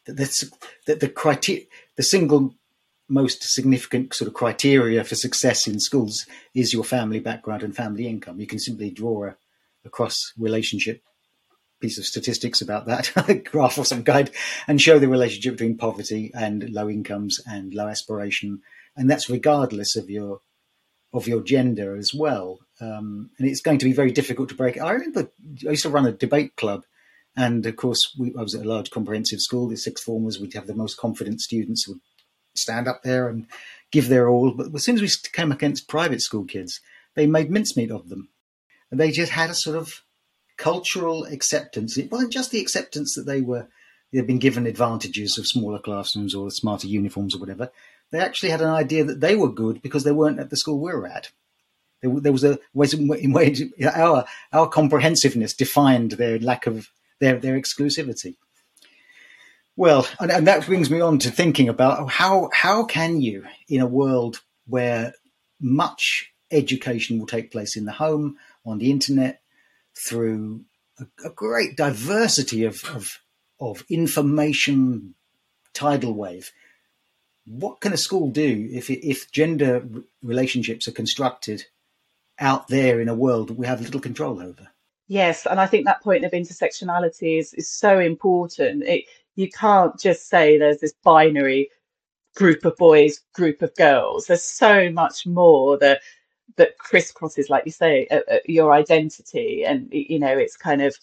that 0.06 0.16
that's 0.16 0.44
that 0.86 1.00
the 1.00 1.08
criteria 1.08 1.64
the 1.96 2.02
single 2.02 2.54
most 3.10 3.42
significant 3.42 4.14
sort 4.14 4.28
of 4.28 4.34
criteria 4.34 5.02
for 5.02 5.16
success 5.16 5.66
in 5.66 5.80
schools 5.80 6.26
is 6.54 6.72
your 6.72 6.84
family 6.84 7.18
background 7.18 7.62
and 7.62 7.74
family 7.74 8.06
income. 8.06 8.38
You 8.38 8.46
can 8.46 8.60
simply 8.60 8.90
draw 8.90 9.24
a, 9.24 9.36
a 9.84 9.90
cross 9.90 10.32
relationship 10.38 11.02
piece 11.80 11.98
of 11.98 12.04
statistics 12.04 12.60
about 12.60 12.86
that, 12.86 13.10
a 13.28 13.34
graph 13.50 13.78
or 13.78 13.84
some 13.84 14.02
guide, 14.02 14.30
and 14.68 14.80
show 14.80 14.98
the 14.98 15.08
relationship 15.08 15.54
between 15.54 15.76
poverty 15.76 16.30
and 16.34 16.70
low 16.70 16.88
incomes 16.88 17.40
and 17.46 17.74
low 17.74 17.88
aspiration, 17.88 18.60
and 18.96 19.10
that's 19.10 19.30
regardless 19.30 19.96
of 19.96 20.08
your 20.08 20.40
of 21.12 21.26
your 21.26 21.42
gender 21.42 21.96
as 21.96 22.14
well. 22.14 22.60
Um, 22.80 23.30
and 23.38 23.48
it's 23.48 23.60
going 23.60 23.78
to 23.78 23.84
be 23.84 23.92
very 23.92 24.10
difficult 24.10 24.48
to 24.48 24.54
break. 24.54 24.80
I 24.80 24.92
remember 24.92 25.30
I 25.66 25.70
used 25.70 25.82
to 25.82 25.90
run 25.90 26.06
a 26.06 26.12
debate 26.12 26.56
club, 26.56 26.84
and 27.36 27.64
of 27.66 27.76
course 27.76 28.14
we, 28.18 28.34
I 28.38 28.42
was 28.42 28.54
at 28.54 28.64
a 28.64 28.68
large 28.68 28.90
comprehensive 28.90 29.40
school. 29.40 29.68
The 29.68 29.76
sixth 29.76 30.04
formers 30.04 30.38
we'd 30.38 30.54
have 30.54 30.66
the 30.66 30.74
most 30.74 30.96
confident 30.96 31.40
students 31.40 31.86
would 31.86 32.00
stand 32.54 32.88
up 32.88 33.02
there 33.02 33.28
and 33.28 33.46
give 33.90 34.08
their 34.08 34.28
all. 34.28 34.52
But 34.52 34.74
as 34.74 34.84
soon 34.84 34.96
as 34.96 35.02
we 35.02 35.30
came 35.32 35.52
against 35.52 35.88
private 35.88 36.22
school 36.22 36.44
kids, 36.44 36.80
they 37.14 37.26
made 37.26 37.50
mincemeat 37.50 37.90
of 37.90 38.08
them. 38.08 38.28
And 38.90 38.98
they 38.98 39.10
just 39.10 39.32
had 39.32 39.50
a 39.50 39.54
sort 39.54 39.76
of 39.76 40.02
cultural 40.56 41.24
acceptance. 41.24 41.96
It 41.96 42.10
wasn't 42.10 42.32
just 42.32 42.50
the 42.50 42.60
acceptance 42.60 43.14
that 43.14 43.24
they 43.24 43.40
were 43.40 43.68
they'd 44.12 44.26
been 44.26 44.38
given 44.38 44.66
advantages 44.66 45.38
of 45.38 45.46
smaller 45.46 45.78
classrooms 45.78 46.34
or 46.34 46.50
smarter 46.50 46.86
uniforms 46.86 47.34
or 47.34 47.38
whatever. 47.38 47.70
They 48.10 48.18
actually 48.18 48.50
had 48.50 48.60
an 48.60 48.68
idea 48.68 49.04
that 49.04 49.20
they 49.20 49.36
were 49.36 49.52
good 49.52 49.82
because 49.82 50.02
they 50.02 50.12
weren't 50.12 50.40
at 50.40 50.50
the 50.50 50.56
school 50.56 50.80
we 50.80 50.92
were 50.92 51.06
at. 51.06 51.30
There, 52.02 52.20
there 52.20 52.32
was 52.32 52.44
a 52.44 52.58
way 52.72 52.88
in 53.20 53.32
way 53.32 53.54
our 53.84 54.24
our 54.52 54.68
comprehensiveness 54.68 55.54
defined 55.54 56.12
their 56.12 56.38
lack 56.38 56.66
of 56.66 56.88
their 57.20 57.38
their 57.38 57.60
exclusivity. 57.60 58.36
Well, 59.76 60.06
and, 60.18 60.30
and 60.30 60.46
that 60.46 60.66
brings 60.66 60.90
me 60.90 61.00
on 61.00 61.18
to 61.20 61.30
thinking 61.30 61.68
about 61.68 62.10
how 62.10 62.50
how 62.52 62.84
can 62.84 63.20
you, 63.20 63.46
in 63.68 63.80
a 63.80 63.86
world 63.86 64.40
where 64.66 65.14
much 65.60 66.32
education 66.50 67.18
will 67.18 67.26
take 67.26 67.52
place 67.52 67.76
in 67.76 67.84
the 67.84 67.92
home, 67.92 68.36
on 68.64 68.78
the 68.78 68.90
internet, 68.90 69.42
through 69.94 70.64
a, 70.98 71.06
a 71.26 71.30
great 71.30 71.76
diversity 71.76 72.64
of, 72.64 72.84
of 72.94 73.20
of 73.60 73.84
information 73.88 75.14
tidal 75.72 76.14
wave. 76.14 76.50
What 77.46 77.80
can 77.80 77.92
a 77.92 77.96
school 77.96 78.30
do 78.30 78.68
if 78.72 78.90
if 78.90 79.30
gender 79.32 79.86
relationships 80.22 80.88
are 80.88 80.92
constructed 80.92 81.64
out 82.40 82.68
there 82.68 83.00
in 83.00 83.08
a 83.08 83.14
world 83.14 83.56
we 83.56 83.66
have 83.66 83.80
little 83.80 84.00
control 84.00 84.40
over? 84.40 84.68
Yes, 85.08 85.46
and 85.46 85.60
I 85.60 85.66
think 85.66 85.84
that 85.84 86.02
point 86.02 86.24
of 86.24 86.32
intersectionality 86.32 87.38
is, 87.38 87.52
is 87.54 87.68
so 87.68 87.98
important. 87.98 88.84
It, 88.84 89.04
you 89.34 89.50
can't 89.50 89.98
just 89.98 90.28
say 90.28 90.56
there's 90.56 90.78
this 90.80 90.94
binary 91.02 91.70
group 92.36 92.64
of 92.64 92.76
boys, 92.76 93.20
group 93.34 93.62
of 93.62 93.74
girls. 93.74 94.26
There's 94.26 94.42
so 94.42 94.90
much 94.90 95.26
more 95.26 95.78
that 95.78 96.00
that 96.56 96.78
crisscrosses, 96.78 97.48
like 97.48 97.64
you 97.64 97.72
say, 97.72 98.06
uh, 98.10 98.20
uh, 98.30 98.38
your 98.46 98.72
identity, 98.72 99.64
and 99.64 99.88
you 99.92 100.18
know, 100.18 100.36
it's 100.36 100.56
kind 100.56 100.82
of 100.82 100.96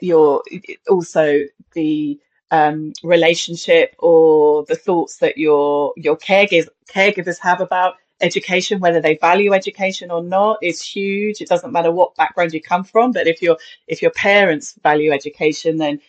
your 0.00 0.42
also 0.88 1.40
the 1.72 2.18
um, 2.50 2.92
relationship 3.02 3.94
or 3.98 4.64
the 4.64 4.74
thoughts 4.74 5.18
that 5.18 5.38
your 5.38 5.92
your 5.96 6.16
caregivers 6.16 6.68
caregivers 6.92 7.38
have 7.38 7.60
about 7.60 7.94
education, 8.20 8.80
whether 8.80 9.00
they 9.00 9.16
value 9.16 9.52
education 9.52 10.10
or 10.10 10.22
not, 10.22 10.58
is 10.62 10.82
huge. 10.82 11.40
It 11.40 11.48
doesn't 11.48 11.72
matter 11.72 11.92
what 11.92 12.14
background 12.16 12.52
you 12.52 12.62
come 12.62 12.84
from, 12.84 13.12
but 13.12 13.26
if 13.26 13.42
your 13.42 13.56
if 13.88 14.02
your 14.02 14.12
parents 14.12 14.78
value 14.82 15.12
education, 15.12 15.76
then 15.78 16.00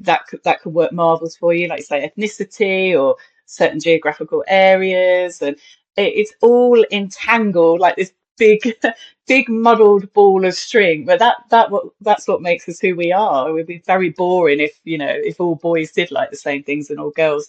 that 0.00 0.26
could, 0.28 0.42
that 0.44 0.60
could 0.62 0.74
work 0.74 0.92
marvels 0.92 1.36
for 1.36 1.52
you, 1.54 1.68
like 1.68 1.82
say 1.82 2.10
ethnicity 2.10 2.98
or 3.00 3.16
certain 3.46 3.80
geographical 3.80 4.44
areas, 4.48 5.42
and 5.42 5.56
it, 5.96 6.14
it's 6.16 6.32
all 6.42 6.84
entangled 6.92 7.80
like 7.80 7.96
this 7.96 8.12
big, 8.38 8.60
big 9.26 9.48
muddled 9.48 10.12
ball 10.12 10.44
of 10.44 10.54
string. 10.54 11.04
But 11.04 11.18
that 11.18 11.36
that 11.50 11.70
what 11.70 11.86
that's 12.00 12.28
what 12.28 12.42
makes 12.42 12.68
us 12.68 12.80
who 12.80 12.96
we 12.96 13.12
are. 13.12 13.48
It 13.48 13.52
would 13.52 13.66
be 13.66 13.82
very 13.86 14.10
boring 14.10 14.60
if 14.60 14.80
you 14.84 14.98
know 14.98 15.08
if 15.10 15.40
all 15.40 15.56
boys 15.56 15.92
did 15.92 16.10
like 16.10 16.30
the 16.30 16.36
same 16.36 16.62
things 16.62 16.90
and 16.90 17.00
all 17.00 17.10
girls 17.10 17.48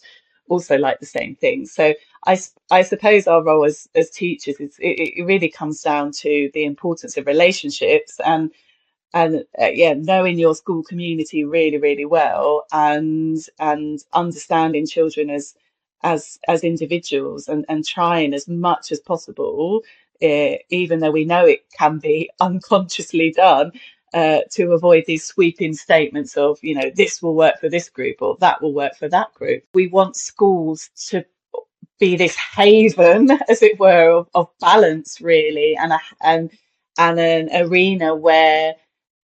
also 0.49 0.77
like 0.77 0.99
the 0.99 1.05
same 1.05 1.35
things. 1.35 1.71
So 1.73 1.93
I, 2.25 2.39
I 2.71 2.81
suppose 2.83 3.27
our 3.27 3.43
role 3.43 3.65
as, 3.65 3.87
as 3.95 4.09
teachers 4.09 4.59
is 4.59 4.77
it, 4.79 5.13
it 5.17 5.23
really 5.25 5.49
comes 5.49 5.81
down 5.81 6.11
to 6.13 6.49
the 6.53 6.65
importance 6.65 7.17
of 7.17 7.27
relationships 7.27 8.19
and 8.25 8.51
and 9.13 9.45
uh, 9.61 9.67
yeah 9.73 9.93
knowing 9.93 10.37
your 10.39 10.55
school 10.55 10.83
community 10.83 11.43
really 11.43 11.77
really 11.77 12.05
well 12.05 12.65
and 12.71 13.39
and 13.59 14.03
understanding 14.13 14.85
children 14.85 15.29
as 15.29 15.55
as 16.03 16.39
as 16.47 16.63
individuals 16.63 17.47
and 17.47 17.65
and 17.69 17.85
trying 17.85 18.33
as 18.33 18.47
much 18.47 18.91
as 18.91 18.99
possible 18.99 19.81
uh, 20.23 20.55
even 20.69 20.99
though 20.99 21.11
we 21.11 21.25
know 21.25 21.45
it 21.45 21.65
can 21.77 21.99
be 21.99 22.29
unconsciously 22.39 23.31
done 23.31 23.71
uh, 24.15 24.39
to 24.49 24.71
avoid 24.71 25.03
these 25.05 25.25
sweeping 25.25 25.73
statements 25.73 26.37
of 26.37 26.57
you 26.63 26.73
know 26.73 26.89
this 26.95 27.21
will 27.21 27.35
work 27.35 27.59
for 27.59 27.69
this 27.69 27.89
group 27.89 28.21
or 28.21 28.37
that 28.39 28.61
will 28.61 28.73
work 28.73 28.95
for 28.95 29.09
that 29.09 29.33
group. 29.35 29.63
We 29.73 29.87
want 29.87 30.15
schools 30.15 30.89
to 31.09 31.25
be 31.99 32.15
this 32.15 32.35
haven 32.37 33.29
as 33.49 33.61
it 33.61 33.77
were 33.77 34.09
of, 34.11 34.29
of 34.33 34.49
balance 34.61 35.19
really 35.21 35.75
and 35.75 35.91
a, 35.93 35.99
and 36.21 36.49
and 36.97 37.19
an 37.19 37.49
arena 37.53 38.15
where 38.15 38.75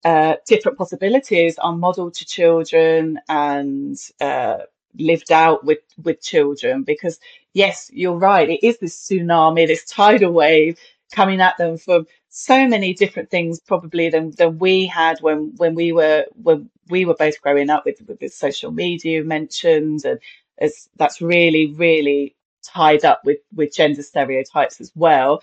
uh, 0.06 0.36
different 0.48 0.78
possibilities 0.78 1.60
are 1.60 1.76
modeled 1.76 2.16
to 2.16 2.26
children 2.26 3.20
and 3.30 3.98
uh, 4.22 4.58
lived 4.98 5.32
out 5.32 5.64
with 5.64 5.80
with 6.04 6.20
children. 6.20 6.82
Because 6.82 7.20
yes 7.54 7.92
you're 7.94 8.18
right 8.18 8.50
it 8.50 8.66
is 8.66 8.80
this 8.80 9.08
tsunami 9.08 9.68
this 9.68 9.86
tidal 9.86 10.32
wave 10.32 10.80
coming 11.14 11.42
at 11.42 11.58
them 11.58 11.78
from 11.78 12.08
so 12.30 12.68
many 12.68 12.94
different 12.94 13.30
things 13.30 13.60
probably 13.60 14.10
than 14.10 14.32
than 14.32 14.60
we 14.60 14.86
had 14.86 15.20
when 15.22 15.54
when 15.58 15.76
we 15.76 15.92
were 15.92 16.26
when 16.42 16.70
we 16.90 17.06
were 17.06 17.16
both 17.16 17.42
growing 17.42 17.70
up 17.70 17.86
with 17.86 18.02
with 18.22 18.34
social 18.34 18.72
media 18.72 19.24
mentioned 19.24 20.06
and 20.06 20.20
as 20.60 20.90
that's 20.98 21.22
really 21.22 21.74
really 21.74 22.36
tied 22.64 23.04
up 23.06 23.22
with 23.26 23.40
with 23.56 23.74
gender 23.74 24.04
stereotypes 24.04 24.80
as 24.80 24.92
well. 24.96 25.42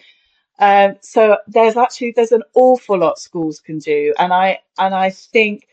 Um, 0.58 0.96
so 1.00 1.38
there's 1.48 1.76
actually 1.76 2.12
there's 2.12 2.32
an 2.32 2.42
awful 2.54 2.98
lot 2.98 3.18
schools 3.18 3.60
can 3.60 3.78
do, 3.78 4.14
and 4.18 4.32
I 4.32 4.60
and 4.78 4.94
I 4.94 5.10
think 5.10 5.68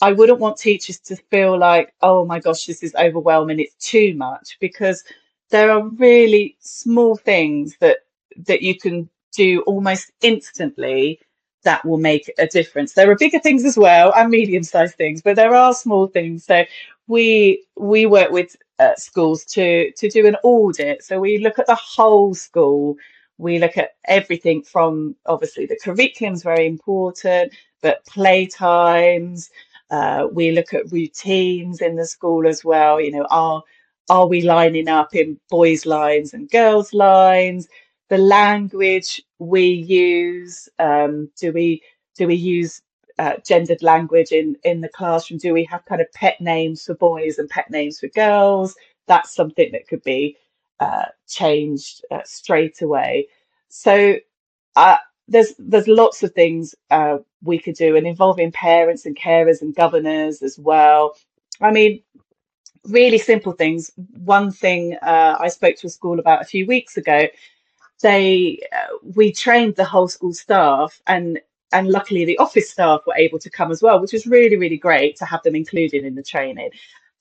I 0.00 0.12
wouldn't 0.12 0.40
want 0.40 0.56
teachers 0.56 0.98
to 1.00 1.16
feel 1.16 1.58
like, 1.58 1.94
oh 2.02 2.24
my 2.24 2.40
gosh, 2.40 2.66
this 2.66 2.82
is 2.82 2.94
overwhelming, 2.94 3.60
it's 3.60 3.74
too 3.74 4.14
much, 4.14 4.56
because 4.60 5.04
there 5.50 5.70
are 5.70 5.86
really 5.88 6.56
small 6.60 7.16
things 7.16 7.76
that 7.80 7.98
that 8.46 8.62
you 8.62 8.78
can 8.78 9.08
do 9.34 9.62
almost 9.62 10.12
instantly 10.22 11.20
that 11.64 11.84
will 11.84 11.98
make 11.98 12.30
a 12.38 12.46
difference. 12.46 12.92
There 12.92 13.10
are 13.10 13.16
bigger 13.16 13.38
things 13.38 13.64
as 13.64 13.76
well 13.76 14.12
and 14.16 14.30
medium-sized 14.30 14.96
things, 14.96 15.22
but 15.22 15.36
there 15.36 15.54
are 15.54 15.72
small 15.74 16.06
things. 16.08 16.44
So 16.44 16.64
we 17.06 17.64
we 17.76 18.06
work 18.06 18.30
with 18.30 18.56
uh, 18.78 18.94
schools 18.96 19.44
to 19.46 19.92
to 19.92 20.08
do 20.08 20.26
an 20.26 20.36
audit. 20.42 21.04
So 21.04 21.20
we 21.20 21.38
look 21.38 21.58
at 21.58 21.66
the 21.66 21.76
whole 21.76 22.34
school. 22.34 22.96
We 23.38 23.58
look 23.58 23.76
at 23.76 23.90
everything 24.06 24.62
from 24.62 25.16
obviously 25.26 25.66
the 25.66 25.78
curriculum 25.82 26.34
is 26.34 26.42
very 26.42 26.66
important, 26.66 27.52
but 27.82 28.04
play 28.06 28.46
times. 28.46 29.50
Uh, 29.90 30.26
we 30.32 30.52
look 30.52 30.72
at 30.72 30.90
routines 30.90 31.82
in 31.82 31.96
the 31.96 32.06
school 32.06 32.46
as 32.46 32.64
well. 32.64 33.00
You 33.00 33.12
know, 33.12 33.26
are 33.30 33.62
are 34.10 34.26
we 34.26 34.42
lining 34.42 34.88
up 34.88 35.14
in 35.14 35.38
boys' 35.48 35.86
lines 35.86 36.34
and 36.34 36.50
girls' 36.50 36.92
lines? 36.92 37.68
The 38.12 38.18
language 38.18 39.22
we 39.38 39.64
use. 39.64 40.68
Um, 40.78 41.30
do 41.40 41.50
we 41.50 41.80
do 42.14 42.26
we 42.26 42.34
use 42.34 42.82
uh, 43.18 43.36
gendered 43.42 43.82
language 43.82 44.32
in 44.32 44.54
in 44.64 44.82
the 44.82 44.90
classroom? 44.90 45.38
Do 45.38 45.54
we 45.54 45.64
have 45.64 45.86
kind 45.86 46.02
of 46.02 46.12
pet 46.12 46.38
names 46.38 46.84
for 46.84 46.94
boys 46.94 47.38
and 47.38 47.48
pet 47.48 47.70
names 47.70 48.00
for 48.00 48.08
girls? 48.08 48.76
That's 49.06 49.34
something 49.34 49.72
that 49.72 49.88
could 49.88 50.02
be 50.02 50.36
uh, 50.78 51.06
changed 51.26 52.04
uh, 52.10 52.20
straight 52.26 52.82
away. 52.82 53.28
So 53.68 54.16
uh, 54.76 54.98
there's 55.26 55.54
there's 55.58 55.88
lots 55.88 56.22
of 56.22 56.34
things 56.34 56.74
uh, 56.90 57.16
we 57.42 57.58
could 57.58 57.76
do, 57.76 57.96
and 57.96 58.06
involving 58.06 58.52
parents 58.52 59.06
and 59.06 59.16
carers 59.16 59.62
and 59.62 59.74
governors 59.74 60.42
as 60.42 60.58
well. 60.58 61.16
I 61.62 61.70
mean, 61.70 62.02
really 62.84 63.16
simple 63.16 63.52
things. 63.52 63.90
One 63.96 64.52
thing 64.52 64.98
uh, 65.00 65.36
I 65.40 65.48
spoke 65.48 65.76
to 65.76 65.86
a 65.86 65.90
school 65.90 66.18
about 66.18 66.42
a 66.42 66.44
few 66.44 66.66
weeks 66.66 66.98
ago. 66.98 67.28
They 68.02 68.60
we 69.14 69.32
trained 69.32 69.76
the 69.76 69.84
whole 69.84 70.08
school 70.08 70.34
staff, 70.34 71.00
and 71.06 71.40
and 71.72 71.88
luckily 71.88 72.24
the 72.24 72.38
office 72.38 72.70
staff 72.70 73.00
were 73.06 73.16
able 73.16 73.38
to 73.38 73.50
come 73.50 73.70
as 73.72 73.82
well, 73.82 74.00
which 74.00 74.12
was 74.12 74.26
really, 74.26 74.56
really 74.56 74.76
great 74.76 75.16
to 75.16 75.24
have 75.24 75.42
them 75.42 75.56
included 75.56 76.04
in 76.04 76.14
the 76.14 76.22
training. 76.22 76.70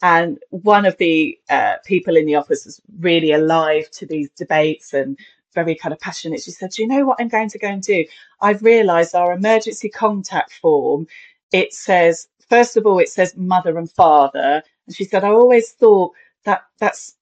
And 0.02 0.40
one 0.50 0.86
of 0.86 0.98
the 0.98 1.38
uh, 1.50 1.76
people 1.86 2.18
in 2.18 2.26
the 2.26 2.36
office 2.36 2.66
was 2.66 2.82
really 3.00 3.32
alive 3.32 3.90
to 3.92 4.06
these 4.06 4.30
debates 4.32 4.94
and 4.94 5.18
very 5.54 5.76
kind 5.76 5.94
of 5.94 6.00
passionate. 6.00 6.42
She 6.42 6.52
said, 6.52 6.72
Do 6.72 6.82
you 6.82 6.88
know 6.88 7.06
what 7.06 7.18
I'm 7.20 7.28
going 7.28 7.50
to 7.50 7.60
go 7.60 7.68
and 7.68 7.84
do? 7.84 8.06
I've 8.42 8.64
realised 8.64 9.16
our 9.16 9.34
emergency 9.34 9.90
contact 9.90 10.54
form, 10.54 11.08
it 11.52 11.74
says, 11.74 12.28
first 12.50 12.78
of 12.78 12.86
all, 12.86 13.00
it 13.00 13.10
says 13.10 13.36
mother 13.38 13.78
and 13.78 13.92
father. 13.92 14.64
And 14.88 14.96
she 14.96 15.06
said, 15.06 15.24
I 15.24 15.30
always 15.30 15.72
thought 15.72 16.14
that 16.46 16.64
that's 16.80 17.16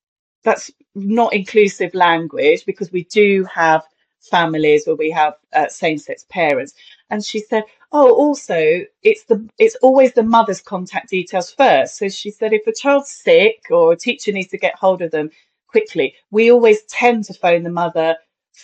that's 0.43 0.71
not 0.95 1.33
inclusive 1.33 1.93
language 1.93 2.65
because 2.65 2.91
we 2.91 3.03
do 3.05 3.45
have 3.53 3.83
families 4.21 4.85
where 4.85 4.95
we 4.95 5.09
have 5.11 5.33
uh, 5.53 5.67
same-sex 5.67 6.25
parents. 6.29 6.73
And 7.09 7.23
she 7.23 7.39
said 7.39 7.63
oh 7.91 8.13
also 8.13 8.81
it's 9.01 9.23
the 9.23 9.47
it's 9.57 9.75
always 9.81 10.13
the 10.13 10.23
mother's 10.23 10.61
contact 10.61 11.09
details 11.09 11.51
first. 11.51 11.97
So 11.97 12.09
she 12.09 12.31
said 12.31 12.53
if 12.53 12.67
a 12.67 12.73
child's 12.73 13.09
sick 13.09 13.65
or 13.71 13.93
a 13.93 13.97
teacher 13.97 14.31
needs 14.31 14.49
to 14.49 14.57
get 14.57 14.75
hold 14.75 15.01
of 15.01 15.11
them 15.11 15.29
quickly 15.67 16.15
we 16.31 16.51
always 16.51 16.83
tend 16.83 17.25
to 17.25 17.33
phone 17.33 17.63
the 17.63 17.69
mother 17.69 18.15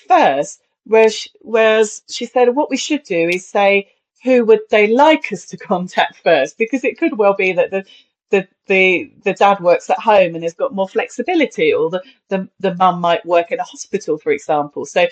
first. 0.08 0.62
Whereas 0.86 1.28
whereas 1.42 2.04
she 2.10 2.26
said 2.26 2.56
what 2.56 2.70
we 2.70 2.78
should 2.78 3.04
do 3.04 3.30
is 3.30 3.48
say 3.48 3.90
who 4.24 4.46
would 4.46 4.62
they 4.70 4.88
like 4.88 5.32
us 5.32 5.46
to 5.48 5.58
contact 5.72 6.18
first 6.18 6.58
because 6.58 6.84
it 6.84 6.98
could 6.98 7.18
well 7.18 7.34
be 7.34 7.54
that 7.54 7.72
the 7.72 7.86
the 8.32 8.48
the 8.68 9.12
the 9.24 9.34
dad 9.34 9.60
works 9.60 9.90
at 9.90 10.00
home 10.00 10.36
and 10.36 10.44
has 10.44 10.54
got 10.54 10.74
more 10.74 10.90
flexibility 10.90 11.74
or 11.74 11.90
the 11.90 12.02
the, 12.30 12.50
the 12.60 12.76
mum 12.76 13.00
might 13.00 13.26
work 13.26 13.52
in 13.52 13.60
a 13.60 13.64
hospital 13.64 14.18
for 14.18 14.32
example 14.32 14.86
so 14.86 15.06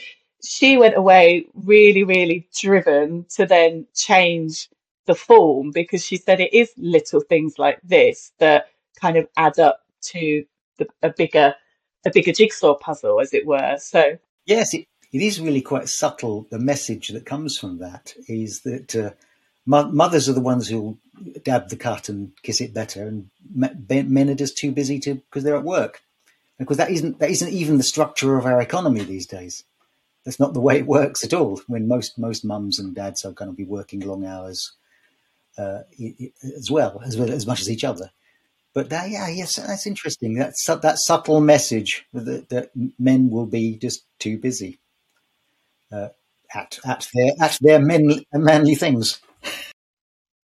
she 0.44 0.78
went 0.78 0.98
away 0.98 1.46
really, 1.54 2.04
really 2.04 2.48
driven 2.60 3.26
to 3.36 3.46
then 3.46 3.88
change 3.96 4.70
the 5.06 5.16
form 5.16 5.72
because 5.72 6.06
she 6.06 6.18
said 6.18 6.40
it 6.40 6.54
is 6.54 6.72
little 6.78 7.22
things 7.22 7.58
like 7.58 7.80
this 7.84 8.32
that 8.40 8.68
kind 9.00 9.18
of 9.18 9.28
add 9.38 9.60
up 9.60 9.80
to 10.02 10.46
the, 10.78 10.88
a 11.02 11.10
bigger 11.10 11.56
a 12.06 12.12
bigger 12.12 12.34
jigsaw 12.34 12.76
puzzle, 12.76 13.22
as 13.22 13.34
it 13.34 13.46
were. 13.46 13.78
So 13.80 14.18
yes, 14.46 14.74
it, 14.74 14.86
it 15.14 15.22
is 15.22 15.40
really 15.40 15.62
quite 15.62 15.88
subtle. 15.88 16.48
The 16.52 16.60
message 16.60 17.10
that 17.10 17.26
comes 17.26 17.58
from 17.58 17.80
that 17.80 18.14
is 18.28 18.62
that 18.62 18.96
uh, 18.96 19.12
mothers 19.66 20.30
are 20.30 20.34
the 20.34 20.42
ones 20.42 20.68
who'll 20.68 20.98
dab 21.44 21.70
the 21.70 21.76
cut 21.76 22.10
and 22.10 22.32
kiss 22.44 22.62
it 22.62 22.74
better, 22.74 23.08
and 23.08 23.30
men 23.54 24.30
are 24.30 24.36
just 24.36 24.58
too 24.58 24.72
busy 24.72 25.00
to 25.00 25.16
because 25.16 25.44
they're 25.44 25.58
at 25.58 25.64
work. 25.64 26.02
Because 26.60 26.78
that 26.78 26.92
isn't 26.92 27.20
that 27.20 27.30
isn't 27.30 27.52
even 27.52 27.78
the 27.78 27.84
structure 27.84 28.38
of 28.38 28.46
our 28.46 28.62
economy 28.62 29.04
these 29.04 29.26
days 29.26 29.64
that's 30.24 30.40
not 30.40 30.54
the 30.54 30.62
way 30.62 30.78
it 30.78 30.88
works 30.88 31.24
at 31.24 31.34
all. 31.34 31.62
When 31.68 31.88
most 31.88 32.18
most 32.18 32.46
mums 32.46 32.80
and 32.80 32.96
dads 32.96 33.26
are 33.26 33.32
going 33.32 33.52
to 33.52 33.56
be 33.56 33.66
working 33.66 34.00
long 34.02 34.26
hours 34.26 34.74
uh, 35.58 35.82
as 36.58 36.72
well 36.72 37.02
as 37.06 37.20
as 37.20 37.46
much 37.46 37.62
as 37.62 37.70
each 37.70 37.84
other. 37.84 38.12
But 38.74 38.90
that, 38.90 39.10
yeah, 39.12 39.28
yes, 39.30 39.58
that's 39.58 39.86
interesting. 39.86 40.34
That's 40.34 40.66
that 40.66 40.98
subtle 40.98 41.42
message 41.42 42.06
that, 42.14 42.50
that 42.50 42.72
men 42.98 43.30
will 43.30 43.46
be 43.46 43.78
just 43.78 44.04
too 44.18 44.38
busy 44.40 44.80
uh, 45.92 46.10
at 46.54 46.80
at 46.86 47.08
their 47.14 47.32
at 47.40 47.58
their 47.62 47.80
men, 47.80 48.22
manly 48.34 48.76
things. 48.76 49.20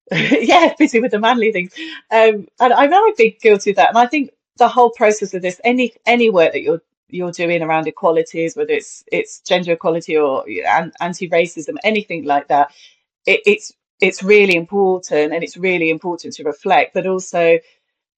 yeah, 0.13 0.73
busy 0.79 1.01
with 1.01 1.11
the 1.11 1.19
manly 1.19 1.53
things. 1.53 1.73
Um, 2.11 2.47
and 2.61 2.73
I'm 2.73 2.91
very 2.91 3.13
big 3.17 3.41
guilty 3.41 3.71
of 3.71 3.77
that. 3.77 3.89
And 3.89 3.99
I 3.99 4.07
think 4.07 4.31
the 4.57 4.69
whole 4.69 4.91
process 4.91 5.35
of 5.35 5.43
this, 5.43 5.61
any 5.65 5.95
any 6.07 6.31
work 6.31 6.53
that 6.53 6.63
you're 6.63 6.83
you're 7.09 7.33
doing 7.33 7.63
around 7.63 7.87
equalities, 7.87 8.57
whether 8.57 8.73
it's 8.73 9.05
it's 9.11 9.41
gender 9.41 9.73
equality 9.73 10.17
or 10.17 10.45
anti-racism, 11.01 11.77
anything 11.85 12.25
like 12.25 12.49
that, 12.49 12.73
it, 13.27 13.41
it's 13.47 13.73
it's 14.01 14.23
really 14.23 14.55
important, 14.55 15.33
and 15.33 15.43
it's 15.43 15.57
really 15.57 15.91
important 15.91 16.35
to 16.35 16.45
reflect. 16.45 16.95
But 16.95 17.07
also, 17.07 17.59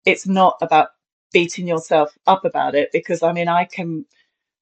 it's 0.04 0.26
not 0.26 0.58
about 0.60 0.90
beating 1.32 1.66
yourself 1.66 2.16
up 2.26 2.44
about 2.44 2.74
it 2.74 2.90
because 2.92 3.22
I 3.22 3.32
mean 3.32 3.48
I 3.48 3.64
can 3.64 4.04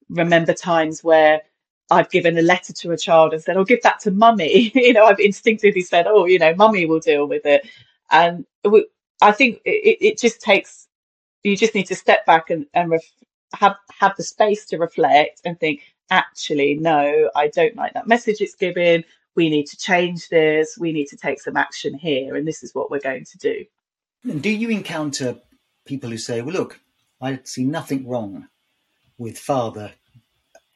remember 0.09 0.53
times 0.53 1.03
where 1.03 1.43
I've 1.91 2.11
given 2.11 2.37
a 2.39 2.43
letter 2.43 2.73
to 2.73 2.93
a 2.93 2.97
child 2.97 3.33
and 3.33 3.43
said, 3.43 3.57
"Oh, 3.57 3.65
give 3.65 3.83
that 3.83 4.01
to 4.01 4.11
mummy." 4.11 4.73
you 4.75 4.93
know, 4.93 5.07
I've 5.07 5.21
instinctively 5.21 5.83
said, 5.83 6.07
"Oh, 6.07 6.27
you 6.27 6.39
know, 6.39 6.55
mummy 6.55 6.87
will 6.87 7.01
deal 7.01 7.27
with 7.27 7.47
it," 7.47 7.69
and 8.11 8.45
we, 8.65 8.87
I 9.23 9.33
think 9.33 9.61
it, 9.65 9.99
it 10.01 10.19
just 10.19 10.41
takes 10.41 10.89
you 11.43 11.57
just 11.57 11.77
need 11.77 11.87
to 11.87 11.95
step 11.95 12.27
back 12.27 12.51
and, 12.51 12.67
and 12.75 12.91
ref, 12.91 13.03
have 13.55 13.77
have 14.01 14.17
the 14.17 14.25
space 14.25 14.67
to 14.67 14.79
reflect 14.79 15.41
and 15.45 15.59
think 15.61 15.81
actually 16.11 16.75
no 16.75 17.31
i 17.37 17.49
don't 17.49 17.77
like 17.77 17.93
that 17.95 18.07
message 18.07 18.41
it's 18.41 18.55
giving 18.55 19.05
we 19.37 19.51
need 19.51 19.67
to 19.67 19.77
change 19.77 20.29
this. 20.31 20.77
We 20.79 20.93
need 20.93 21.09
to 21.09 21.17
take 21.17 21.41
some 21.41 21.57
action 21.57 21.95
here 21.95 22.35
and 22.35 22.49
this 22.49 22.63
is 22.65 22.75
what 22.75 22.91
we're 22.91 23.01
going 23.01 23.27
to 23.27 23.39
do. 23.39 23.65
And 24.25 24.43
do 24.43 24.51
you 24.51 24.71
encounter 24.71 25.37
people 25.87 26.11
who 26.11 26.19
say 26.19 26.43
well 26.43 26.55
look 26.55 26.81
i 27.21 27.39
see 27.45 27.65
nothing 27.65 28.09
wrong 28.09 28.49
with 29.19 29.39
father 29.39 29.93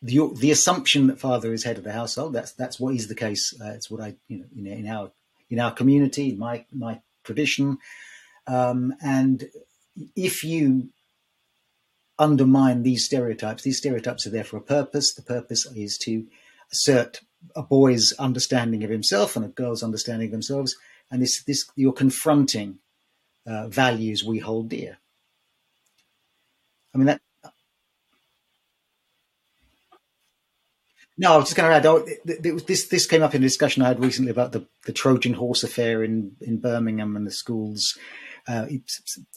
the, 0.03 0.31
the 0.39 0.51
assumption 0.51 1.07
that 1.09 1.21
father 1.21 1.53
is 1.53 1.65
head 1.65 1.79
of 1.79 1.85
the 1.85 1.93
household 1.93 2.33
that's 2.33 2.53
that's 2.53 2.81
what 2.81 2.95
is 2.95 3.09
the 3.09 3.15
case 3.15 3.55
uh, 3.61 3.71
it's 3.71 3.91
what 3.91 4.01
i 4.01 4.15
you 4.29 4.39
know 4.39 4.47
in, 4.57 4.67
in 4.67 4.89
our 4.89 5.11
in 5.51 5.59
our 5.59 5.73
community 5.73 6.31
in 6.31 6.39
my 6.39 6.65
my 6.73 7.01
tradition 7.25 7.79
um, 8.47 8.95
and 9.03 9.51
if 10.17 10.43
you 10.43 10.89
undermine 12.21 12.83
these 12.83 13.07
stereotypes. 13.07 13.63
These 13.63 13.79
stereotypes 13.79 14.27
are 14.27 14.31
there 14.31 14.45
for 14.45 14.59
a 14.59 14.63
purpose. 14.63 15.15
The 15.15 15.23
purpose 15.23 15.67
is 15.75 15.99
to 16.03 16.27
assert 16.71 17.23
a 17.57 17.63
boy's 17.63 18.13
understanding 18.19 18.85
of 18.85 18.91
himself 18.91 19.35
and 19.35 19.45
a 19.45 19.49
girl's 19.49 19.83
understanding 19.83 20.27
of 20.27 20.33
themselves. 20.33 20.77
And 21.11 21.23
this, 21.23 21.43
this 21.45 21.65
you're 21.75 21.93
confronting 21.93 22.79
uh, 23.47 23.69
values 23.69 24.23
we 24.23 24.39
hold 24.39 24.69
dear. 24.69 24.99
I 26.95 26.99
mean 26.99 27.07
that. 27.07 27.21
No, 31.21 31.35
I 31.35 31.37
was 31.37 31.51
just 31.51 31.57
going 31.57 31.69
to 31.69 31.77
add. 31.77 31.85
Oh, 31.85 32.07
this 32.25 32.87
this 32.87 33.07
came 33.07 33.23
up 33.23 33.35
in 33.35 33.43
a 33.43 33.47
discussion 33.47 33.83
I 33.83 33.89
had 33.89 34.03
recently 34.03 34.31
about 34.31 34.53
the, 34.53 34.67
the 34.87 34.93
Trojan 34.93 35.35
horse 35.35 35.63
affair 35.63 36.03
in, 36.03 36.35
in 36.41 36.57
Birmingham 36.57 37.15
and 37.15 37.27
the 37.27 37.31
schools 37.31 37.99
uh, 38.49 38.65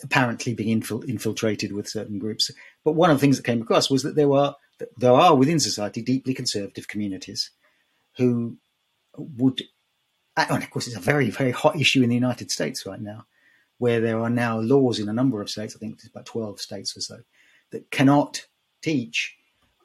apparently 0.01 0.53
being 0.53 0.79
infil- 0.79 1.03
infiltrated 1.03 1.73
with 1.73 1.89
certain 1.89 2.19
groups. 2.19 2.49
But 2.85 2.93
one 2.93 3.09
of 3.09 3.17
the 3.17 3.21
things 3.21 3.35
that 3.35 3.45
came 3.45 3.61
across 3.61 3.89
was 3.89 4.03
that 4.03 4.15
there 4.15 4.29
were 4.29 4.55
there 4.95 5.11
are 5.11 5.35
within 5.35 5.59
society 5.59 6.01
deeply 6.01 6.33
conservative 6.33 6.87
communities 6.87 7.51
who 8.15 8.55
would, 9.17 9.61
and 10.37 10.63
of 10.63 10.69
course, 10.69 10.87
it's 10.87 10.95
a 10.95 11.01
very 11.01 11.31
very 11.31 11.51
hot 11.51 11.75
issue 11.77 12.01
in 12.01 12.07
the 12.07 12.15
United 12.15 12.49
States 12.49 12.85
right 12.85 13.01
now, 13.01 13.25
where 13.77 13.99
there 13.99 14.21
are 14.21 14.29
now 14.29 14.57
laws 14.57 14.99
in 14.99 15.09
a 15.09 15.13
number 15.13 15.41
of 15.41 15.49
states. 15.49 15.75
I 15.75 15.79
think 15.79 15.95
it's 15.95 16.07
about 16.07 16.27
twelve 16.27 16.61
states 16.61 16.95
or 16.95 17.01
so 17.01 17.17
that 17.71 17.91
cannot 17.91 18.47
teach 18.81 19.35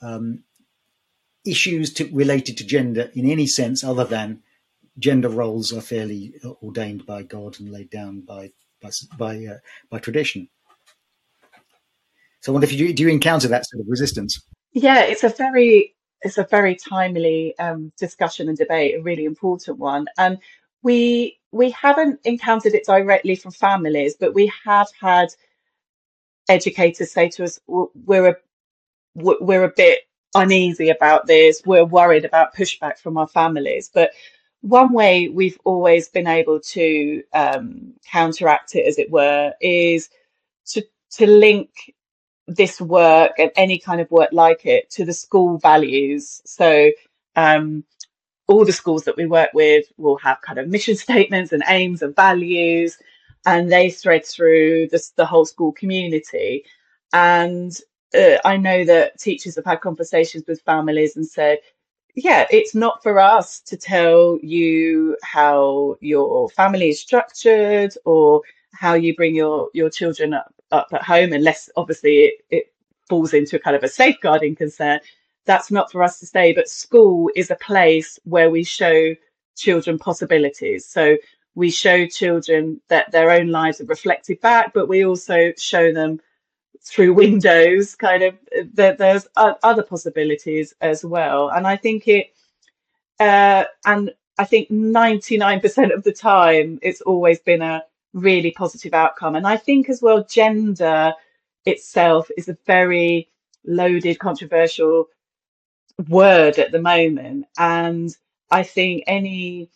um, 0.01 0.45
issues 1.51 1.93
to, 1.95 2.09
related 2.13 2.57
to 2.59 2.67
gender 2.67 3.11
in 3.15 3.31
any 3.31 3.47
sense 3.47 3.83
other 3.83 4.05
than 4.05 4.43
gender 4.99 5.29
roles 5.29 5.73
are 5.73 5.81
fairly 5.81 6.35
ordained 6.63 7.07
by 7.07 7.23
God 7.23 7.59
and 7.61 7.71
laid 7.71 7.91
down 7.91 8.21
by 8.21 8.53
by 8.81 8.91
by, 9.17 9.47
uh, 9.47 9.59
by 9.91 9.99
tradition. 9.99 10.49
So, 12.41 12.53
I 12.53 12.55
wonder 12.55 12.67
if 12.67 12.73
you 12.73 12.89
do, 12.89 12.93
do 12.93 13.03
you 13.03 13.09
encounter 13.09 13.49
that 13.49 13.67
sort 13.67 13.81
of 13.81 13.87
resistance? 13.89 14.41
Yeah, 14.73 15.01
it's 15.03 15.25
a 15.25 15.29
very 15.29 15.95
it's 16.23 16.39
a 16.39 16.45
very 16.45 16.75
timely 16.75 17.57
um, 17.59 17.93
discussion 17.97 18.49
and 18.49 18.59
debate, 18.59 18.97
a 18.97 19.03
really 19.03 19.25
important 19.25 19.79
one. 19.79 20.07
And 20.17 20.39
we 20.83 21.39
we 21.53 21.71
haven't 21.71 22.21
encountered 22.25 22.75
it 22.75 22.87
directly 22.87 23.35
from 23.35 23.53
families, 23.53 24.15
but 24.19 24.35
we 24.35 24.53
have 24.65 24.89
had 25.01 25.29
educators 26.49 27.11
say 27.11 27.29
to 27.31 27.45
us, 27.45 27.61
"We're 27.67 28.29
a 28.29 28.37
we're 29.15 29.65
a 29.65 29.73
bit 29.75 30.08
uneasy 30.35 30.91
about 30.91 31.27
this. 31.27 31.63
We're 31.67 31.85
worried 31.85 32.25
about 32.25 32.55
pushback 32.55 32.99
from 32.99 33.17
our 33.17 33.29
families." 33.29 33.91
But 33.93 34.11
one 34.63 34.93
way 34.93 35.29
we've 35.29 35.59
always 35.65 36.09
been 36.09 36.27
able 36.27 36.61
to 36.61 37.23
um, 37.33 37.95
counteract 38.11 38.75
it, 38.75 38.87
as 38.87 38.99
it 38.99 39.11
were, 39.11 39.53
is 39.61 40.11
to 40.67 40.85
to 41.13 41.27
link 41.27 41.71
this 42.49 42.81
work 42.81 43.33
and 43.39 43.51
any 43.57 43.79
kind 43.79 44.01
of 44.01 44.11
work 44.11 44.31
like 44.33 44.67
it 44.67 44.91
to 44.91 45.05
the 45.05 45.13
school 45.13 45.59
values. 45.59 46.41
So 46.45 46.91
um, 47.37 47.85
all 48.49 48.65
the 48.65 48.73
schools 48.73 49.05
that 49.05 49.17
we 49.17 49.27
work 49.27 49.51
with 49.55 49.85
will 49.99 50.17
have 50.19 50.41
kind 50.41 50.59
of 50.59 50.69
mission 50.69 50.97
statements 51.07 51.53
and 51.53 51.63
aims 51.69 52.03
and 52.03 52.17
values, 52.17 52.99
and 53.47 53.71
they 53.71 53.91
thread 53.91 54.25
through 54.27 54.89
the, 54.89 55.03
the 55.17 55.27
whole 55.27 55.45
school 55.45 55.73
community. 55.73 56.65
And 57.13 57.79
uh, 58.15 58.39
I 58.45 58.57
know 58.57 58.85
that 58.85 59.19
teachers 59.19 59.57
have 59.57 59.65
had 59.65 59.81
conversations 59.81 60.45
with 60.47 60.63
families 60.63 61.17
and 61.17 61.27
said, 61.27 61.59
yeah, 62.15 62.47
it's 62.51 62.75
not 62.75 63.03
for 63.03 63.19
us 63.19 63.61
to 63.61 63.77
tell 63.77 64.39
you 64.43 65.17
how 65.23 65.97
your 66.01 66.49
family 66.51 66.89
is 66.89 67.01
structured 67.01 67.95
or 68.05 68.43
how 68.73 68.95
you 68.95 69.15
bring 69.15 69.35
your 69.35 69.71
your 69.73 69.91
children 69.91 70.35
up, 70.35 70.53
up 70.73 70.89
at 70.93 71.03
home, 71.03 71.33
unless 71.33 71.71
obviously 71.77 72.25
it, 72.25 72.35
it 72.51 72.73
falls 73.09 73.35
into 73.35 73.57
a 73.57 73.61
kind 73.61 73.77
of 73.77 73.85
a 73.85 73.89
safeguarding 73.89 74.57
concern. 74.57 75.01
That's 75.47 75.71
not 75.71 75.93
for 75.93 76.03
us 76.03 76.19
to 76.21 76.27
say, 76.27 76.53
but 76.53 76.69
school 76.69 77.31
is 77.37 77.51
a 77.51 77.57
place 77.57 78.19
where 78.25 78.51
we 78.51 78.65
show 78.65 79.15
children 79.57 79.99
possibilities. 79.99 80.87
So 80.87 81.17
we 81.55 81.71
show 81.71 82.07
children 82.07 82.81
that 82.89 83.11
their 83.13 83.31
own 83.31 83.49
lives 83.49 83.81
are 83.81 83.87
reflected 83.87 84.41
back, 84.41 84.73
but 84.75 84.89
we 84.89 85.05
also 85.05 85.53
show 85.57 85.93
them 85.93 86.21
through 86.83 87.15
windows 87.15 87.95
kind 87.95 88.23
of 88.23 88.35
that 88.75 88.99
there's 88.99 89.27
other 89.37 89.83
possibilities 89.83 90.75
as 90.81 91.05
well. 91.05 91.51
And 91.51 91.67
I 91.67 91.77
think 91.77 92.09
it, 92.09 92.33
uh, 93.21 93.65
and 93.85 94.13
I 94.39 94.45
think 94.45 94.71
99% 94.71 95.93
of 95.93 96.05
the 96.05 96.13
time 96.13 96.79
it's 96.83 97.01
always 97.01 97.41
been 97.41 97.63
a 97.63 97.83
really 98.15 98.53
positive 98.53 98.95
outcome. 98.95 99.35
And 99.35 99.47
I 99.47 99.57
think 99.57 99.89
as 99.89 100.01
well, 100.01 100.25
gender 100.25 101.13
itself 101.67 102.31
is 102.37 102.49
a 102.49 102.57
very 102.67 103.29
loaded, 103.65 104.19
controversial 104.19 105.09
word 106.09 106.59
at 106.59 106.73
the 106.73 106.81
moment. 106.81 107.47
And 107.59 108.17
I 108.51 108.63
think 108.63 109.05
any 109.07 109.71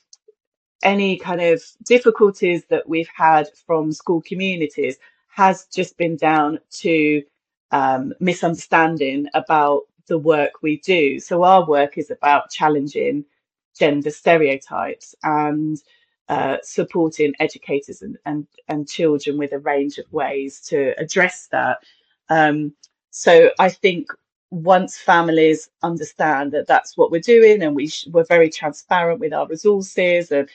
any 0.82 1.16
kind 1.16 1.40
of 1.40 1.62
difficulties 1.84 2.64
that 2.64 2.88
we've 2.88 3.10
had 3.14 3.48
from 3.66 3.92
school 3.92 4.20
communities 4.22 4.96
has 5.32 5.66
just 5.66 5.98
been 5.98 6.16
down 6.16 6.60
to 6.70 7.22
um, 7.72 8.14
misunderstanding 8.20 9.28
about 9.34 9.82
the 10.08 10.18
work 10.18 10.62
we 10.62 10.78
do. 10.80 11.20
So 11.20 11.44
our 11.44 11.66
work 11.66 11.98
is 11.98 12.10
about 12.12 12.50
challenging 12.50 13.26
gender 13.78 14.10
stereotypes 14.10 15.16
and 15.24 15.78
uh, 16.28 16.58
supporting 16.64 17.34
educators 17.40 18.02
and, 18.02 18.18
and, 18.26 18.48
and 18.68 18.88
children 18.88 19.38
with 19.38 19.52
a 19.52 19.60
range 19.60 19.98
of 19.98 20.12
ways 20.12 20.60
to 20.62 20.94
address 21.00 21.48
that. 21.52 21.78
Um, 22.30 22.74
so 23.10 23.50
I 23.60 23.70
think 23.70 24.08
once 24.50 24.98
families 24.98 25.70
understand 25.82 26.52
that 26.52 26.68
that's 26.68 26.96
what 26.96 27.10
we're 27.12 27.20
doing 27.22 27.62
and 27.62 27.76
we 27.76 27.88
sh- 27.88 28.08
we're 28.12 28.24
very 28.24 28.50
transparent 28.50 29.20
with 29.20 29.34
our 29.34 29.48
resources 29.48 30.32
and 30.32 30.48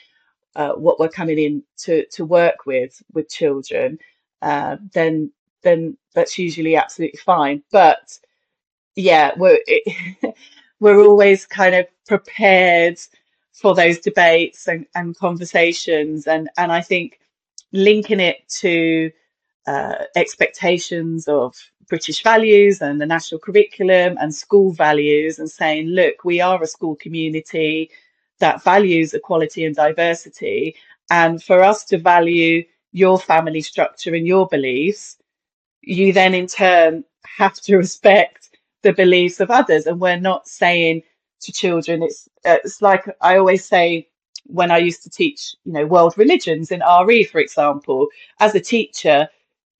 uh, 0.55 0.73
what 0.73 0.99
we're 0.99 1.09
coming 1.09 1.39
in 1.39 1.63
to, 1.77 2.05
to 2.07 2.25
work 2.25 2.65
with 2.67 3.01
with 3.13 3.29
children, 3.29 3.99
uh, 4.41 4.77
then 4.93 5.31
then 5.63 5.97
that's 6.13 6.37
usually 6.37 6.75
absolutely 6.75 7.19
fine. 7.19 7.63
But 7.71 8.19
yeah, 8.95 9.31
we're 9.37 9.59
it, 9.67 10.35
we're 10.79 10.99
always 11.01 11.45
kind 11.45 11.75
of 11.75 11.87
prepared 12.07 12.99
for 13.57 13.73
those 13.73 13.97
debates 13.99 14.67
and, 14.67 14.85
and 14.95 15.17
conversations. 15.17 16.27
And, 16.27 16.49
and 16.57 16.71
I 16.71 16.81
think 16.81 17.19
linking 17.73 18.19
it 18.19 18.47
to 18.59 19.11
uh, 19.65 19.95
expectations 20.15 21.27
of 21.27 21.55
British 21.89 22.21
values 22.21 22.81
and 22.81 23.01
the 23.01 23.05
national 23.05 23.39
curriculum 23.39 24.17
and 24.21 24.33
school 24.33 24.71
values 24.71 25.39
and 25.39 25.49
saying, 25.49 25.87
look, 25.87 26.23
we 26.23 26.39
are 26.39 26.61
a 26.61 26.67
school 26.67 26.95
community 26.95 27.89
that 28.39 28.63
values 28.63 29.13
equality 29.13 29.65
and 29.65 29.75
diversity. 29.75 30.75
And 31.09 31.41
for 31.41 31.63
us 31.63 31.83
to 31.85 31.97
value 31.97 32.63
your 32.91 33.19
family 33.19 33.61
structure 33.61 34.15
and 34.15 34.27
your 34.27 34.47
beliefs, 34.47 35.17
you 35.81 36.13
then 36.13 36.33
in 36.33 36.47
turn 36.47 37.03
have 37.37 37.55
to 37.55 37.77
respect 37.85 38.49
the 38.83 38.93
beliefs 38.93 39.39
of 39.39 39.51
others. 39.51 39.85
And 39.87 39.99
we're 39.99 40.19
not 40.19 40.47
saying 40.47 41.03
to 41.41 41.51
children. 41.51 42.03
It's 42.03 42.27
uh, 42.45 42.57
it's 42.63 42.81
like 42.81 43.05
I 43.21 43.37
always 43.37 43.65
say 43.65 44.07
when 44.45 44.71
I 44.71 44.77
used 44.77 45.03
to 45.03 45.09
teach, 45.09 45.55
you 45.65 45.73
know, 45.73 45.85
world 45.85 46.17
religions 46.17 46.71
in 46.71 46.81
RE, 47.05 47.23
for 47.25 47.39
example. 47.39 48.07
As 48.39 48.55
a 48.55 48.59
teacher, 48.61 49.27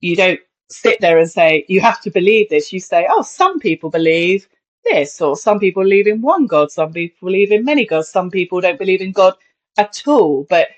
you 0.00 0.16
don't 0.16 0.40
sit 0.70 1.00
there 1.00 1.18
and 1.18 1.30
say 1.30 1.64
you 1.68 1.80
have 1.80 2.00
to 2.02 2.10
believe 2.10 2.48
this. 2.50 2.72
You 2.72 2.80
say, 2.80 3.06
oh, 3.10 3.22
some 3.22 3.58
people 3.58 3.90
believe 3.90 4.48
this, 4.84 5.20
or 5.20 5.36
some 5.36 5.58
people 5.58 5.82
believe 5.82 6.06
in 6.06 6.20
one 6.22 6.46
God, 6.46 6.70
some 6.70 6.92
people 6.92 7.28
believe 7.28 7.52
in 7.52 7.64
many 7.64 7.86
gods, 7.86 8.08
some 8.08 8.30
people 8.30 8.60
don't 8.60 8.78
believe 8.78 9.00
in 9.00 9.12
God 9.12 9.34
at 9.76 10.02
all. 10.06 10.46
But 10.48 10.68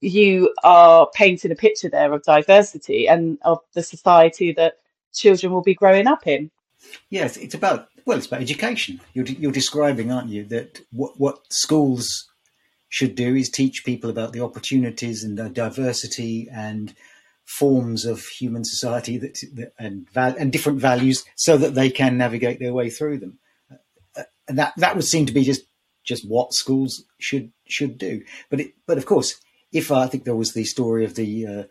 you 0.00 0.54
are 0.64 1.08
painting 1.14 1.52
a 1.52 1.56
picture 1.56 1.88
there 1.88 2.12
of 2.12 2.22
diversity 2.22 3.08
and 3.08 3.38
of 3.42 3.60
the 3.74 3.82
society 3.82 4.52
that 4.52 4.78
children 5.12 5.52
will 5.52 5.62
be 5.62 5.74
growing 5.74 6.06
up 6.06 6.26
in. 6.26 6.50
Yes, 7.10 7.36
it's 7.36 7.54
about 7.54 7.88
well, 8.06 8.16
it's 8.16 8.26
about 8.26 8.40
education. 8.40 9.00
You're, 9.12 9.26
you're 9.26 9.52
describing, 9.52 10.10
aren't 10.10 10.30
you, 10.30 10.44
that 10.46 10.80
what, 10.90 11.20
what 11.20 11.52
schools 11.52 12.26
should 12.88 13.14
do 13.14 13.36
is 13.36 13.50
teach 13.50 13.84
people 13.84 14.10
about 14.10 14.32
the 14.32 14.40
opportunities 14.40 15.22
and 15.22 15.38
the 15.38 15.48
diversity 15.48 16.48
and 16.50 16.94
forms 17.44 18.04
of 18.04 18.24
human 18.26 18.64
society 18.64 19.18
that, 19.18 19.38
that 19.54 19.72
and 19.78 20.06
and 20.14 20.52
different 20.52 20.80
values, 20.80 21.24
so 21.36 21.56
that 21.56 21.74
they 21.74 21.90
can 21.90 22.16
navigate 22.16 22.58
their 22.58 22.72
way 22.72 22.90
through 22.90 23.18
them. 23.18 23.38
Uh, 24.16 24.22
and 24.48 24.58
that 24.58 24.72
that 24.76 24.96
would 24.96 25.04
seem 25.04 25.26
to 25.26 25.32
be 25.32 25.44
just 25.44 25.62
just 26.04 26.28
what 26.28 26.54
schools 26.54 27.04
should 27.18 27.52
should 27.68 27.98
do. 27.98 28.22
But 28.48 28.60
it, 28.60 28.74
but 28.86 28.98
of 28.98 29.06
course, 29.06 29.40
if 29.72 29.92
I 29.92 30.06
think 30.06 30.24
there 30.24 30.36
was 30.36 30.52
the 30.52 30.64
story 30.64 31.04
of 31.04 31.14
the 31.14 31.46
uh, 31.46 31.62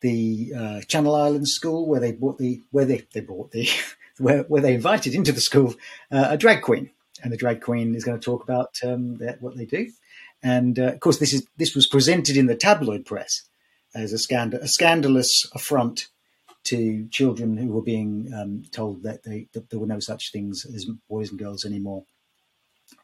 the 0.00 0.52
uh, 0.56 0.80
Channel 0.82 1.14
Islands 1.14 1.52
school 1.52 1.86
where 1.86 2.00
they 2.00 2.12
bought 2.12 2.38
the 2.38 2.60
where 2.70 2.84
they, 2.84 3.06
they 3.12 3.20
bought 3.20 3.52
the 3.52 3.68
where, 4.18 4.42
where 4.44 4.62
they 4.62 4.74
invited 4.74 5.14
into 5.14 5.32
the 5.32 5.40
school 5.40 5.74
uh, 6.10 6.28
a 6.30 6.36
drag 6.36 6.62
queen, 6.62 6.90
and 7.22 7.32
the 7.32 7.36
drag 7.36 7.60
queen 7.60 7.94
is 7.94 8.04
going 8.04 8.18
to 8.18 8.24
talk 8.24 8.42
about 8.42 8.76
um, 8.84 9.18
what 9.40 9.56
they 9.56 9.66
do. 9.66 9.90
And 10.42 10.78
uh, 10.78 10.92
of 10.92 11.00
course, 11.00 11.18
this 11.18 11.32
is 11.32 11.46
this 11.56 11.74
was 11.74 11.86
presented 11.86 12.36
in 12.36 12.46
the 12.46 12.56
tabloid 12.56 13.06
press 13.06 13.42
as 13.94 14.12
a 14.12 14.18
scandal, 14.18 14.60
a 14.60 14.68
scandalous 14.68 15.46
affront 15.54 16.08
to 16.64 17.08
children 17.10 17.56
who 17.56 17.68
were 17.72 17.82
being 17.82 18.30
um, 18.34 18.62
told 18.70 19.02
that, 19.02 19.24
they, 19.24 19.48
that 19.52 19.70
there 19.70 19.80
were 19.80 19.86
no 19.86 19.98
such 19.98 20.30
things 20.30 20.64
as 20.74 20.86
boys 21.08 21.30
and 21.30 21.38
girls 21.38 21.64
anymore, 21.64 22.04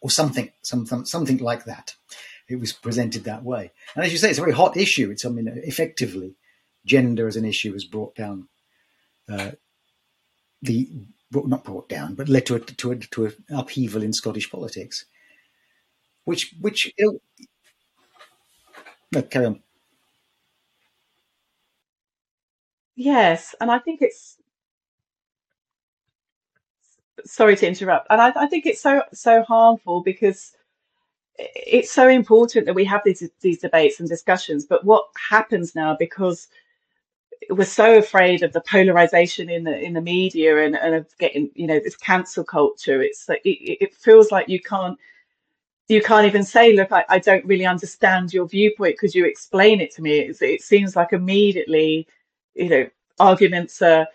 or 0.01 0.11
something, 0.11 0.51
something, 0.63 1.05
something 1.05 1.39
like 1.39 1.65
that. 1.65 1.95
It 2.49 2.59
was 2.59 2.73
presented 2.73 3.25
that 3.25 3.45
way, 3.45 3.73
and 3.95 4.05
as 4.05 4.13
you 4.13 4.19
say, 4.19 4.31
it's 4.31 4.39
a 4.39 4.43
very 4.43 4.55
hot 4.55 4.77
issue. 4.77 5.11
It's 5.11 5.25
I 5.25 5.29
mean, 5.29 5.49
effectively, 5.65 6.35
gender 6.87 7.29
as 7.29 7.37
an 7.37 7.45
issue 7.45 7.73
was 7.73 7.85
brought 7.85 8.15
down 8.15 8.49
uh, 9.29 9.53
the 10.63 10.89
not 11.31 11.65
brought 11.65 11.89
down, 11.89 12.15
but 12.15 12.29
led 12.29 12.47
to 12.47 12.55
a, 12.57 12.61
to 12.61 12.93
a, 12.93 12.97
to 12.97 13.27
an 13.27 13.35
upheaval 13.51 14.03
in 14.03 14.13
Scottish 14.13 14.51
politics, 14.51 15.05
which 16.25 16.55
which 16.61 16.93
you 16.97 17.07
know, 17.07 17.21
no, 19.13 19.23
carry 19.23 19.47
on. 19.47 19.63
Yes, 22.97 23.55
and 23.61 23.71
I 23.71 23.79
think 23.79 24.03
it's 24.03 24.39
sorry 27.25 27.57
to 27.57 27.67
interrupt, 27.69 28.07
and 28.11 28.21
I, 28.21 28.33
I 28.35 28.47
think 28.47 28.67
it's 28.67 28.81
so 28.81 29.03
so 29.13 29.43
harmful 29.43 30.03
because 30.03 30.53
it's 31.39 31.91
so 31.91 32.09
important 32.09 32.67
that 32.67 32.75
we 32.75 32.85
have 32.85 33.03
these 33.05 33.29
these 33.41 33.59
debates 33.59 34.01
and 34.01 34.09
discussions. 34.09 34.67
But 34.67 34.85
what 34.85 35.07
happens 35.31 35.75
now 35.75 35.97
because 35.99 36.49
we're 37.51 37.65
so 37.65 37.99
afraid 37.99 38.43
of 38.43 38.53
the 38.53 38.61
polarization 38.63 39.49
in 39.49 39.65
the 39.65 39.79
in 39.79 39.93
the 39.93 40.01
media 40.01 40.65
and, 40.65 40.77
and 40.77 40.95
of 40.95 41.07
getting 41.19 41.51
you 41.55 41.67
know 41.67 41.79
this 41.79 41.97
cancel 41.97 42.45
culture 42.45 43.03
it's 43.03 43.29
like 43.29 43.41
it, 43.45 43.85
it 43.85 43.95
feels 43.95 44.31
like 44.31 44.49
you 44.49 44.61
can't 44.61 44.99
you 45.89 46.03
can't 46.03 46.27
even 46.27 46.45
say 46.45 46.75
look 46.75 46.93
I, 46.93 47.05
I 47.09 47.19
don't 47.19 47.45
really 47.45 47.65
understand 47.65 48.33
your 48.33 48.47
viewpoint 48.47 48.99
could 48.99 49.15
you 49.15 49.25
explain 49.25 49.81
it 49.81 49.93
to 49.95 50.03
me 50.03 50.19
it's, 50.19 50.43
it 50.43 50.63
seems 50.63 50.97
like 50.97 51.13
immediately 51.13 52.07
you 52.55 52.69
know 52.69 52.89
arguments 53.21 53.81
are, 53.83 54.07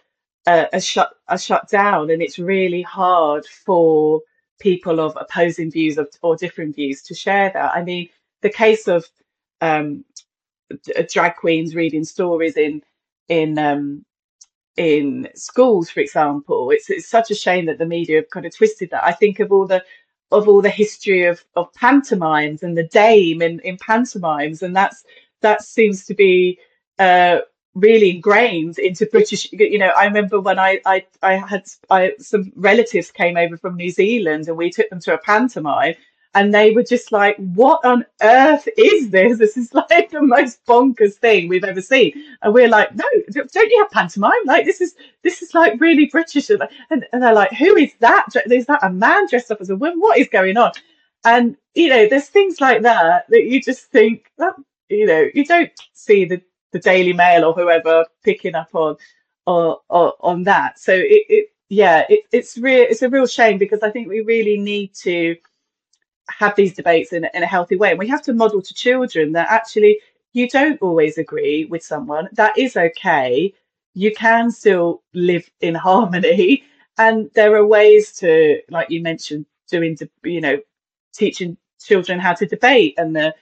are, 0.48 0.70
are 0.74 0.82
shut 0.82 1.14
are 1.28 1.38
shut 1.38 1.70
down 1.70 2.12
and 2.12 2.22
it's 2.22 2.40
really 2.40 2.82
hard 2.82 3.46
for 3.46 4.22
people 4.64 5.02
of 5.02 5.18
opposing 5.20 5.70
views 5.70 5.98
of, 5.98 6.08
or 6.22 6.38
different 6.38 6.74
views 6.76 7.04
to 7.04 7.14
share 7.14 7.52
that. 7.54 7.76
I 7.76 7.84
mean, 7.84 8.10
the 8.42 8.50
case 8.50 8.88
of 8.88 9.06
um, 9.62 10.06
drag 11.12 11.36
queens 11.36 11.76
reading 11.76 12.06
stories 12.06 12.58
in 12.58 12.82
in 13.28 13.60
um, 13.60 14.06
in 14.78 15.30
schools, 15.36 15.90
for 15.90 16.00
example, 16.00 16.72
it's 16.72 16.90
it's 16.90 17.10
such 17.10 17.30
a 17.30 17.36
shame 17.36 17.66
that 17.68 17.78
the 17.78 17.86
media 17.86 18.16
have 18.18 18.30
kind 18.30 18.46
of 18.46 18.56
twisted 18.56 18.90
that. 18.92 19.04
I 19.04 19.12
think 19.12 19.40
of 19.40 19.52
all 19.52 19.68
the 19.68 19.84
of 20.32 20.48
all 20.48 20.62
the 20.62 20.70
history 20.84 21.26
of, 21.26 21.44
of 21.56 21.72
pantomimes 21.74 22.64
and 22.64 22.76
the 22.76 22.88
dame 22.88 23.42
in, 23.42 23.60
in 23.60 23.78
pantomimes, 23.78 24.64
and 24.64 24.76
that's 24.76 25.04
that 25.42 25.62
seems 25.62 26.06
to 26.06 26.14
be 26.14 26.58
uh, 27.00 27.40
really 27.76 28.12
ingrained 28.12 28.80
into 28.80 29.06
British. 29.06 29.52
You 29.52 29.78
know, 29.78 29.92
I 29.98 30.06
remember 30.06 30.40
when 30.40 30.60
I 30.60 30.80
I, 30.86 31.06
I 31.22 31.36
had 31.36 31.66
I, 31.90 32.14
some 32.20 32.52
relatives 32.56 33.12
came 33.12 33.38
over 33.38 33.58
from 33.58 33.76
New 33.76 33.90
Zealand, 33.90 34.48
and 34.48 34.58
we 34.58 34.70
took 34.70 34.90
them 34.90 35.00
to 35.02 35.14
a 35.14 35.18
pantomime, 35.18 35.96
and 36.36 36.54
they 36.54 36.72
were 36.72 36.84
just 36.84 37.12
like, 37.12 37.36
"What 37.38 37.84
on 37.84 38.06
earth 38.22 38.68
is 38.78 39.10
this? 39.10 39.38
This 39.38 39.58
is 39.58 39.74
like 39.90 40.12
the 40.12 40.22
most 40.22 40.66
bonkers 40.66 41.16
thing 41.16 41.48
we've 41.48 41.64
ever 41.64 41.82
seen." 41.82 42.14
And 42.42 42.54
we're 42.54 42.70
like, 42.70 42.96
"No, 42.96 43.06
don't 43.32 43.72
you 43.72 43.80
have 43.80 43.92
pantomime? 43.92 44.32
Like 44.46 44.66
this 44.66 44.82
is 44.82 44.96
this 45.24 45.42
is 45.42 45.54
like 45.54 45.80
really 45.80 46.06
British." 46.06 46.50
And 46.50 46.64
and, 46.90 47.24
they're 47.24 47.34
like, 47.34 47.52
"Who 47.54 47.76
is 47.76 47.92
that? 48.00 48.28
Is 48.50 48.66
that 48.68 48.84
a 48.84 48.90
man 48.92 49.28
dressed 49.28 49.52
up 49.52 49.62
as 49.62 49.70
a 49.70 49.76
woman? 49.76 50.00
What 50.00 50.18
is 50.18 50.30
going 50.30 50.58
on?" 50.58 50.72
And 51.26 51.56
you 51.76 51.90
know, 51.90 52.08
there's 52.08 52.28
things 52.28 52.62
like 52.62 52.82
that 52.84 53.26
that 53.30 53.46
you 53.46 53.62
just 53.62 53.86
think 53.86 54.32
that 54.38 54.54
you 54.90 55.06
know 55.06 55.28
you 55.34 55.46
don't 55.46 55.72
see 55.94 56.26
the 56.26 56.42
the 56.74 56.80
Daily 56.80 57.14
Mail 57.14 57.46
or 57.46 57.54
whoever 57.54 58.06
picking 58.24 58.56
up 58.56 58.70
on 58.74 58.98
on 59.46 59.78
on 59.88 60.44
that. 60.44 60.80
So 60.80 60.94
it, 60.94 61.24
it 61.30 61.50
yeah, 61.70 62.06
it, 62.10 62.22
it's 62.32 62.58
real. 62.58 62.86
It's 62.90 63.02
a 63.02 63.10
real 63.10 63.26
shame 63.26 63.58
because 63.58 63.82
I 63.82 63.90
think 63.90 64.10
we 64.10 64.22
really 64.22 64.58
need 64.58 64.94
to 64.96 65.38
have 66.30 66.56
these 66.56 66.74
debates 66.74 67.14
in, 67.14 67.28
in 67.34 67.44
a 67.44 67.48
healthy 67.48 67.76
way. 67.76 67.92
And 67.92 68.00
we 68.00 68.08
have 68.08 68.22
to 68.24 68.34
model 68.34 68.62
to 68.62 68.74
children 68.74 69.32
that 69.34 69.50
actually 69.50 70.00
you 70.34 70.50
don't 70.50 70.82
always 70.82 71.18
agree 71.18 71.66
with 71.66 71.84
someone. 71.84 72.30
That 72.34 72.58
is 72.58 72.76
okay. 72.76 73.54
You 73.94 74.14
can 74.14 74.52
still 74.52 75.04
live 75.14 75.50
in 75.62 75.76
harmony. 75.76 76.64
And 76.98 77.30
there 77.34 77.56
are 77.56 77.66
ways 77.66 78.14
to, 78.14 78.60
like 78.70 78.90
you 78.90 79.02
mentioned, 79.02 79.46
doing, 79.70 79.98
you 80.24 80.42
know, 80.42 80.60
teaching 81.14 81.58
children 81.82 82.20
how 82.20 82.34
to 82.34 82.46
debate 82.46 82.96
and 82.98 83.16
the, 83.16 83.36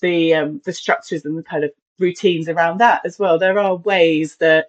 the, 0.00 0.34
um, 0.34 0.60
the 0.64 0.72
structures 0.72 1.24
and 1.24 1.36
the 1.36 1.42
kind 1.42 1.64
of 1.64 1.70
routines 1.98 2.48
around 2.48 2.78
that 2.78 3.02
as 3.04 3.18
well. 3.18 3.38
There 3.38 3.58
are 3.58 3.76
ways 3.76 4.36
that 4.36 4.68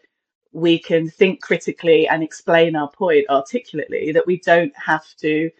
we 0.51 0.80
can 0.80 1.09
think 1.09 1.41
critically 1.41 2.07
and 2.07 2.23
explain 2.23 2.76
our 2.76 2.89
point 2.89 3.26
articulately 3.30 4.11
that 4.13 4.26
we 4.26 4.39
don't 4.39 4.73
have 4.78 5.05
to 5.19 5.51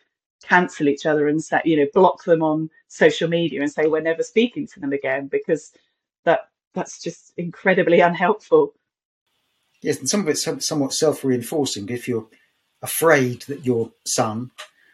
cancel 0.42 0.88
each 0.88 1.06
other 1.06 1.28
and 1.28 1.44
say, 1.44 1.62
you 1.66 1.76
know, 1.76 1.88
block 1.94 2.24
them 2.24 2.42
on 2.42 2.70
social 2.88 3.28
media 3.28 3.62
and 3.62 3.72
say 3.72 3.88
we're 3.88 4.00
never 4.00 4.24
speaking 4.24 4.68
to 4.68 4.80
them 4.80 4.94
again 4.94 5.28
because 5.28 5.74
that 6.24 6.50
that's 6.74 7.02
just 7.02 7.34
incredibly 7.38 8.00
unhelpful. 8.10 8.74
Yes, 9.82 10.00
and 10.00 10.10
some 10.10 10.22
of 10.22 10.30
it's 10.30 10.48
somewhat 10.66 10.94
self-reinforcing. 10.94 11.90
If 11.90 12.08
you're 12.08 12.28
afraid 12.82 13.44
that 13.44 13.66
your 13.66 13.92
son 14.06 14.52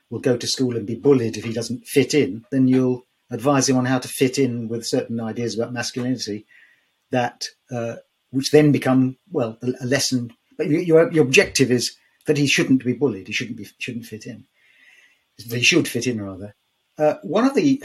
will 0.09 0.19
go 0.19 0.35
to 0.35 0.47
school 0.47 0.75
and 0.75 0.85
be 0.85 0.95
bullied 0.95 1.37
if 1.37 1.45
he 1.45 1.53
doesn't 1.53 1.85
fit 1.85 2.13
in, 2.13 2.43
then 2.51 2.67
you'll 2.67 3.05
advise 3.29 3.69
him 3.69 3.77
on 3.77 3.85
how 3.85 3.99
to 3.99 4.07
fit 4.07 4.37
in 4.37 4.67
with 4.67 4.85
certain 4.85 5.21
ideas 5.21 5.55
about 5.55 5.71
masculinity 5.71 6.45
that 7.11 7.45
uh, 7.69 7.97
which 8.31 8.51
then 8.51 8.71
become 8.71 9.17
well 9.31 9.57
a, 9.61 9.85
lesson. 9.85 10.33
But 10.57 10.67
your 10.67 11.11
your 11.11 11.23
objective 11.23 11.71
is 11.71 11.95
that 12.25 12.37
he 12.37 12.47
shouldn't 12.47 12.83
be 12.83 12.93
bullied. 12.93 13.27
He 13.27 13.33
shouldn't 13.33 13.57
be 13.57 13.67
shouldn't 13.77 14.05
fit 14.05 14.25
in. 14.25 14.45
They 15.47 15.61
should 15.61 15.87
fit 15.87 16.07
in 16.07 16.21
rather. 16.21 16.55
Uh, 16.97 17.15
one 17.23 17.45
of 17.45 17.55
the 17.55 17.81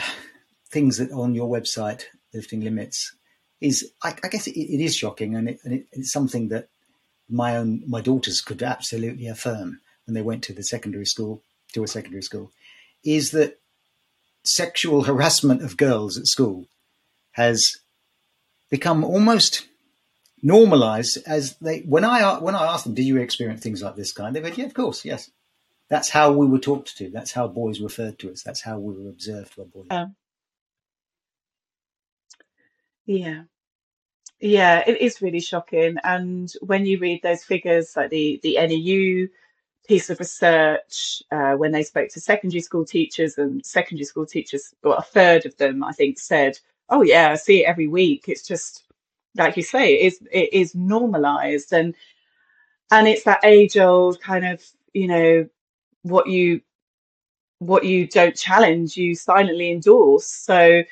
things 0.70 0.98
that 0.98 1.10
on 1.12 1.34
your 1.34 1.48
website, 1.48 2.04
lifting 2.34 2.60
limits, 2.60 3.14
is 3.60 3.90
I, 4.02 4.14
I 4.22 4.28
guess 4.28 4.46
it, 4.46 4.58
it 4.58 4.82
is 4.82 4.96
shocking, 4.96 5.34
and, 5.34 5.48
it, 5.48 5.58
and 5.64 5.74
it, 5.74 5.86
it's 5.92 6.12
something 6.12 6.48
that 6.48 6.68
my 7.28 7.56
own 7.56 7.82
my 7.86 8.00
daughters 8.00 8.40
could 8.40 8.62
absolutely 8.62 9.26
affirm 9.26 9.80
when 10.04 10.14
they 10.14 10.22
went 10.22 10.44
to 10.44 10.52
the 10.52 10.62
secondary 10.62 11.06
school 11.06 11.42
to 11.72 11.82
a 11.82 11.88
secondary 11.88 12.22
school, 12.22 12.52
is 13.04 13.32
that 13.32 13.58
sexual 14.44 15.02
harassment 15.02 15.62
of 15.62 15.76
girls 15.76 16.16
at 16.16 16.26
school 16.26 16.66
has 17.32 17.78
become 18.70 19.04
almost 19.04 19.66
normalized 20.42 21.18
as 21.26 21.56
they 21.58 21.80
when 21.80 22.04
I 22.04 22.38
when 22.38 22.54
I 22.54 22.66
asked 22.66 22.84
them, 22.84 22.94
"Did 22.94 23.04
you 23.04 23.18
experience 23.18 23.62
things 23.62 23.82
like 23.82 23.96
this 23.96 24.12
kind?" 24.12 24.34
They 24.34 24.40
went, 24.40 24.58
"Yeah, 24.58 24.66
of 24.66 24.74
course, 24.74 25.04
yes." 25.04 25.30
That's 25.88 26.10
how 26.10 26.32
we 26.32 26.46
were 26.46 26.58
talked 26.58 26.96
to. 26.98 27.10
That's 27.10 27.30
how 27.30 27.46
boys 27.46 27.80
referred 27.80 28.18
to 28.18 28.32
us. 28.32 28.42
That's 28.42 28.60
how 28.60 28.78
we 28.78 28.94
were 28.94 29.08
observed 29.08 29.54
by 29.56 29.64
boys. 29.64 29.86
Um, 29.90 30.16
yeah, 33.04 33.42
yeah, 34.40 34.82
it 34.86 35.00
is 35.00 35.22
really 35.22 35.40
shocking. 35.40 35.96
And 36.02 36.52
when 36.60 36.86
you 36.86 36.98
read 36.98 37.22
those 37.22 37.44
figures, 37.44 37.96
like 37.96 38.10
the 38.10 38.40
the 38.42 38.56
NEU 38.56 39.28
piece 39.86 40.10
of 40.10 40.18
research, 40.18 41.22
uh, 41.30 41.52
when 41.52 41.70
they 41.70 41.84
spoke 41.84 42.08
to 42.10 42.20
secondary 42.20 42.60
school 42.60 42.84
teachers, 42.84 43.38
and 43.38 43.64
secondary 43.64 44.04
school 44.04 44.26
teachers, 44.26 44.74
well, 44.82 44.98
a 44.98 45.02
third 45.02 45.46
of 45.46 45.56
them, 45.56 45.84
I 45.84 45.92
think, 45.92 46.18
said 46.18 46.58
oh 46.88 47.02
yeah, 47.02 47.30
I 47.32 47.34
see 47.36 47.64
it 47.64 47.68
every 47.68 47.88
week. 47.88 48.24
It's 48.28 48.46
just 48.46 48.84
like 49.36 49.56
you 49.56 49.62
say, 49.62 49.94
it 49.94 50.06
is 50.06 50.20
it 50.32 50.52
is 50.52 50.74
normalized 50.74 51.72
and 51.72 51.94
and 52.90 53.08
it's 53.08 53.24
that 53.24 53.44
age 53.44 53.76
old 53.76 54.20
kind 54.20 54.46
of, 54.46 54.62
you 54.92 55.08
know, 55.08 55.48
what 56.02 56.28
you 56.28 56.60
what 57.58 57.84
you 57.84 58.06
don't 58.06 58.36
challenge, 58.36 58.96
you 58.96 59.14
silently 59.14 59.70
endorse. 59.70 60.26
So 60.26 60.82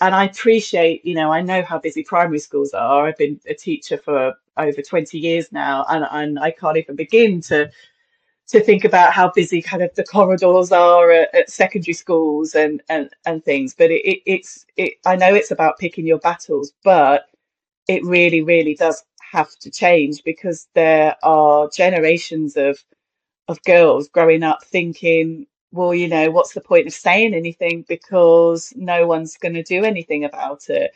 and 0.00 0.14
I 0.14 0.24
appreciate, 0.24 1.04
you 1.04 1.14
know, 1.14 1.32
I 1.32 1.42
know 1.42 1.62
how 1.62 1.78
busy 1.78 2.02
primary 2.02 2.40
schools 2.40 2.72
are. 2.72 3.06
I've 3.06 3.18
been 3.18 3.40
a 3.48 3.54
teacher 3.54 3.96
for 3.96 4.34
over 4.56 4.82
20 4.82 5.18
years 5.18 5.52
now 5.52 5.86
and, 5.88 6.06
and 6.10 6.38
I 6.38 6.50
can't 6.50 6.76
even 6.76 6.96
begin 6.96 7.40
to 7.42 7.70
to 8.48 8.60
think 8.60 8.84
about 8.84 9.12
how 9.12 9.30
busy 9.30 9.62
kind 9.62 9.82
of 9.82 9.94
the 9.94 10.04
corridors 10.04 10.72
are 10.72 11.10
at, 11.10 11.34
at 11.34 11.50
secondary 11.50 11.94
schools 11.94 12.54
and, 12.54 12.82
and, 12.88 13.10
and 13.24 13.44
things. 13.44 13.74
But 13.74 13.90
it, 13.90 14.06
it, 14.06 14.22
it's, 14.26 14.66
it, 14.76 14.94
I 15.06 15.16
know 15.16 15.34
it's 15.34 15.50
about 15.50 15.78
picking 15.78 16.06
your 16.06 16.18
battles, 16.18 16.72
but 16.84 17.28
it 17.88 18.04
really, 18.04 18.42
really 18.42 18.74
does 18.74 19.04
have 19.32 19.50
to 19.60 19.70
change 19.70 20.22
because 20.24 20.68
there 20.74 21.16
are 21.22 21.68
generations 21.70 22.56
of, 22.56 22.78
of 23.48 23.62
girls 23.64 24.08
growing 24.08 24.42
up 24.42 24.62
thinking, 24.64 25.46
well, 25.72 25.94
you 25.94 26.08
know, 26.08 26.30
what's 26.30 26.52
the 26.52 26.60
point 26.60 26.86
of 26.86 26.92
saying 26.92 27.34
anything 27.34 27.84
because 27.88 28.72
no 28.76 29.06
one's 29.06 29.38
going 29.38 29.54
to 29.54 29.62
do 29.62 29.84
anything 29.84 30.24
about 30.24 30.68
it. 30.68 30.92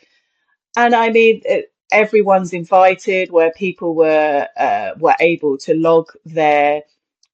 And 0.75 0.93
I 0.93 1.09
mean, 1.09 1.41
it, 1.45 1.73
everyone's 1.91 2.53
invited 2.53 3.31
where 3.31 3.51
people 3.51 3.95
were 3.95 4.47
uh, 4.57 4.91
were 4.99 5.15
able 5.19 5.57
to 5.57 5.73
log 5.73 6.11
their 6.25 6.83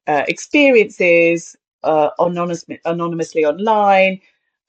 uh, 0.07 0.23
experiences 0.27 1.55
uh, 1.83 2.09
anonymous, 2.19 2.65
anonymously 2.85 3.45
online 3.45 4.19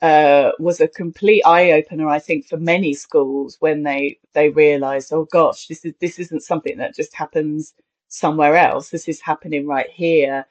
uh, 0.03 0.51
was 0.59 0.81
a 0.81 0.89
complete 0.89 1.43
eye 1.47 1.73
opener, 1.73 2.09
I 2.09 2.19
think, 2.19 2.47
for 2.47 2.59
many 2.59 2.95
schools 2.95 3.57
when 3.61 3.83
they 3.83 4.19
they 4.35 4.51
realised, 4.51 5.13
oh 5.13 5.27
gosh, 5.31 5.67
this 5.67 5.85
is 5.85 5.95
this 6.01 6.19
isn't 6.19 6.43
something 6.43 6.77
that 6.79 6.95
just 6.95 7.15
happens 7.15 7.75
somewhere 8.09 8.57
else. 8.57 8.91
This 8.91 9.09
is 9.09 9.21
happening 9.21 9.67
right 9.67 9.91
here. 9.91 10.47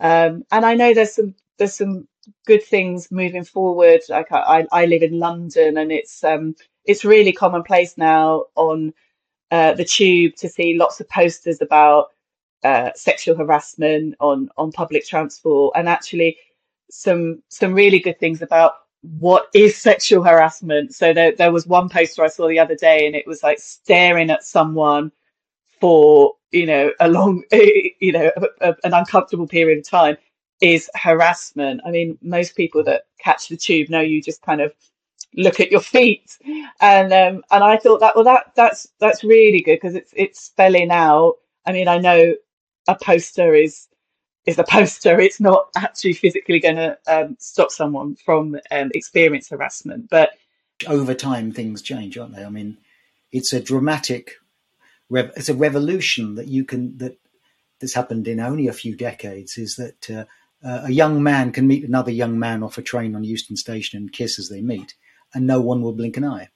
Um, 0.00 0.44
and 0.52 0.64
I 0.64 0.74
know 0.74 0.94
there's 0.94 1.14
some 1.14 1.34
there's 1.58 1.74
some 1.74 2.06
good 2.46 2.62
things 2.62 3.10
moving 3.10 3.44
forward. 3.44 4.00
Like 4.08 4.30
I, 4.30 4.66
I 4.72 4.86
live 4.86 5.02
in 5.02 5.18
London, 5.18 5.78
and 5.78 5.90
it's 5.90 6.22
um, 6.22 6.54
it's 6.84 7.04
really 7.04 7.32
commonplace 7.32 7.96
now 7.98 8.44
on 8.54 8.92
uh, 9.50 9.74
the 9.74 9.84
tube 9.84 10.34
to 10.36 10.48
see 10.48 10.78
lots 10.78 11.00
of 11.00 11.08
posters 11.08 11.60
about 11.60 12.08
uh, 12.64 12.90
sexual 12.94 13.36
harassment 13.36 14.14
on 14.20 14.48
on 14.56 14.72
public 14.72 15.06
transport, 15.06 15.74
and 15.76 15.88
actually 15.88 16.36
some 16.90 17.42
some 17.48 17.72
really 17.74 17.98
good 17.98 18.18
things 18.20 18.42
about 18.42 18.74
what 19.02 19.48
is 19.54 19.76
sexual 19.76 20.22
harassment. 20.22 20.94
So 20.94 21.12
there 21.12 21.32
there 21.32 21.52
was 21.52 21.66
one 21.66 21.88
poster 21.88 22.22
I 22.22 22.28
saw 22.28 22.48
the 22.48 22.58
other 22.58 22.76
day, 22.76 23.06
and 23.06 23.16
it 23.16 23.26
was 23.26 23.42
like 23.42 23.58
staring 23.58 24.30
at 24.30 24.44
someone 24.44 25.12
for 25.80 26.34
you 26.52 26.66
know 26.66 26.92
a 27.00 27.08
long 27.08 27.42
you 27.52 28.12
know 28.12 28.30
a, 28.36 28.70
a, 28.70 28.76
an 28.84 28.94
uncomfortable 28.94 29.48
period 29.48 29.78
of 29.78 29.88
time 29.88 30.16
is 30.60 30.88
harassment. 30.94 31.80
I 31.84 31.90
mean, 31.90 32.16
most 32.22 32.56
people 32.56 32.84
that 32.84 33.02
catch 33.18 33.48
the 33.48 33.56
tube 33.56 33.90
know 33.90 34.00
you 34.00 34.22
just 34.22 34.42
kind 34.42 34.60
of 34.60 34.72
look 35.34 35.60
at 35.60 35.72
your 35.72 35.80
feet, 35.80 36.38
and 36.80 37.12
um, 37.12 37.44
and 37.50 37.64
I 37.64 37.76
thought 37.78 38.00
that 38.00 38.14
well 38.14 38.24
that 38.24 38.52
that's 38.54 38.86
that's 39.00 39.24
really 39.24 39.60
good 39.62 39.76
because 39.80 39.96
it's 39.96 40.12
it's 40.16 40.40
spelling 40.40 40.90
out. 40.90 41.36
I 41.66 41.72
mean, 41.72 41.88
I 41.88 41.98
know 41.98 42.34
a 42.88 42.94
poster 42.94 43.54
is 43.54 43.88
is 44.46 44.58
a 44.58 44.64
poster. 44.64 45.20
It's 45.20 45.40
not 45.40 45.68
actually 45.76 46.14
physically 46.14 46.60
going 46.60 46.76
to 46.76 46.98
um, 47.06 47.36
stop 47.38 47.70
someone 47.70 48.16
from 48.16 48.56
um, 48.70 48.90
experience 48.94 49.48
harassment. 49.50 50.10
But 50.10 50.30
over 50.88 51.14
time, 51.14 51.52
things 51.52 51.80
change, 51.82 52.18
aren't 52.18 52.34
they? 52.34 52.44
I 52.44 52.48
mean, 52.48 52.78
it's 53.30 53.52
a 53.52 53.60
dramatic, 53.60 54.32
rev- 55.08 55.32
it's 55.36 55.48
a 55.48 55.54
revolution 55.54 56.34
that 56.34 56.48
you 56.48 56.64
can 56.64 56.98
that 56.98 57.18
that's 57.80 57.94
happened 57.94 58.26
in 58.28 58.40
only 58.40 58.66
a 58.66 58.72
few 58.72 58.96
decades. 58.96 59.58
Is 59.58 59.76
that 59.76 60.10
uh, 60.10 60.24
uh, 60.66 60.82
a 60.84 60.90
young 60.90 61.22
man 61.22 61.52
can 61.52 61.66
meet 61.66 61.84
another 61.84 62.10
young 62.10 62.38
man 62.38 62.62
off 62.62 62.78
a 62.78 62.82
train 62.82 63.14
on 63.14 63.24
Euston 63.24 63.56
Station 63.56 63.98
and 63.98 64.12
kiss 64.12 64.38
as 64.38 64.48
they 64.48 64.60
meet, 64.60 64.94
and 65.34 65.46
no 65.46 65.60
one 65.60 65.82
will 65.82 65.92
blink 65.92 66.16
an 66.16 66.24
eye. 66.24 66.48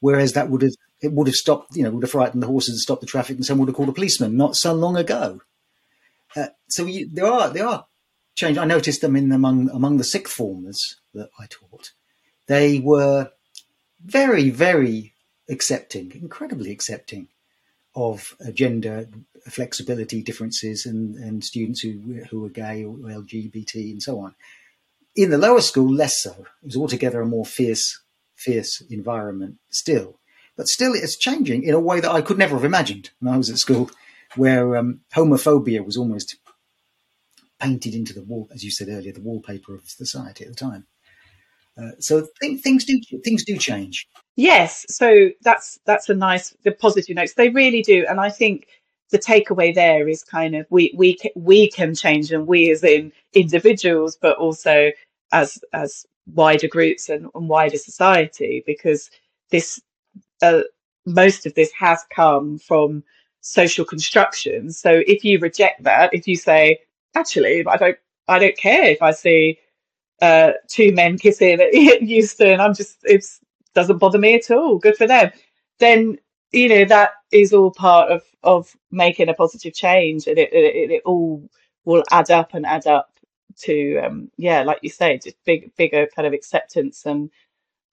Whereas 0.00 0.32
that 0.32 0.48
would 0.48 0.62
have 0.62 0.72
it 1.02 1.12
would 1.12 1.26
have 1.26 1.34
stopped, 1.34 1.76
you 1.76 1.82
know, 1.82 1.90
would 1.90 2.02
have 2.02 2.10
frightened 2.10 2.42
the 2.42 2.46
horses 2.46 2.70
and 2.70 2.78
stopped 2.78 3.00
the 3.00 3.06
traffic, 3.06 3.36
and 3.36 3.44
someone 3.44 3.66
would 3.66 3.70
have 3.70 3.76
called 3.76 3.88
a 3.88 3.92
policeman 3.92 4.36
not 4.36 4.56
so 4.56 4.74
long 4.74 4.96
ago. 4.96 5.40
Uh, 6.36 6.48
so 6.68 6.84
you, 6.84 7.08
there 7.12 7.26
are 7.26 7.50
there 7.50 7.66
are 7.66 7.86
change. 8.36 8.58
I 8.58 8.64
noticed 8.64 9.00
them 9.00 9.16
in 9.16 9.32
among 9.32 9.70
among 9.70 9.96
the 9.96 10.04
sixth 10.04 10.34
formers 10.34 10.96
that 11.14 11.30
I 11.38 11.46
taught. 11.46 11.92
They 12.46 12.78
were 12.78 13.30
very 14.04 14.50
very 14.50 15.14
accepting, 15.48 16.12
incredibly 16.14 16.70
accepting 16.70 17.28
of 17.94 18.36
gender 18.52 19.08
flexibility 19.48 20.22
differences 20.22 20.86
and, 20.86 21.16
and 21.16 21.44
students 21.44 21.80
who 21.80 22.22
who 22.30 22.44
are 22.44 22.50
gay 22.50 22.84
or 22.84 22.94
LGBT 22.94 23.74
and 23.92 24.02
so 24.02 24.20
on. 24.20 24.34
In 25.16 25.30
the 25.30 25.38
lower 25.38 25.60
school, 25.60 25.92
less 25.92 26.22
so. 26.22 26.30
It 26.62 26.66
was 26.66 26.76
altogether 26.76 27.20
a 27.20 27.26
more 27.26 27.44
fierce 27.44 28.00
fierce 28.36 28.80
environment 28.88 29.56
still, 29.70 30.19
but 30.60 30.68
still 30.68 30.92
it's 30.92 31.16
changing 31.16 31.62
in 31.62 31.72
a 31.72 31.80
way 31.80 32.00
that 32.00 32.10
I 32.10 32.20
could 32.20 32.36
never 32.36 32.54
have 32.54 32.66
imagined 32.66 33.08
when 33.18 33.32
I 33.32 33.38
was 33.38 33.48
at 33.48 33.56
school, 33.56 33.90
where 34.36 34.76
um, 34.76 35.00
homophobia 35.16 35.82
was 35.82 35.96
almost 35.96 36.36
painted 37.58 37.94
into 37.94 38.12
the 38.12 38.20
wall, 38.20 38.46
as 38.52 38.62
you 38.62 38.70
said 38.70 38.90
earlier, 38.90 39.10
the 39.10 39.22
wallpaper 39.22 39.74
of 39.74 39.88
society 39.88 40.44
at 40.44 40.50
the 40.50 40.56
time. 40.56 40.86
Uh, 41.78 41.92
so 41.98 42.28
th- 42.42 42.60
things 42.60 42.84
do 42.84 43.00
things 43.24 43.42
do 43.42 43.56
change. 43.56 44.06
Yes, 44.36 44.84
so 44.90 45.30
that's 45.40 45.80
that's 45.86 46.10
a 46.10 46.14
nice 46.14 46.54
the 46.62 46.72
positive 46.72 47.16
notes. 47.16 47.32
They 47.32 47.48
really 47.48 47.80
do, 47.80 48.04
and 48.06 48.20
I 48.20 48.28
think 48.28 48.66
the 49.10 49.18
takeaway 49.18 49.74
there 49.74 50.08
is 50.08 50.22
kind 50.22 50.54
of 50.54 50.66
we 50.68 50.92
we 50.94 51.16
we 51.36 51.70
can 51.70 51.94
change, 51.94 52.32
and 52.32 52.46
we 52.46 52.70
as 52.70 52.84
in 52.84 53.12
individuals, 53.32 54.18
but 54.20 54.36
also 54.36 54.90
as 55.32 55.58
as 55.72 56.04
wider 56.34 56.68
groups 56.68 57.08
and, 57.08 57.28
and 57.34 57.48
wider 57.48 57.78
society, 57.78 58.62
because 58.66 59.10
this 59.50 59.80
uh, 60.42 60.62
most 61.06 61.46
of 61.46 61.54
this 61.54 61.72
has 61.72 62.04
come 62.14 62.58
from 62.58 63.02
social 63.40 63.84
construction. 63.84 64.70
So 64.70 65.02
if 65.06 65.24
you 65.24 65.38
reject 65.38 65.82
that, 65.84 66.12
if 66.12 66.28
you 66.28 66.36
say 66.36 66.78
actually 67.14 67.64
I 67.66 67.76
don't 67.76 67.98
I 68.28 68.38
don't 68.38 68.56
care 68.56 68.84
if 68.84 69.02
I 69.02 69.10
see 69.10 69.58
uh, 70.22 70.52
two 70.68 70.92
men 70.92 71.18
kissing 71.18 71.60
at 71.60 71.72
Euston, 72.02 72.60
I'm 72.60 72.74
just, 72.74 72.98
it 73.04 73.24
doesn't 73.74 73.98
bother 73.98 74.18
me 74.18 74.34
at 74.36 74.50
all. 74.50 74.78
Good 74.78 74.96
for 74.96 75.06
them. 75.06 75.30
Then, 75.78 76.18
you 76.52 76.68
know, 76.68 76.84
that 76.84 77.10
is 77.32 77.52
all 77.52 77.70
part 77.70 78.10
of, 78.10 78.22
of 78.42 78.76
making 78.90 79.28
a 79.28 79.34
positive 79.34 79.74
change 79.74 80.26
and 80.26 80.38
it, 80.38 80.52
it, 80.52 80.90
it 80.90 81.02
all 81.04 81.48
will 81.84 82.04
add 82.10 82.30
up 82.30 82.54
and 82.54 82.66
add 82.66 82.86
up 82.86 83.10
to, 83.62 83.98
um, 83.98 84.30
yeah, 84.36 84.62
like 84.62 84.78
you 84.82 84.90
say, 84.90 85.18
just 85.18 85.36
big, 85.44 85.74
bigger 85.76 86.06
kind 86.14 86.26
of 86.26 86.32
acceptance 86.32 87.06
and, 87.06 87.30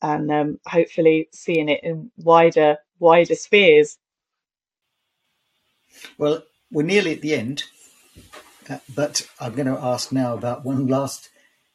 and, 0.01 0.31
um, 0.31 0.59
hopefully 0.65 1.29
seeing 1.31 1.69
it 1.69 1.81
in 1.83 2.11
wider, 2.17 2.77
wider 2.99 3.35
spheres. 3.35 3.97
Well, 6.17 6.43
we're 6.71 6.83
nearly 6.83 7.13
at 7.13 7.21
the 7.21 7.33
end, 7.33 7.63
uh, 8.69 8.79
but 8.93 9.27
I'm 9.39 9.53
going 9.53 9.67
to 9.67 9.81
ask 9.81 10.11
now 10.11 10.33
about 10.33 10.65
one 10.65 10.87
last 10.87 11.29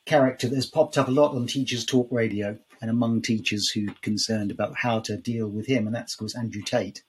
character 0.05 0.49
that 0.49 0.55
has 0.55 0.67
popped 0.67 0.99
up 0.99 1.09
a 1.09 1.13
lot 1.13 1.35
on 1.35 1.47
Teachers 1.47 1.85
Talk 1.85 2.09
Radio 2.11 2.59
and 2.81 2.91
among 2.91 3.23
teachers 3.23 3.69
who 3.69 3.87
concerned 4.03 4.51
about 4.51 4.77
how 4.77 4.99
to 5.01 5.17
deal 5.17 5.49
with 5.49 5.67
him, 5.67 5.87
and 5.87 5.95
that's 5.95 6.15
of 6.15 6.19
course 6.19 6.37
Andrew 6.37 6.63
Tate, 6.63 7.03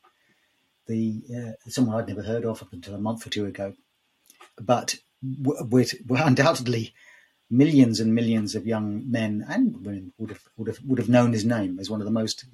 the 0.88 1.22
uh, 1.36 1.70
someone 1.70 1.96
I'd 1.96 2.08
never 2.08 2.22
heard 2.22 2.46
of 2.46 2.62
up 2.62 2.72
until 2.72 2.94
a 2.94 3.00
month 3.00 3.26
or 3.26 3.32
two 3.32 3.46
ago, 3.46 3.74
but 4.62 4.96
we're, 5.40 5.86
we're 6.08 6.24
undoubtedly 6.24 6.94
millions 7.54 8.00
and 8.00 8.14
millions 8.14 8.56
of 8.56 8.66
young 8.66 9.10
men 9.10 9.46
and 9.48 9.86
women 9.86 10.12
would 10.18 10.32
have 10.32 10.44
would 10.58 10.68
have 10.68 10.80
would 10.86 11.00
have 11.00 11.10
known 11.10 11.32
his 11.32 11.46
name 11.46 11.80
as 11.80 11.90
one 11.90 12.02
of 12.02 12.06
the 12.06 12.12
most 12.12 12.46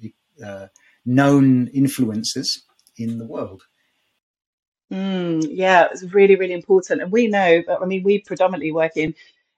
uh, 0.44 0.66
known 1.04 1.68
influencers 1.68 2.48
in 2.96 3.18
the 3.18 3.26
world. 3.26 3.62
Mm, 4.92 5.46
yeah, 5.48 5.88
it's 5.90 6.02
really 6.02 6.36
really 6.36 6.52
important, 6.52 7.00
and 7.00 7.10
we 7.10 7.26
know. 7.26 7.62
But 7.66 7.82
I 7.82 7.86
mean, 7.86 8.02
we 8.02 8.20
predominantly 8.20 8.72
work 8.72 8.96
in 8.96 9.14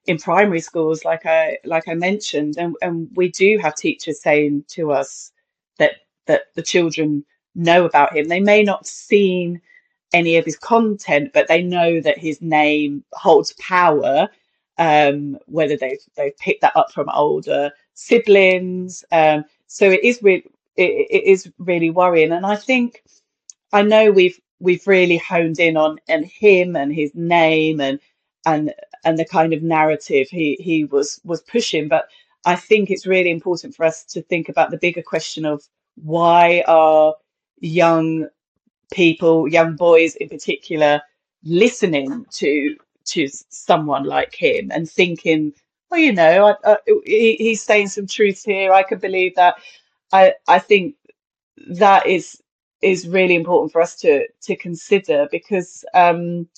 in 0.06 0.18
primary 0.18 0.60
schools, 0.60 1.04
like 1.04 1.26
I 1.26 1.58
like 1.64 1.88
I 1.88 1.94
mentioned, 1.94 2.56
and, 2.58 2.76
and 2.82 3.08
we 3.14 3.30
do 3.30 3.58
have 3.58 3.74
teachers 3.74 4.22
saying 4.22 4.64
to 4.68 4.92
us 4.92 5.32
that 5.78 5.92
that 6.26 6.54
the 6.54 6.62
children 6.62 7.24
know 7.54 7.84
about 7.84 8.14
him. 8.16 8.28
They 8.28 8.40
may 8.40 8.62
not 8.62 8.86
seen 8.86 9.60
any 10.12 10.36
of 10.36 10.44
his 10.44 10.56
content, 10.56 11.30
but 11.32 11.48
they 11.48 11.62
know 11.62 12.00
that 12.00 12.18
his 12.18 12.40
name 12.42 13.04
holds 13.12 13.54
power. 13.54 14.28
Um, 14.78 15.38
whether 15.46 15.76
they've 15.76 16.00
they've 16.16 16.36
picked 16.38 16.62
that 16.62 16.76
up 16.76 16.92
from 16.92 17.08
older 17.10 17.72
siblings, 17.94 19.04
um, 19.12 19.44
so 19.66 19.90
it 19.90 20.02
is 20.02 20.22
really 20.22 20.44
it, 20.76 21.06
it 21.10 21.24
is 21.24 21.50
really 21.58 21.90
worrying. 21.90 22.32
And 22.32 22.46
I 22.46 22.56
think 22.56 23.02
I 23.72 23.82
know 23.82 24.10
we've 24.10 24.40
we've 24.60 24.86
really 24.86 25.18
honed 25.18 25.58
in 25.58 25.76
on 25.76 25.98
and 26.08 26.24
him 26.24 26.76
and 26.76 26.92
his 26.94 27.14
name 27.14 27.80
and 27.80 28.00
and 28.46 28.74
and 29.04 29.18
the 29.18 29.24
kind 29.24 29.52
of 29.52 29.62
narrative 29.62 30.28
he 30.30 30.56
he 30.60 30.84
was 30.84 31.20
was 31.24 31.42
pushing. 31.42 31.88
But 31.88 32.08
I 32.44 32.56
think 32.56 32.90
it's 32.90 33.06
really 33.06 33.30
important 33.30 33.74
for 33.74 33.84
us 33.84 34.04
to 34.04 34.22
think 34.22 34.48
about 34.48 34.70
the 34.70 34.78
bigger 34.78 35.02
question 35.02 35.44
of 35.44 35.62
why 35.96 36.64
are 36.66 37.14
young 37.60 38.28
people, 38.92 39.48
young 39.48 39.76
boys 39.76 40.16
in 40.16 40.28
particular, 40.28 41.02
listening 41.44 42.26
to 42.30 42.76
to 43.06 43.28
someone 43.48 44.04
like 44.04 44.34
him 44.34 44.70
and 44.72 44.90
thinking, 44.90 45.52
well, 45.90 46.00
you 46.00 46.12
know, 46.12 46.56
I, 46.64 46.72
I, 46.72 46.76
he, 47.04 47.36
he's 47.36 47.62
saying 47.62 47.88
some 47.88 48.06
truth 48.06 48.42
here. 48.44 48.72
I 48.72 48.82
can 48.82 48.98
believe 48.98 49.34
that. 49.36 49.56
I 50.12 50.34
I 50.48 50.58
think 50.58 50.94
that 51.68 52.06
is 52.06 52.42
is 52.82 53.08
really 53.08 53.34
important 53.34 53.72
for 53.72 53.80
us 53.80 53.96
to 53.96 54.26
to 54.42 54.56
consider 54.56 55.28
because 55.30 55.84
um, 55.94 56.48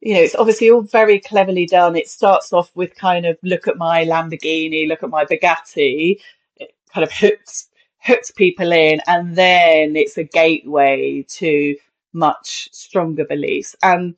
you 0.00 0.12
know, 0.14 0.20
it's 0.20 0.34
obviously 0.34 0.70
all 0.70 0.82
very 0.82 1.18
cleverly 1.18 1.66
done. 1.66 1.96
It 1.96 2.08
starts 2.08 2.52
off 2.52 2.70
with 2.74 2.94
kind 2.94 3.24
of 3.24 3.38
look 3.42 3.66
at 3.66 3.78
my 3.78 4.04
Lamborghini, 4.04 4.86
look 4.86 5.02
at 5.02 5.08
my 5.08 5.24
Bugatti. 5.24 6.20
It 6.56 6.74
kind 6.92 7.04
of 7.04 7.10
hooks 7.10 7.68
hooks 8.00 8.30
people 8.30 8.70
in, 8.70 9.00
and 9.06 9.34
then 9.34 9.96
it's 9.96 10.18
a 10.18 10.24
gateway 10.24 11.24
to 11.28 11.74
much 12.12 12.68
stronger 12.72 13.24
beliefs. 13.24 13.74
And 13.82 14.14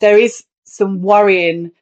there 0.00 0.16
is 0.16 0.44
some 0.76 1.02
worrying, 1.02 1.72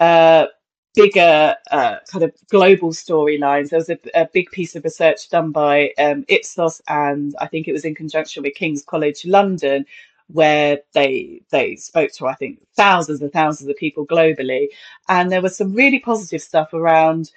uh, 0.00 0.46
bigger 0.94 1.56
uh, 1.70 1.96
kind 2.10 2.24
of 2.24 2.32
global 2.48 2.90
storylines. 2.90 3.70
There 3.70 3.78
was 3.78 3.90
a, 3.90 3.98
a, 4.14 4.28
big 4.32 4.50
piece 4.50 4.76
of 4.76 4.84
research 4.84 5.28
done 5.28 5.50
by 5.50 5.92
um, 5.98 6.24
Ipsos, 6.28 6.80
and 6.88 7.34
I 7.40 7.46
think 7.46 7.66
it 7.66 7.72
was 7.72 7.84
in 7.84 7.94
conjunction 7.94 8.42
with 8.42 8.54
King's 8.54 8.84
College 8.84 9.26
London, 9.26 9.86
where 10.28 10.78
they 10.92 11.42
they 11.50 11.76
spoke 11.76 12.12
to 12.12 12.26
I 12.26 12.34
think 12.34 12.60
thousands 12.76 13.20
and 13.20 13.32
thousands 13.32 13.68
of 13.68 13.76
people 13.76 14.06
globally, 14.06 14.68
and 15.08 15.30
there 15.30 15.42
was 15.42 15.56
some 15.56 15.74
really 15.74 15.98
positive 15.98 16.42
stuff 16.42 16.72
around. 16.72 17.30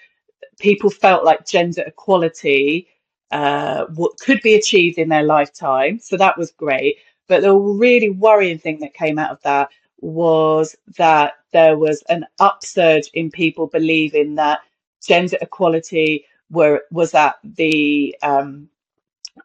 People 0.60 0.90
felt 0.90 1.24
like 1.24 1.46
gender 1.46 1.84
equality 1.86 2.88
uh, 3.32 3.86
what 3.96 4.18
could 4.20 4.42
be 4.42 4.56
achieved 4.56 4.98
in 4.98 5.10
their 5.10 5.24
lifetime, 5.24 6.00
so 6.00 6.16
that 6.18 6.38
was 6.38 6.52
great. 6.52 6.98
But 7.28 7.42
the 7.42 7.54
really 7.54 8.10
worrying 8.10 8.58
thing 8.58 8.80
that 8.80 8.94
came 8.94 9.20
out 9.20 9.32
of 9.32 9.42
that 9.42 9.70
was 10.02 10.76
that 10.98 11.34
there 11.54 11.78
was 11.78 12.04
an 12.10 12.26
upsurge 12.40 13.10
in 13.14 13.32
people 13.32 13.68
believing 13.68 14.36
that 14.36 14.60
gender 15.06 15.38
equality 15.42 16.26
were 16.52 16.84
was 16.92 17.14
at 17.14 17.36
the 17.44 18.16
um, 18.24 18.70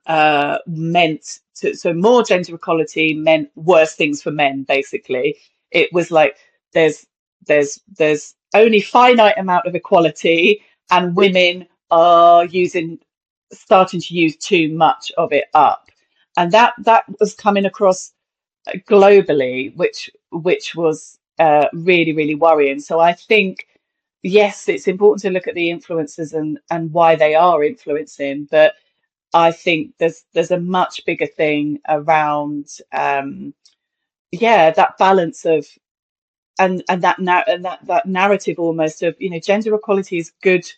uh, 0.07 0.59
meant 0.66 1.40
to, 1.57 1.74
so 1.76 1.92
more 1.94 2.22
gender 2.22 2.55
equality 2.55 3.14
meant 3.14 3.50
worse 3.57 3.94
things 3.94 4.22
for 4.22 4.30
men. 4.30 4.64
Basically, 4.64 5.36
it 5.70 5.92
was 5.92 6.11
like 6.11 6.36
there's 6.72 7.07
there's 7.46 7.80
there's 7.98 8.34
only 8.55 8.80
finite 8.80 9.38
amount 9.38 9.66
of 9.66 9.74
equality, 9.74 10.62
and 10.90 11.16
women 11.16 11.66
are 11.90 12.44
using 12.46 12.98
starting 13.53 14.00
to 14.00 14.14
use 14.14 14.36
too 14.36 14.72
much 14.74 15.12
of 15.18 15.32
it 15.32 15.44
up, 15.55 15.90
and 16.36 16.53
that 16.53 16.74
that 16.78 17.05
was 17.20 17.34
coming 17.34 17.66
across 17.66 18.12
globally, 18.88 19.74
which 19.76 20.11
which 20.33 20.74
was 20.74 21.18
uh, 21.39 21.68
really 21.72 22.12
really 22.12 22.35
worrying. 22.37 22.80
So 22.80 23.01
I 23.01 23.12
think 23.12 23.66
yes, 24.22 24.68
it's 24.68 24.89
important 24.89 25.22
to 25.22 25.30
look 25.30 25.49
at 25.49 25.55
the 25.55 25.70
influences 25.70 26.33
and 26.35 26.59
and 26.70 26.93
why 26.93 27.16
they 27.16 27.35
are 27.35 27.64
influencing, 27.64 28.49
but 28.51 28.74
I 29.35 29.53
think 29.53 29.95
there's 29.99 30.24
there's 30.35 30.51
a 30.53 30.61
much 30.61 31.05
bigger 31.07 31.26
thing 31.26 31.80
around 31.89 32.68
um, 32.93 33.55
yeah 34.33 34.70
that 34.72 34.99
balance 34.99 35.45
of 35.45 35.66
and 36.59 36.85
and 36.89 37.03
that 37.03 37.18
na- 37.18 37.45
and 37.47 37.64
that 37.64 37.85
that 37.87 38.07
narrative 38.07 38.59
almost 38.59 39.03
of 39.03 39.16
you 39.20 39.30
know 39.30 39.39
gender 39.41 39.74
equality 39.74 40.18
is 40.18 40.33
good 40.43 40.70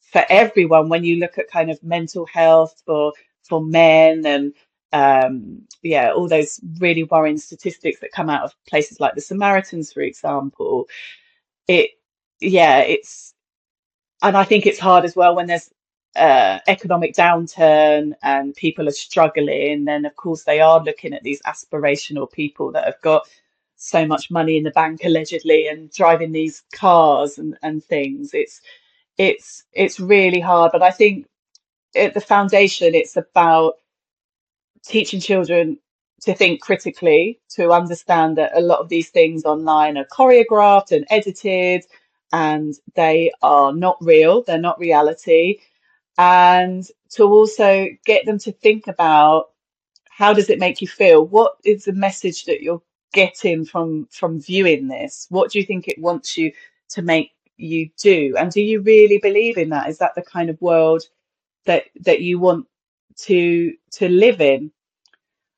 for 0.00 0.24
everyone 0.30 0.88
when 0.88 1.04
you 1.04 1.16
look 1.16 1.38
at 1.38 1.50
kind 1.50 1.70
of 1.70 1.82
mental 1.82 2.26
health 2.26 2.82
for 2.86 3.12
for 3.44 3.62
men 3.62 4.26
and 4.26 4.54
um, 4.92 5.62
yeah 5.82 6.12
all 6.12 6.28
those 6.28 6.60
really 6.78 7.04
worrying 7.04 7.38
statistics 7.38 8.00
that 8.00 8.12
come 8.12 8.30
out 8.30 8.42
of 8.44 8.54
places 8.68 9.00
like 9.00 9.14
the 9.14 9.20
Samaritans 9.20 9.92
for 9.92 10.00
example 10.00 10.88
it, 11.70 11.92
yeah, 12.40 12.80
it's, 12.80 13.34
and 14.22 14.36
I 14.36 14.44
think 14.44 14.66
it's 14.66 14.78
hard 14.78 15.04
as 15.04 15.14
well 15.14 15.36
when 15.36 15.46
there's 15.46 15.70
uh, 16.16 16.58
economic 16.66 17.14
downturn 17.14 18.14
and 18.22 18.54
people 18.54 18.88
are 18.88 18.92
struggling. 18.92 19.84
Then, 19.84 20.04
of 20.04 20.16
course, 20.16 20.44
they 20.44 20.60
are 20.60 20.82
looking 20.82 21.14
at 21.14 21.22
these 21.22 21.40
aspirational 21.42 22.30
people 22.30 22.72
that 22.72 22.84
have 22.84 23.00
got 23.02 23.28
so 23.76 24.04
much 24.04 24.30
money 24.30 24.58
in 24.58 24.64
the 24.64 24.72
bank 24.72 25.02
allegedly 25.04 25.68
and 25.68 25.92
driving 25.92 26.32
these 26.32 26.64
cars 26.74 27.38
and, 27.38 27.56
and 27.62 27.84
things. 27.84 28.34
It's 28.34 28.60
it's 29.16 29.64
it's 29.72 30.00
really 30.00 30.40
hard. 30.40 30.72
But 30.72 30.82
I 30.82 30.90
think 30.90 31.26
at 31.94 32.14
the 32.14 32.20
foundation, 32.20 32.94
it's 32.94 33.16
about 33.16 33.74
teaching 34.84 35.20
children 35.20 35.78
to 36.22 36.34
think 36.34 36.60
critically, 36.60 37.40
to 37.50 37.70
understand 37.70 38.36
that 38.36 38.52
a 38.54 38.60
lot 38.60 38.80
of 38.80 38.88
these 38.88 39.08
things 39.08 39.44
online 39.44 39.96
are 39.96 40.04
choreographed 40.04 40.92
and 40.92 41.06
edited 41.10 41.84
and 42.32 42.74
they 42.94 43.32
are 43.42 43.72
not 43.72 43.96
real, 44.00 44.42
they're 44.42 44.58
not 44.58 44.78
reality. 44.78 45.60
And 46.18 46.86
to 47.10 47.24
also 47.24 47.88
get 48.04 48.26
them 48.26 48.38
to 48.40 48.52
think 48.52 48.86
about 48.86 49.50
how 50.10 50.34
does 50.34 50.50
it 50.50 50.58
make 50.58 50.82
you 50.82 50.88
feel? 50.88 51.26
What 51.26 51.52
is 51.64 51.84
the 51.84 51.94
message 51.94 52.44
that 52.44 52.60
you're 52.60 52.82
getting 53.12 53.64
from 53.64 54.06
from 54.10 54.40
viewing 54.40 54.88
this? 54.88 55.26
What 55.30 55.50
do 55.50 55.58
you 55.58 55.64
think 55.64 55.88
it 55.88 55.98
wants 55.98 56.36
you 56.36 56.52
to 56.90 57.02
make 57.02 57.32
you 57.56 57.88
do? 58.00 58.34
And 58.38 58.52
do 58.52 58.60
you 58.60 58.82
really 58.82 59.18
believe 59.18 59.56
in 59.56 59.70
that? 59.70 59.88
Is 59.88 59.98
that 59.98 60.14
the 60.14 60.22
kind 60.22 60.50
of 60.50 60.60
world 60.60 61.04
that 61.64 61.84
that 62.02 62.20
you 62.20 62.38
want 62.38 62.66
to 63.18 63.74
to 63.92 64.08
live 64.08 64.40
in? 64.40 64.72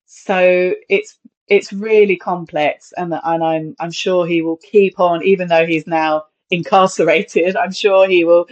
So 0.06 0.74
it's 0.88 1.18
it's 1.48 1.72
really 1.72 2.16
complex, 2.16 2.92
and 2.96 3.14
and 3.24 3.44
I'm 3.44 3.74
I'm 3.80 3.90
sure 3.90 4.26
he 4.26 4.42
will 4.42 4.58
keep 4.58 5.00
on, 5.00 5.22
even 5.24 5.48
though 5.48 5.66
he's 5.66 5.86
now 5.86 6.24
incarcerated. 6.50 7.56
I'm 7.62 7.72
sure 7.72 8.08
he 8.08 8.24
will 8.24 8.46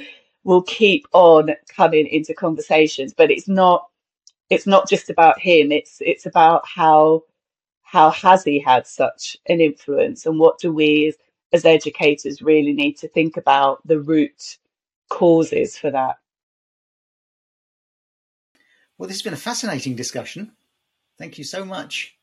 will 0.44 0.62
keep 0.62 1.07
on 1.12 1.51
coming 1.68 2.07
into 2.07 2.34
conversations. 2.34 3.14
But 3.14 3.30
it's 3.30 3.48
not 3.48 3.88
it's 4.51 4.66
not 4.66 4.88
just 4.88 5.11
about 5.11 5.40
him. 5.40 5.72
It's 5.72 5.98
it's 6.01 6.26
about 6.26 6.62
how 6.66 7.24
how 7.82 8.11
has 8.11 8.44
he 8.44 8.59
had 8.61 8.86
such 8.86 9.36
an 9.46 9.61
influence, 9.61 10.26
and 10.26 10.38
what 10.38 10.59
do 10.59 10.72
we 10.72 11.09
as, 11.09 11.16
as 11.53 11.64
educators 11.64 12.42
really 12.42 12.72
need 12.72 12.96
to 12.98 13.09
think 13.09 13.36
about 13.36 13.86
the 13.86 14.01
root 14.01 14.59
causes 15.11 15.76
for 15.76 15.90
that. 15.90 16.19
Well, 19.01 19.09
this 19.09 19.16
has 19.16 19.22
been 19.22 19.32
a 19.32 19.38
fascinating 19.38 19.96
discussion. 19.96 20.53
Thank 21.16 21.38
you 21.38 21.44
so 21.44 21.64
much. 21.64 22.18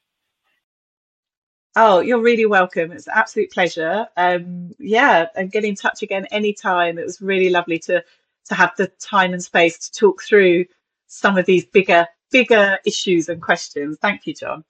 Oh, 1.76 2.02
you're 2.02 2.22
really 2.22 2.46
welcome. 2.46 2.92
It's 2.92 3.08
an 3.08 3.14
absolute 3.16 3.50
pleasure. 3.50 4.08
Um, 4.16 4.76
yeah, 4.78 5.26
and 5.36 5.52
get 5.52 5.66
in 5.66 5.74
touch 5.74 6.04
again 6.04 6.28
anytime. 6.28 7.00
It 7.00 7.04
was 7.04 7.20
really 7.20 7.50
lovely 7.50 7.80
to 7.80 8.04
to 8.50 8.54
have 8.54 8.74
the 8.78 8.92
time 9.00 9.34
and 9.34 9.44
space 9.44 9.90
to 9.90 9.92
talk 9.92 10.22
through 10.22 10.66
some 11.08 11.36
of 11.36 11.48
these 11.48 11.66
bigger 11.66 12.06
bigger 12.30 12.78
issues 12.86 13.28
and 13.28 13.42
questions. 13.42 13.98
Thank 14.00 14.28
you, 14.28 14.36
John. 14.36 14.64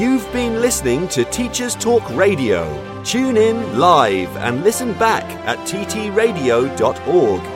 You've 0.00 0.32
been 0.32 0.62
listening 0.62 1.06
to 1.08 1.26
Teachers 1.26 1.74
Talk 1.74 2.08
Radio. 2.16 2.64
Tune 3.04 3.36
in 3.36 3.78
live 3.78 4.34
and 4.38 4.64
listen 4.64 4.94
back 4.94 5.24
at 5.46 5.58
ttradio.org. 5.68 7.55